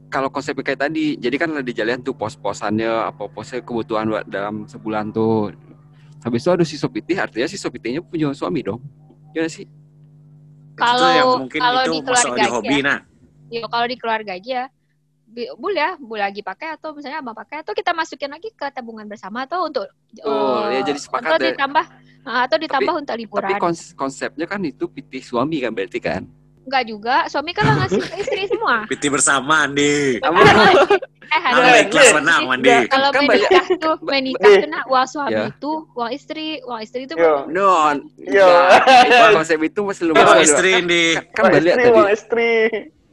kalau 0.06 0.28
konsepnya 0.28 0.62
kayak 0.62 0.80
tadi, 0.82 1.14
jadi 1.14 1.36
kan 1.36 1.50
ada 1.52 1.66
jalan 1.68 1.98
tuh 1.98 2.12
pos-posannya, 2.12 2.88
apa 3.10 3.26
posnya 3.26 3.60
kebutuhan 3.60 4.06
buat 4.06 4.24
dalam 4.24 4.64
sebulan 4.64 5.10
tuh. 5.10 5.52
Habis 6.20 6.40
itu 6.40 6.50
ada 6.50 6.64
si 6.64 6.74
sopitih, 6.74 7.16
artinya 7.16 7.44
si 7.44 7.54
sopitihnya 7.54 8.00
punya 8.00 8.30
suami 8.30 8.60
dong. 8.60 8.80
Ya 9.32 9.42
nggak 9.42 9.52
sih? 9.52 9.66
itu 9.66 10.84
Kalau- 10.84 11.08
yang 11.10 11.28
mungkin 11.40 11.56
kalau 11.58 11.80
itu 11.80 11.88
di 11.88 12.00
keluarga 12.02 12.36
di 12.36 12.48
hobi 12.50 12.76
aja. 12.76 12.84
nah. 12.84 12.98
ya 13.48 13.60
kalau 13.64 13.86
di 13.86 13.96
keluarga 13.96 14.32
aja 14.34 14.60
bi- 15.24 15.48
boleh 15.56 15.80
ya 15.80 15.90
boleh 15.96 16.22
lagi 16.22 16.42
pakai 16.42 16.68
atau 16.70 16.92
misalnya 16.92 17.18
abang 17.18 17.32
pakai 17.32 17.64
atau 17.64 17.72
kita 17.72 17.96
masukin 17.96 18.28
lagi 18.28 18.52
ke 18.52 18.66
tabungan 18.68 19.08
bersama 19.08 19.48
atau 19.48 19.64
untuk 19.64 19.88
Oh, 20.20 20.68
eh, 20.68 20.76
ya 20.76 20.80
jadi 20.84 21.00
sepakat 21.00 21.30
atau 21.32 21.40
ya. 21.40 21.56
ditambah 21.56 21.84
ah, 22.22 22.40
atau 22.44 22.56
ditambah 22.60 22.92
untuk 22.94 23.08
Tapi 23.08 23.22
liburan 23.24 23.56
kons- 23.56 23.96
konsepnya 23.96 24.44
kan 24.44 24.60
itu 24.60 24.84
pitih 24.84 25.24
suami 25.24 25.64
kan 25.64 25.72
berarti 25.72 25.96
kan? 25.96 26.28
Enggak 26.66 26.82
juga 26.84 27.16
suami 27.26 27.50
kan 27.50 27.64
lah 27.64 27.74
ngasih 27.80 28.00
ke 28.00 28.14
istri 28.18 28.42
semua 28.46 28.82
Piti 28.90 29.06
bersama 29.06 29.64
Andi. 29.64 30.18
eh 30.18 31.40
Nah, 31.42 31.78
ikhlas 31.80 32.10
menang 32.12 32.42
Andi. 32.48 32.86
kalau 32.86 33.10
Kan 33.10 33.22
banyak- 33.24 33.46
menikah 33.46 33.66
tuh 33.76 33.96
menikah 34.00 34.46
Eh. 34.48 34.58
kena 34.60 34.80
uang 34.84 35.06
suami 35.06 35.32
Ya. 35.32 35.44
itu 35.48 35.72
uang 35.92 36.10
istri 36.10 36.46
uang 36.60 36.80
istri 36.80 37.00
itu 37.02 37.14
Yo. 37.14 37.46
No, 37.46 37.94
Yo. 38.16 38.46
Itu 39.02 39.14
konsep 39.38 39.58
itu 39.60 39.80
masih 39.80 40.02
Uang 40.08 40.18
lumayan. 40.18 40.42
istri 40.42 40.70
Andi. 40.72 41.04
Kan, 41.14 41.24
kan 41.28 41.42
Uang 41.42 41.52
balik 41.52 41.66
istri, 41.68 41.82
tadi. 41.82 41.94
uang 41.94 42.10
istri. 42.10 42.52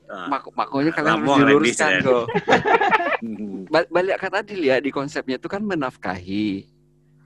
Ah. 0.06 0.28
mak 0.28 0.46
makanya 0.52 0.92
kalian 0.94 1.10
harus 1.16 1.38
diluruskan 1.40 1.92
kok. 2.04 2.26
Ba- 3.74 3.90
balik 3.90 4.16
ke 4.16 4.28
tadi 4.30 4.54
lihat 4.60 4.80
di 4.80 4.92
konsepnya 4.92 5.36
itu 5.36 5.48
kan 5.48 5.62
menafkahi. 5.64 6.70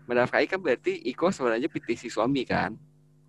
Menafkahi 0.06 0.46
kan 0.46 0.56
berarti 0.58 0.96
Iko 1.06 1.28
sebenarnya 1.28 1.68
pitih 1.68 1.96
si 1.96 2.08
suami 2.08 2.44
kan. 2.44 2.80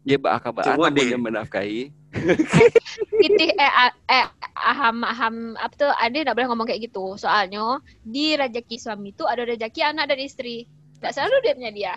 Dia 0.07 0.19
bakal 0.19 0.55
namanya 0.55 1.19
menafkahi. 1.19 1.93
Pitih 3.21 3.51
eh 3.53 3.73
eh 4.09 4.25
aham 4.57 5.05
aham 5.05 5.35
apa 5.61 5.75
tuh 5.77 5.93
Ade 6.01 6.25
nggak 6.25 6.35
boleh 6.35 6.49
ngomong 6.49 6.67
kayak 6.67 6.89
gitu. 6.89 7.19
Soalnya 7.21 7.83
di 8.01 8.33
rezeki 8.35 8.77
suami 8.81 9.13
itu 9.13 9.29
ada 9.29 9.45
rezeki 9.45 9.81
anak 9.85 10.09
dan 10.09 10.19
istri. 10.23 10.65
Tidak 10.99 11.13
selalu 11.13 11.37
dia 11.45 11.55
punya 11.55 11.73
dia. 11.75 11.95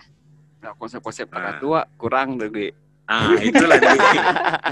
Nah, 0.61 0.77
konsep-konsep 0.77 1.25
Ah. 1.31 1.33
kakak 1.33 1.55
tua 1.57 1.81
kurang 1.97 2.37
tuh 2.37 2.49
gue. 2.53 2.69
Ah, 3.09 3.33
itulah 3.35 3.75
di. 3.81 3.87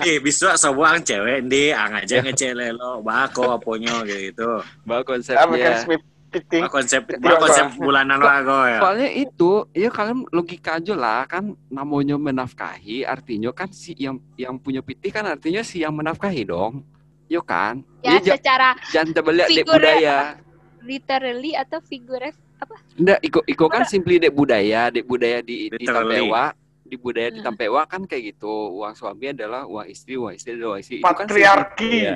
Di 0.05 0.13
bisa 0.21 0.55
sebuah 0.55 1.01
cewek 1.03 1.49
di 1.49 1.73
ang 1.75 1.97
aja 1.97 2.23
ngecele 2.23 2.71
lo, 2.71 3.01
bako 3.03 3.57
aponyo 3.57 4.05
gitu. 4.05 4.63
Bah 4.87 5.01
Ah, 5.01 5.03
makan 5.03 5.25
konsepnya. 5.25 5.97
Bah 6.29 6.69
konsep 6.69 7.01
bah 7.17 7.35
konsep 7.41 7.65
bulanan 7.81 8.21
lago 8.21 8.65
ya. 8.69 8.77
Soalnya 8.79 9.09
itu, 9.09 9.51
ya 9.73 9.89
kalian 9.89 10.29
logika 10.29 10.77
aja 10.77 10.93
lah 10.93 11.25
kan 11.25 11.57
namanya 11.73 12.15
menafkahi 12.21 13.01
artinya 13.03 13.49
kan 13.49 13.73
si 13.73 13.97
yang 13.97 14.21
yang 14.37 14.55
punya 14.61 14.85
pitih 14.85 15.09
kan 15.09 15.25
artinya 15.25 15.65
si 15.65 15.81
yang 15.81 15.93
menafkahi 15.97 16.45
dong. 16.45 16.85
Yo 17.29 17.41
kan? 17.41 17.81
Ya 18.05 18.17
ja- 18.21 18.37
secara 18.37 18.77
jangan 18.93 19.13
coba 19.21 19.29
lihat 19.41 19.49
dek 19.49 19.65
budaya. 19.65 20.17
literally 20.79 21.53
atau 21.53 21.83
figure 21.83 22.31
apa? 22.59 22.75
Enggak, 22.95 23.19
iko 23.23 23.39
iko 23.45 23.65
kan 23.67 23.83
simply 23.87 24.19
dek 24.19 24.33
budaya, 24.35 24.89
dek 24.91 25.05
budaya 25.05 25.39
di 25.39 25.69
di 25.71 25.85
Literally. 25.85 26.27
Di 26.89 26.97
budaya 26.97 27.29
di 27.29 27.39
Hmm. 27.39 27.53
Tampewa 27.53 27.85
kan 27.85 28.03
kayak 28.09 28.33
gitu. 28.35 28.49
Uang 28.81 28.97
suami 28.97 29.29
adalah 29.29 29.69
uang 29.69 29.85
istri, 29.85 30.17
uang 30.17 30.33
istri 30.33 30.57
adalah 30.57 30.75
uang 30.75 30.81
istri. 30.81 30.97
Itu 30.99 31.13
kan 31.13 31.27
iya. 31.29 32.13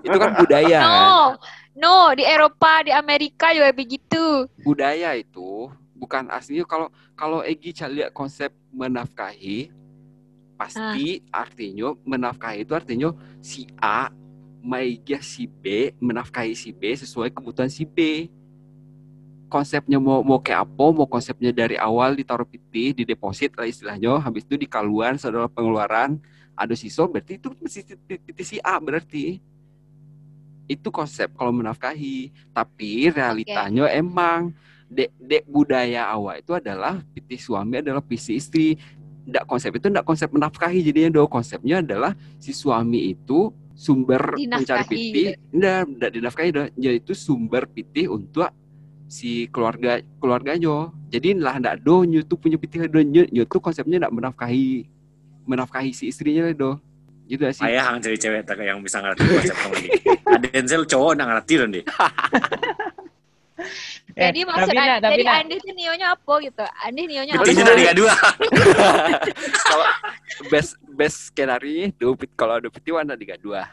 Itu 0.00 0.16
kan 0.16 0.30
budaya 0.40 0.80
kan. 0.80 1.08
No, 1.08 1.20
no 1.76 1.96
di 2.16 2.24
Eropa, 2.24 2.88
di 2.88 2.92
Amerika 2.92 3.52
juga 3.52 3.70
begitu. 3.76 4.48
Budaya 4.64 5.12
itu 5.12 5.68
bukan 5.98 6.30
aslinya 6.30 6.64
kalau 6.64 6.88
kalau 7.18 7.42
Egi 7.42 7.74
cari 7.74 8.00
lihat 8.00 8.14
konsep 8.14 8.54
menafkahi 8.70 9.74
pasti 10.58 11.22
artinya 11.30 11.94
menafkahi 12.02 12.66
itu 12.66 12.72
artinya 12.74 13.10
si 13.42 13.66
A 13.78 14.10
maigia 14.62 15.22
si 15.22 15.46
B 15.46 15.94
menafkahi 16.02 16.54
si 16.54 16.74
B 16.74 16.94
sesuai 16.94 17.30
kebutuhan 17.30 17.70
si 17.70 17.86
B 17.86 18.26
konsepnya 19.48 19.96
mau 19.96 20.20
mau 20.20 20.38
kayak 20.38 20.68
apa 20.68 20.86
mau 20.92 21.08
konsepnya 21.08 21.50
dari 21.50 21.80
awal 21.80 22.14
ditaruh 22.14 22.46
piti 22.46 22.92
di 22.92 23.02
deposit 23.08 23.56
lah 23.56 23.64
istilahnya 23.64 24.20
habis 24.20 24.44
itu 24.44 24.60
dikaluan 24.60 25.16
saudara 25.16 25.48
pengeluaran 25.48 26.20
ada 26.58 26.74
sisa 26.74 27.06
berarti 27.06 27.38
itu 27.38 27.54
mesti 27.62 27.94
piti 27.94 28.42
si 28.42 28.56
A 28.58 28.82
berarti. 28.82 29.38
Itu 30.66 30.90
konsep 30.90 31.30
kalau 31.38 31.54
menafkahi. 31.54 32.34
Tapi 32.50 33.14
realitanya 33.14 33.86
emang 33.94 34.52
dek 34.90 35.14
dek 35.16 35.44
budaya 35.46 36.10
awal 36.10 36.42
itu 36.42 36.52
adalah 36.58 37.00
piti 37.14 37.38
suami 37.38 37.78
adalah 37.78 38.02
piti 38.02 38.36
istri. 38.36 38.74
Ndak 39.24 39.46
konsep 39.46 39.70
itu 39.78 39.86
ndak 39.86 40.04
konsep 40.04 40.28
menafkahi 40.34 40.82
jadinya 40.82 41.22
do. 41.22 41.24
Konsepnya 41.30 41.80
adalah 41.80 42.12
si 42.42 42.50
suami 42.50 43.14
itu 43.14 43.54
sumber 43.78 44.34
mencari 44.34 44.50
Dinafkahi. 44.50 44.90
pitih 44.90 45.28
ndak 45.54 45.80
ndak 45.94 46.10
dinafkahi 46.10 46.50
do. 46.50 46.62
Yaitu 46.74 47.14
sumber 47.14 47.70
pitih 47.70 48.10
untuk 48.10 48.50
si 49.08 49.48
keluarga 49.48 50.04
keluarganya 50.20 50.92
jadi 51.08 51.34
lah 51.40 51.56
ndak 51.56 51.80
do 51.80 52.04
nyu 52.04 52.20
tuh 52.20 52.36
punya 52.36 52.60
pitih 52.60 52.84
do 52.86 53.00
nyu, 53.00 53.24
nyu 53.32 53.48
tuh 53.48 53.58
konsepnya 53.58 54.04
ndak 54.04 54.12
menafkahi 54.12 54.84
menafkahi 55.48 55.90
si 55.96 56.12
istrinya 56.12 56.52
do 56.52 56.76
gitu 57.28 57.44
sih 57.48 57.64
Ayah 57.64 57.88
hang 57.88 58.04
cari 58.04 58.20
cewek 58.20 58.44
tak 58.44 58.60
yang 58.60 58.80
bisa 58.80 59.04
ngerti 59.04 59.20
konsep 59.20 59.56
kamu 59.56 59.76
ini. 59.84 59.90
Ada 60.24 60.46
Denzel 60.48 60.82
cowok 60.88 61.12
nggak 61.12 61.28
ngerti 61.28 61.54
loh 61.60 61.68
deh. 61.68 61.84
Eh, 64.18 64.34
Jadi 64.34 64.42
maksud 64.46 64.74
tapi 64.74 65.22
jadi. 65.22 65.30
Andi 65.30 65.54
tuh 65.62 65.74
nionya 65.78 66.06
apa 66.14 66.32
gitu? 66.42 66.64
Andi 66.82 67.02
nionya 67.06 67.38
apa? 67.38 67.42
Petinya 67.46 67.64
dari 67.70 67.86
dua. 67.94 68.14
kalau 69.70 69.86
best 70.50 70.74
best 70.98 71.30
skenario 71.30 71.94
do 71.94 72.18
pit 72.18 72.30
kalau 72.34 72.58
ada 72.58 72.66
pitih 72.66 72.98
warna 72.98 73.14
tiga 73.14 73.38
dua 73.38 73.66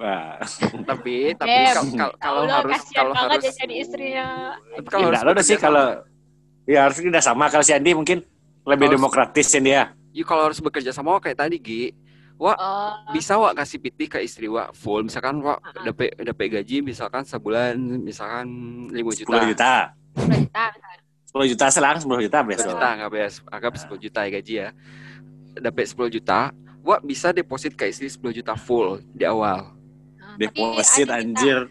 Wah. 0.00 0.40
tapi 0.88 1.36
tapi 1.36 1.52
kalau 2.16 2.48
harus 2.56 2.80
kalau 2.88 3.12
harus 3.12 3.44
ya 3.44 3.52
jadi 3.52 3.74
istrinya. 3.84 4.26
tapi 4.74 4.88
kalau 4.88 5.12
Kalau 5.12 5.18
harus 5.20 5.34
udah 5.36 5.44
sih 5.44 5.56
kalau 5.60 5.86
ya 6.64 6.88
harusnya 6.88 7.12
udah 7.12 7.24
sama 7.24 7.44
kalau 7.52 7.60
si 7.60 7.76
Andi 7.76 7.92
mungkin 7.92 8.24
lebih 8.64 8.96
demokratis 8.96 9.52
ya 9.52 9.60
dia. 9.60 9.82
Ya 10.10 10.24
kalau 10.24 10.48
harus 10.48 10.58
bekerja 10.58 10.90
sama 10.90 11.20
kayak 11.20 11.38
tadi 11.38 11.60
Gi, 11.60 11.92
Oh, 12.40 12.56
bisa 13.12 13.36
wak 13.36 13.52
kasih 13.52 13.76
pitih 13.76 14.08
ke 14.08 14.18
istri 14.24 14.48
wak 14.48 14.72
full. 14.72 15.04
Misalkan 15.04 15.44
wak 15.44 15.60
Ah. 15.60 15.84
dapat 15.84 16.16
dapat 16.16 16.46
gaji 16.48 16.80
misalkan 16.80 17.20
sebulan 17.20 17.76
misalkan 18.00 18.48
5 18.88 19.12
juta. 19.12 19.36
10 19.36 19.50
juta. 19.52 19.72
kita 20.16 20.64
10 21.28 21.46
juta 21.46 21.66
selang 21.68 22.00
10 22.00 22.24
juta 22.24 22.40
10 22.40 22.48
besok. 22.48 22.72
juta 22.72 22.88
nggak 22.96 23.10
beres, 23.12 23.34
anggap 23.46 23.76
10 23.76 24.00
juta 24.00 24.24
ya 24.24 24.30
gaji 24.32 24.54
ya. 24.56 24.68
Dapat 25.52 25.84
10 25.84 26.08
juta, 26.08 26.40
wak 26.80 27.04
bisa 27.04 27.28
deposit 27.30 27.76
ke 27.76 27.84
istri 27.86 28.08
10 28.08 28.32
juta 28.32 28.56
full 28.56 29.04
di 29.12 29.28
awal. 29.28 29.76
Deposit 30.40 31.08
anjir. 31.12 31.68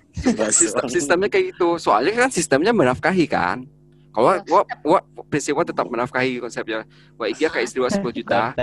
Sistem, 0.53 0.86
sistemnya 0.86 1.26
kayak 1.26 1.57
gitu. 1.57 1.82
Soalnya 1.82 2.13
kan 2.13 2.30
sistemnya 2.30 2.70
menafkahi 2.70 3.26
kan. 3.26 3.65
Kalau 4.13 4.38
wak, 4.45 4.65
wak, 4.86 5.03
prinsip 5.30 5.57
wak 5.57 5.70
tetap 5.70 5.89
menafkahi 5.89 6.38
konsepnya. 6.38 6.86
Wak 7.17 7.34
iya 7.34 7.49
ke 7.49 7.65
istri 7.65 7.82
wak 7.82 7.93
10 7.93 8.09
juta, 8.13 8.53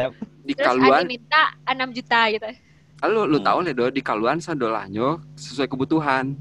di 0.43 0.55
kaluan 0.55 1.07
minta 1.07 1.55
6 1.67 1.91
juta 1.91 2.21
gitu. 2.31 2.47
Lalu 3.03 3.21
lu 3.29 3.39
Hmm. 3.39 3.47
tahu 3.47 3.59
le 3.63 3.73
do 3.75 3.87
di 3.91 4.03
kaluan 4.03 4.39
sadolahnya 4.39 5.23
sesuai 5.35 5.69
kebutuhan. 5.69 6.35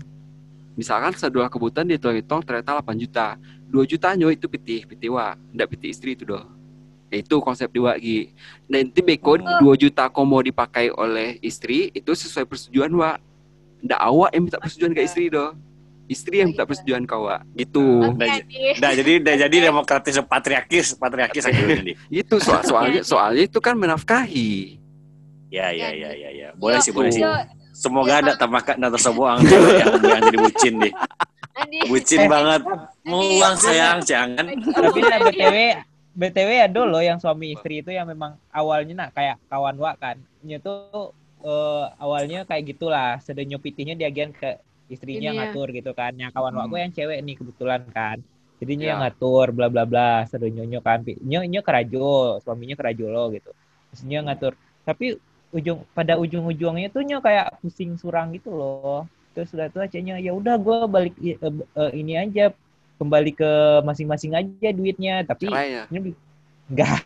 Misalkan 0.76 1.16
sadolah 1.16 1.47
kebutuhan 1.47 1.88
dihitung-hitung 1.88 2.43
ternyata 2.43 2.80
8 2.80 2.95
juta. 2.99 3.39
2 3.72 3.88
jutanya 3.88 4.28
itu 4.32 4.45
pitih, 4.47 4.84
pitih 4.88 5.16
wa, 5.16 5.36
ndak 5.51 5.72
pitih 5.74 5.89
istri 5.91 6.16
itu 6.16 6.28
doh. 6.28 6.43
Itu 7.07 7.39
konsep 7.39 7.72
di 7.72 7.80
Gi. 7.80 8.20
Nanti 8.68 8.99
beko 8.99 9.39
Hmm. 9.39 9.63
2 9.63 9.76
juta 9.80 10.09
komo 10.09 10.41
dipakai 10.41 10.91
oleh 10.91 11.39
istri 11.39 11.93
itu 11.93 12.11
sesuai 12.11 12.43
persetujuan 12.49 12.91
wa. 12.91 13.16
Ndak 13.86 13.99
awak 14.01 14.29
yang 14.33 14.43
minta 14.49 14.57
persetujuan 14.57 14.93
ke 14.97 15.01
istri 15.05 15.29
doh. 15.29 15.53
Istri 16.05 16.36
yang 16.41 16.49
minta 16.53 16.65
persetujuan 16.65 17.05
ke 17.05 17.15
wa. 17.17 17.38
Gitu. 17.53 17.86
Udah 18.17 18.91
jadi 18.97 19.21
udah 19.21 19.36
jadi 19.45 19.57
demokratis 19.69 20.17
patriarkis 20.25 20.97
patriarkis 20.97 21.45
akhirnya 21.45 21.93
nih. 21.93 21.95
Itu 22.09 22.41
soal 22.41 22.65
soalnya 22.69 23.01
soalnya 23.05 23.43
itu 23.45 23.61
kan 23.61 23.77
menafkahi. 23.77 24.81
Ya 25.53 25.69
ya 25.69 25.93
ya 25.93 26.09
ya 26.17 26.29
ya. 26.33 26.49
Boleh 26.57 26.81
sih 26.81 26.89
boleh 26.89 27.13
sih. 27.13 27.21
Semoga 27.75 28.23
ada 28.23 28.33
tambahkan 28.39 28.79
atau 28.79 28.97
sebuah 28.97 29.43
yang 29.43 29.93
yang 30.01 30.21
jadi 30.31 30.38
bucin 30.41 30.73
deh. 30.81 30.93
Bucin 31.86 32.21
banget. 32.25 32.61
Mau 33.05 33.21
uang 33.21 33.55
sayang 33.61 34.01
jangan. 34.01 34.45
Tapi 34.49 34.99
nah, 35.03 35.19
BTW 35.29 35.57
BTW 36.15 36.49
ada 36.71 36.81
loh 36.88 37.03
yang 37.03 37.19
suami 37.19 37.51
istri 37.51 37.83
itu 37.83 37.91
yang 37.91 38.07
memang 38.07 38.39
awalnya 38.47 39.05
nak 39.05 39.09
kayak 39.11 39.36
kawan 39.51 39.75
wak 39.75 39.99
kan. 39.99 40.15
Nya 40.41 40.63
eh, 41.46 41.86
awalnya 42.02 42.39
kayak 42.50 42.64
gitulah, 42.76 43.22
sedenya 43.22 43.62
pitihnya 43.62 43.93
diagian 43.93 44.34
ke 44.34 44.58
istrinya 44.89 45.30
Ini 45.30 45.38
ya. 45.38 45.39
ngatur 45.50 45.68
gitu 45.74 45.91
kan. 45.93 46.14
Yang 46.18 46.32
kawan 46.34 46.54
wak 46.58 46.68
gue 46.70 46.80
yang 46.82 46.93
cewek 46.93 47.20
nih 47.22 47.36
kebetulan 47.38 47.82
kan. 47.93 48.18
Jadinya 48.62 48.86
Ya. 48.86 48.89
yang 48.96 49.02
ngatur 49.06 49.48
bla 49.54 49.68
bla 49.70 49.84
bla 49.86 50.26
sedenya 50.26 50.64
nyo 50.66 50.80
kan. 50.82 51.02
Nyo 51.06 51.41
nyo 51.46 51.62
kerajo, 51.62 52.39
suaminya 52.41 52.76
kerajo 52.78 53.06
lo 53.10 53.24
gitu. 53.34 53.52
Nyo 54.06 54.20
ngatur. 54.26 54.54
Tapi 54.86 55.18
ujung 55.56 55.88
pada 55.96 56.20
ujung-ujungnya 56.20 56.91
tuh 56.91 57.02
nyo 57.02 57.24
kayak 57.24 57.58
pusing 57.64 57.96
surang 57.98 58.34
gitu 58.36 58.52
loh. 58.54 59.08
Terus 59.36 59.52
udah 59.52 59.68
tuh 59.72 59.84
acenya 59.84 60.16
ya 60.20 60.32
udah 60.32 60.56
gue 60.60 60.78
balik 60.88 61.16
eh, 61.20 61.36
eh, 61.39 61.91
ini 61.96 62.16
aja 62.16 62.52
kembali 62.96 63.32
ke 63.36 63.52
masing-masing 63.84 64.32
aja 64.32 64.70
duitnya 64.72 65.28
tapi 65.28 65.52
Cerai 65.52 65.84
ya. 65.84 65.84
Enggak 66.66 66.97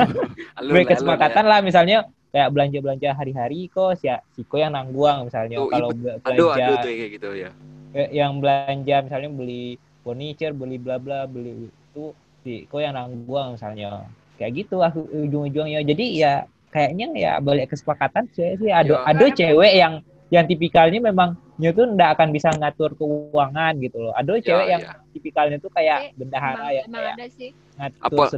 gue 0.62 0.82
kesepakatan 0.86 1.44
lah 1.44 1.58
misalnya 1.60 1.98
kayak 2.30 2.48
belanja 2.54 2.78
belanja 2.78 3.08
hari-hari 3.10 3.66
kok 3.66 3.98
si 3.98 4.06
Siko 4.32 4.56
yang 4.56 4.72
nangguang 4.72 5.26
misalnya 5.26 5.58
Tuh, 5.58 5.68
kalau 5.68 5.88
ya. 5.90 6.14
Aduh, 6.22 6.48
belanja 6.48 6.62
aduh 6.62 6.76
tuh 6.78 6.90
kayak 6.92 7.10
gitu 7.18 7.28
ya. 7.34 7.50
eh, 7.92 8.08
yang 8.12 8.32
belanja 8.38 8.96
misalnya 9.02 9.30
beli 9.30 9.64
furniture 10.00 10.54
beli 10.54 10.76
bla 10.78 10.96
bla 10.96 11.26
beli 11.26 11.66
itu 11.66 12.04
Siko 12.40 12.78
yang 12.78 12.94
nangguang 12.94 13.58
misalnya 13.58 14.06
kayak 14.38 14.52
gitu 14.56 14.78
aku 14.78 15.04
ujung-ujungnya 15.10 15.82
jadi 15.82 16.04
ya 16.14 16.34
kayaknya 16.70 17.06
ya 17.18 17.32
balik 17.42 17.66
kesepakatan 17.68 18.30
sih 18.30 18.54
sih 18.56 18.70
ada 18.70 18.94
Ya. 18.94 19.02
ada 19.04 19.26
cewek 19.28 19.72
yang 19.74 19.94
yang 20.30 20.46
tipikalnya 20.46 21.02
memang 21.02 21.34
dia 21.58 21.74
tuh 21.74 21.90
nggak 21.90 22.14
akan 22.14 22.28
bisa 22.30 22.54
ngatur 22.54 22.94
keuangan 22.94 23.74
gitu 23.82 23.98
loh 23.98 24.14
ada 24.14 24.38
cewek 24.38 24.66
Ya, 24.70 24.72
yang 24.78 24.82
ya. 24.86 24.92
Tipikalnya 25.10 25.58
tuh 25.58 25.70
kayak 25.70 26.10
Emang- 26.10 26.16
bendahara 26.18 26.66
ya 26.70 26.82
emang 26.86 27.02
kayak 27.02 27.14
ada 27.18 27.26
sih. 27.34 27.50
ngatur 27.76 28.00
Apa- 28.02 28.30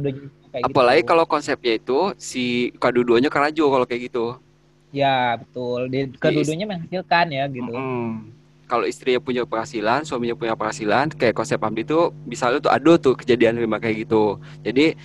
kayak 0.53 0.63
Apalagi 0.69 1.01
gitu. 1.01 1.09
kalau 1.09 1.25
konsepnya 1.25 1.73
itu 1.77 1.99
si 2.17 2.43
kedua-duanya 2.77 3.29
kerajo 3.29 3.65
kalau 3.69 3.85
kayak 3.85 4.01
gitu. 4.09 4.25
Ya 4.93 5.41
betul. 5.41 5.89
Di, 5.89 6.13
kedudunya 6.21 6.69
menghasilkan 6.69 7.25
ya 7.33 7.49
gitu. 7.49 7.73
Mm. 7.73 8.29
Kalau 8.69 8.85
istrinya 8.85 9.21
punya 9.21 9.43
penghasilan, 9.45 10.05
suaminya 10.05 10.37
punya 10.37 10.53
penghasilan, 10.57 11.13
kayak 11.13 11.35
konsep 11.35 11.57
Hamdi 11.61 11.85
itu 11.85 12.09
misalnya 12.25 12.61
tuh 12.63 12.71
ada 12.73 12.91
tuh 12.97 13.13
kejadian 13.17 13.57
memang 13.57 13.81
kayak 13.81 14.05
gitu. 14.07 14.37
Jadi 14.61 14.97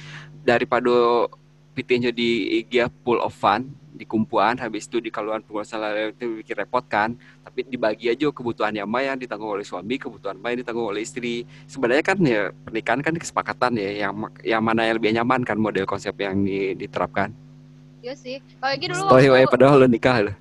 daripada 0.45 1.29
pitihnya 1.73 2.13
di 2.13 2.63
gia 2.69 2.89
pool 2.89 3.21
of 3.21 3.33
fun 3.33 3.69
di 3.99 4.07
kumpulan 4.07 4.55
habis 4.55 4.87
itu 4.87 5.03
di 5.03 5.11
kaluan 5.11 5.43
pengurusan 5.43 5.83
lain 5.83 6.15
itu 6.15 6.39
bikin 6.39 6.55
repot 6.55 6.87
kan. 6.87 7.19
Tapi 7.43 7.67
dibagi 7.67 8.07
aja 8.07 8.31
kebutuhannya 8.31 8.87
mah 8.87 9.03
yang 9.03 9.19
ditanggung 9.19 9.51
oleh 9.51 9.67
suami 9.67 9.99
kebutuhan 9.99 10.39
mah 10.39 10.55
yang 10.55 10.63
ditanggung 10.63 10.87
oleh 10.87 11.03
istri. 11.03 11.43
Sebenarnya 11.67 12.05
kan 12.07 12.19
ya 12.23 12.55
pernikahan 12.55 13.03
kan 13.03 13.19
kesepakatan 13.19 13.75
ya 13.75 14.07
yang 14.07 14.13
yang 14.47 14.63
mana 14.63 14.87
yang 14.87 15.03
lebih 15.03 15.11
nyaman 15.11 15.43
kan 15.43 15.59
model 15.59 15.83
konsep 15.83 16.15
yang 16.15 16.39
di- 16.41 16.79
diterapkan. 16.79 17.35
Iya 17.99 18.15
sih. 18.15 18.39
Kalau 18.63 18.71
lagi 18.71 18.87
dulu 18.87 19.03
Story 19.03 19.27
wae 19.27 19.43
waktu- 19.43 19.51
padahal 19.51 19.77
lo 19.83 19.89
nikah 19.91 20.17
lo 20.23 20.33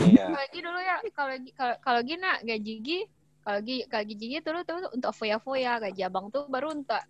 Iya. 0.00 0.24
kalau 0.24 0.40
lagi 0.40 0.58
dulu 0.64 0.78
ya 0.80 0.96
kalau 1.12 1.30
lagi 1.36 1.50
kalau 1.52 1.74
kalau 1.78 1.96
lagi 2.00 2.14
nak 2.16 2.36
gaji 2.40 2.74
gi 2.80 2.98
kalau 3.44 3.56
lagi 3.60 3.76
kalau 3.84 4.04
gaji 4.08 4.24
gi 4.24 4.38
tuh 4.40 4.52
tuh 4.64 4.76
untuk 4.88 5.12
foya-foya 5.12 5.72
gaji 5.78 6.00
abang 6.00 6.32
tuh 6.32 6.48
baru 6.48 6.72
untuk 6.72 7.02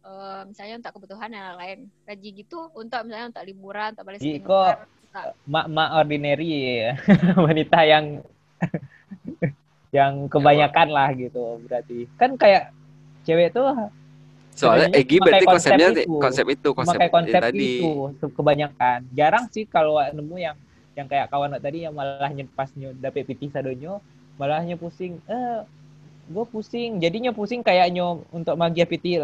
eh, 0.00 0.42
misalnya 0.46 0.74
untuk 0.78 0.92
kebutuhan 0.94 1.28
yang 1.28 1.58
lain. 1.58 1.78
Gaji 2.06 2.28
gitu 2.32 2.70
untuk 2.72 3.00
misalnya 3.02 3.34
untuk 3.34 3.42
liburan 3.42 3.88
untuk 3.92 4.04
balik 4.06 4.20
Ji, 4.20 4.38
seminar, 4.38 4.86
mak-mak 5.46 5.88
ordinary 6.00 6.50
ya. 6.80 6.92
wanita 7.46 7.78
yang 7.86 8.04
yang 9.96 10.12
kebanyakan 10.30 10.88
lah 10.90 11.10
gitu 11.14 11.58
berarti. 11.66 12.06
Kan 12.14 12.38
kayak 12.38 12.70
cewek 13.26 13.50
tuh 13.50 13.90
soalnya 14.54 14.92
Egi 14.92 15.16
berarti 15.22 15.46
konsep 15.46 15.72
konsepnya 15.72 15.88
itu. 16.04 16.14
konsep 16.20 16.46
itu 16.50 16.68
konsep, 16.74 16.98
memakai 16.98 17.10
konsep 17.10 17.40
tadi. 17.40 17.72
itu 17.80 18.26
kebanyakan. 18.34 18.98
Jarang 19.16 19.44
sih 19.48 19.64
kalau 19.64 19.98
nemu 19.98 20.36
yang 20.36 20.56
yang 20.98 21.06
kayak 21.06 21.30
kawan 21.30 21.56
tadi 21.56 21.86
yang 21.86 21.94
malahnya 21.94 22.44
pas 22.52 22.68
nyo 22.76 22.92
dapet 22.98 23.24
pipis 23.24 23.54
sadonyo 23.54 24.02
malahnya 24.36 24.76
pusing 24.76 25.16
eh 25.26 25.64
gue 26.30 26.44
pusing. 26.46 27.02
Jadinya 27.02 27.34
pusing 27.34 27.64
kayaknya 27.66 28.20
untuk 28.30 28.54
magia 28.54 28.86
piti 28.86 29.18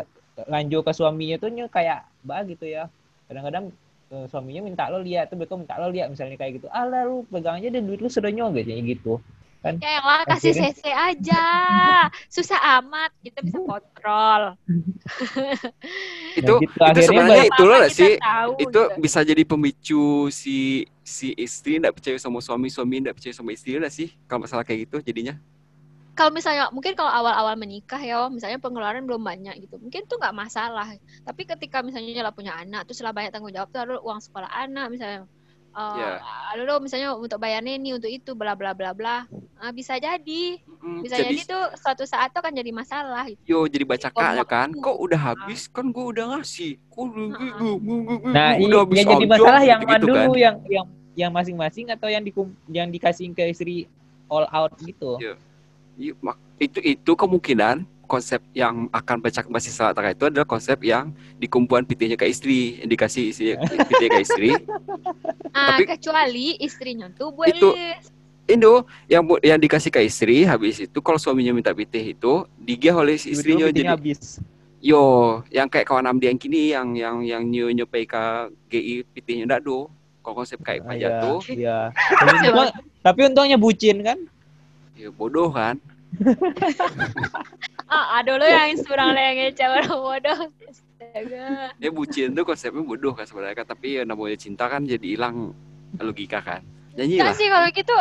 lanjut 0.50 0.84
ke 0.84 0.92
suaminya 0.92 1.36
tuh 1.38 1.48
kayak 1.70 2.06
bah 2.26 2.42
gitu 2.42 2.66
ya. 2.66 2.90
Kadang-kadang 3.30 3.70
suaminya 4.30 4.62
minta 4.62 4.86
lo 4.86 5.02
lihat 5.02 5.28
tuh 5.28 5.36
mereka 5.36 5.58
minta 5.58 5.74
lo 5.82 5.90
lihat 5.90 6.08
misalnya 6.10 6.38
kayak 6.38 6.62
gitu. 6.62 6.66
Alah 6.70 7.06
lu 7.06 7.26
pegang 7.26 7.58
aja 7.58 7.68
dan 7.70 7.82
duit 7.86 7.98
lu 7.98 8.06
sedonyo 8.06 8.50
gak 8.54 8.66
kayak 8.66 8.84
gitu. 8.86 9.18
Ya 9.66 9.98
yang 9.98 10.06
lah 10.06 10.22
kasih 10.30 10.54
Akhirnya- 10.54 10.78
CC 10.78 10.82
aja. 10.94 11.44
Susah 12.30 12.60
amat 12.78 13.10
kita 13.18 13.42
bisa 13.42 13.58
kontrol. 13.58 14.54
Itu 16.38 16.54
gitu. 16.62 16.70
itu 16.70 16.78
Akhirnya 16.78 17.08
sebenarnya 17.08 17.44
itu 17.50 17.62
loh 17.66 17.78
Apa-apa 17.80 17.96
sih 17.96 18.12
tahu, 18.20 18.50
itu 18.62 18.80
gitu. 18.86 19.00
bisa 19.02 19.18
jadi 19.26 19.42
pemicu 19.42 20.04
si 20.30 20.56
si 21.02 21.32
istri 21.34 21.80
tidak 21.80 21.96
percaya 21.98 22.14
sama 22.20 22.38
suami 22.38 22.68
suami 22.68 23.00
tidak 23.02 23.16
percaya 23.18 23.34
sama 23.34 23.50
istri 23.56 23.74
lah 23.80 23.90
sih 23.90 24.12
kalau 24.28 24.44
masalah 24.44 24.62
kayak 24.62 24.86
gitu 24.86 25.00
jadinya 25.02 25.34
kalau 26.16 26.32
misalnya 26.32 26.72
mungkin 26.72 26.96
kalau 26.96 27.12
awal-awal 27.12 27.54
menikah 27.54 28.00
ya 28.00 28.24
misalnya 28.32 28.56
pengeluaran 28.56 29.04
belum 29.04 29.20
banyak 29.20 29.54
gitu 29.60 29.76
mungkin 29.76 30.08
tuh 30.08 30.16
nggak 30.16 30.32
masalah 30.32 30.88
tapi 31.22 31.44
ketika 31.44 31.84
misalnya 31.84 32.24
lah 32.24 32.32
punya 32.32 32.56
anak 32.56 32.88
terus 32.88 33.04
lah 33.04 33.12
banyak 33.12 33.30
tanggung 33.30 33.52
jawab 33.52 33.68
tuh 33.68 33.84
ada 33.84 34.00
uang 34.00 34.20
sekolah 34.24 34.48
anak 34.48 34.88
misalnya 34.90 35.20
eh 35.76 35.92
Ya. 36.00 36.16
ada 36.56 36.62
lo 36.64 36.80
misalnya 36.80 37.12
untuk 37.12 37.36
bayar 37.36 37.60
ini 37.60 37.92
untuk 37.92 38.08
itu 38.08 38.32
bla 38.32 38.56
bla 38.56 38.72
bla 38.72 38.96
bla 38.96 39.28
Ah, 39.56 39.72
bisa 39.72 39.96
jadi 39.96 40.60
Mm, 40.84 41.00
bisa 41.00 41.16
jadi, 41.18 41.40
tuh 41.48 41.64
suatu 41.80 42.04
saat 42.04 42.28
tuh 42.30 42.44
akan 42.44 42.52
jadi 42.54 42.70
masalah 42.70 43.24
gitu. 43.28 43.40
yo 43.44 43.58
jadi 43.66 43.84
baca 43.84 44.08
kakaknya 44.08 44.44
kan 44.44 44.68
kok 44.72 44.96
udah 44.96 45.20
habis 45.20 45.66
kan 45.68 45.88
gue 45.92 46.04
udah 46.14 46.24
ngasih 46.36 46.76
kok 46.88 47.04
Nah, 48.32 48.56
udah 48.60 48.78
habis 48.84 48.96
yang 49.00 49.08
jadi 49.12 49.24
aja, 49.24 49.32
masalah 49.36 49.62
yang 49.64 49.80
mana 49.80 49.96
gitu-gitu 49.96 50.06
dulu 50.06 50.32
kan. 50.32 50.38
yang 50.38 50.56
yang 50.68 50.86
yang 51.16 51.30
masing-masing 51.32 51.88
atau 51.90 52.08
yang 52.12 52.22
dikum, 52.22 52.52
yang 52.68 52.88
dikasih 52.92 53.32
ke 53.32 53.48
istri 53.48 53.88
all 54.28 54.44
out 54.52 54.72
gitu. 54.84 55.16
Iya. 55.18 55.34
Iya, 55.96 56.12
mak- 56.20 56.40
itu 56.58 56.78
itu 56.78 57.12
kemungkinan 57.12 57.76
konsep 58.06 58.38
yang 58.52 58.86
akan 58.90 59.16
baca 59.18 59.40
masih 59.46 59.68
salah 59.68 59.90
tak 59.90 60.14
itu 60.14 60.24
adalah 60.26 60.44
konsep 60.44 60.78
yang 60.80 61.10
di 61.34 61.44
kumpulan 61.44 61.82
pitihnya 61.82 62.14
ke 62.14 62.24
istri 62.24 62.78
yang 62.78 62.88
dikasih 62.88 63.24
istri 63.26 63.46
pitihnya 63.58 64.08
ke 64.08 64.20
istri 64.20 64.50
Ah, 65.50 65.74
Tapi- 65.74 65.88
kecuali 65.90 66.46
istrinya 66.58 67.10
tuh 67.10 67.32
boleh 67.32 67.50
Itu- 67.50 67.74
Indo 68.46 68.86
yang 69.04 69.26
yang 69.42 69.58
dikasih 69.58 69.90
ke 69.90 69.98
istri 70.00 70.44
habis 70.44 70.78
itu 70.78 70.98
kalau 71.00 71.18
suaminya 71.18 71.50
minta 71.50 71.74
pitih 71.74 72.14
itu 72.14 72.32
digih 72.56 72.94
oleh 72.94 73.16
istrinya 73.16 73.66
jadi 73.66 73.90
habis. 73.90 74.38
yo 74.78 75.02
yang 75.50 75.66
kayak 75.66 75.82
kawan 75.84 76.06
Amdi 76.06 76.30
yang 76.30 76.38
kini 76.38 76.70
yang 76.70 76.94
yang 76.94 77.16
yang 77.20 77.42
nyu 77.42 77.66
nyupai 77.72 78.06
ke 78.06 78.22
GI 78.68 78.94
pitihnya 79.10 79.50
ndak 79.50 79.66
do 79.66 79.90
kalau 80.20 80.38
konsep 80.38 80.60
kayak 80.60 80.78
Ah, 80.80 80.86
pajak 80.86 81.10
iya, 81.10 81.18
tuh 81.20 81.38
Iya. 81.48 81.78
Tapi 81.90 82.30
untung- 82.46 82.74
Tapi 83.02 83.20
untungnya 83.24 83.56
bucin 83.56 83.96
kan? 84.00 84.18
Ya 84.96 85.08
bodoh 85.12 85.52
kan? 85.52 85.76
Ah 87.86 88.18
ada 88.18 88.34
lo 88.34 88.42
yang 88.42 88.74
surang 88.82 89.14
lenge 89.14 89.54
cewek 89.54 89.86
bodoh. 89.86 90.50
Astaga. 90.66 91.70
Ya 91.78 91.88
bucin 91.94 92.34
tuh 92.34 92.42
konsepnya 92.42 92.82
bodoh 92.82 93.14
kan 93.14 93.30
sebenarnya 93.30 93.62
kan 93.62 93.66
tapi 93.70 94.00
ya 94.00 94.02
namanya 94.02 94.34
cinta 94.34 94.66
kan 94.66 94.82
jadi 94.82 95.06
hilang 95.14 95.54
logika 96.02 96.42
kan. 96.42 96.66
Nyanyi 96.98 97.22
lah. 97.22 97.30
sih 97.36 97.46
kalau 97.46 97.68
gitu 97.70 97.94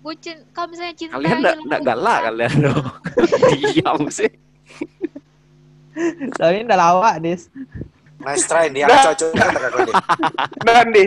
bucin 0.00 0.40
kalau 0.56 0.72
misalnya 0.72 0.96
cinta 0.96 1.20
kalian 1.20 1.38
nggak 1.68 1.82
galak 1.84 2.18
kalian 2.24 2.54
loh 2.64 2.80
diam 3.52 4.00
sih. 4.08 4.32
Soalnya 6.40 6.72
udah 6.72 6.78
lawak, 6.78 7.14
Dis. 7.20 7.52
Nice 8.20 8.44
try 8.48 8.68
dia 8.72 8.86
cocok 8.88 9.30
kan. 9.32 9.50
Dan 10.64 10.86
di, 10.92 11.04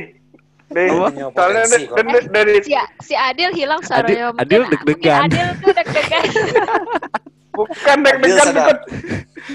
soalnya 0.76 1.26
potensi 1.30 1.78
da- 1.78 1.88
kok. 1.88 1.98
da- 2.04 2.30
dari 2.32 2.56
si, 2.60 2.74
si 3.00 3.14
Adil 3.14 3.50
hilang 3.52 3.80
Adil- 3.80 3.88
suaranya 3.88 4.26
Mungkin- 4.28 4.42
Adil 4.42 4.60
mungkin 4.60 4.72
deg-degan. 4.80 5.20
Adil 5.24 5.48
tuh 5.58 5.72
deg-degan 5.74 6.24
bukan 7.54 7.98
Adil 8.00 8.04
deg-degan 8.04 8.48
bukan. 8.52 8.78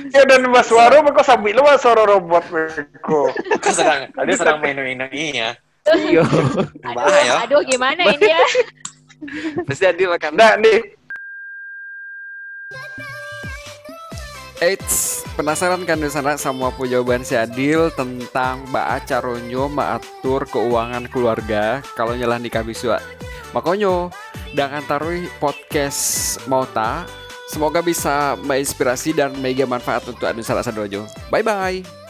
Ya 0.09 0.23
dan 0.23 0.43
mas 0.47 0.67
suara 0.67 0.97
mereka 0.99 1.23
sambil 1.23 1.51
lu 1.51 1.63
mas 1.63 1.81
suara 1.81 2.03
robot 2.05 2.45
mereka. 2.49 3.21
Dia 3.59 3.73
sedang 3.73 4.01
dia 4.13 4.37
sedang 4.37 4.59
main-main 4.59 5.09
ini 5.09 5.41
ya. 5.41 5.51
iya 5.89 6.21
Bahaya. 6.85 7.49
aduh, 7.49 7.59
aduh 7.59 7.63
gimana 7.65 8.05
ini 8.07 8.29
ya 8.29 8.45
pasti 9.65 9.83
adil 9.83 10.13
akan 10.13 10.37
Nah, 10.37 10.55
di 10.55 10.79
Eits, 14.59 15.23
penasaran 15.39 15.87
kan 15.87 16.03
di 16.03 16.11
sana 16.11 16.35
apa 16.35 16.83
jawaban 16.83 17.23
si 17.23 17.39
Adil 17.39 17.95
tentang 17.95 18.67
Mbak 18.75 19.07
Caronyo 19.07 19.71
mengatur 19.71 20.51
keuangan 20.51 21.07
keluarga 21.07 21.79
kalau 21.95 22.19
nyelah 22.19 22.43
nikah 22.43 22.67
biswa. 22.67 22.99
Makanya, 23.55 24.11
dengan 24.51 24.83
taruh 24.83 25.15
podcast 25.39 26.43
Mauta, 26.51 27.07
semoga 27.47 27.79
bisa 27.79 28.35
menginspirasi 28.43 29.15
dan 29.15 29.31
mega 29.39 29.63
manfaat 29.63 30.03
untuk 30.11 30.27
adu 30.27 30.43
salah 30.43 30.67
satu 30.67 30.83
Bye 31.31 31.47
bye. 31.47 32.08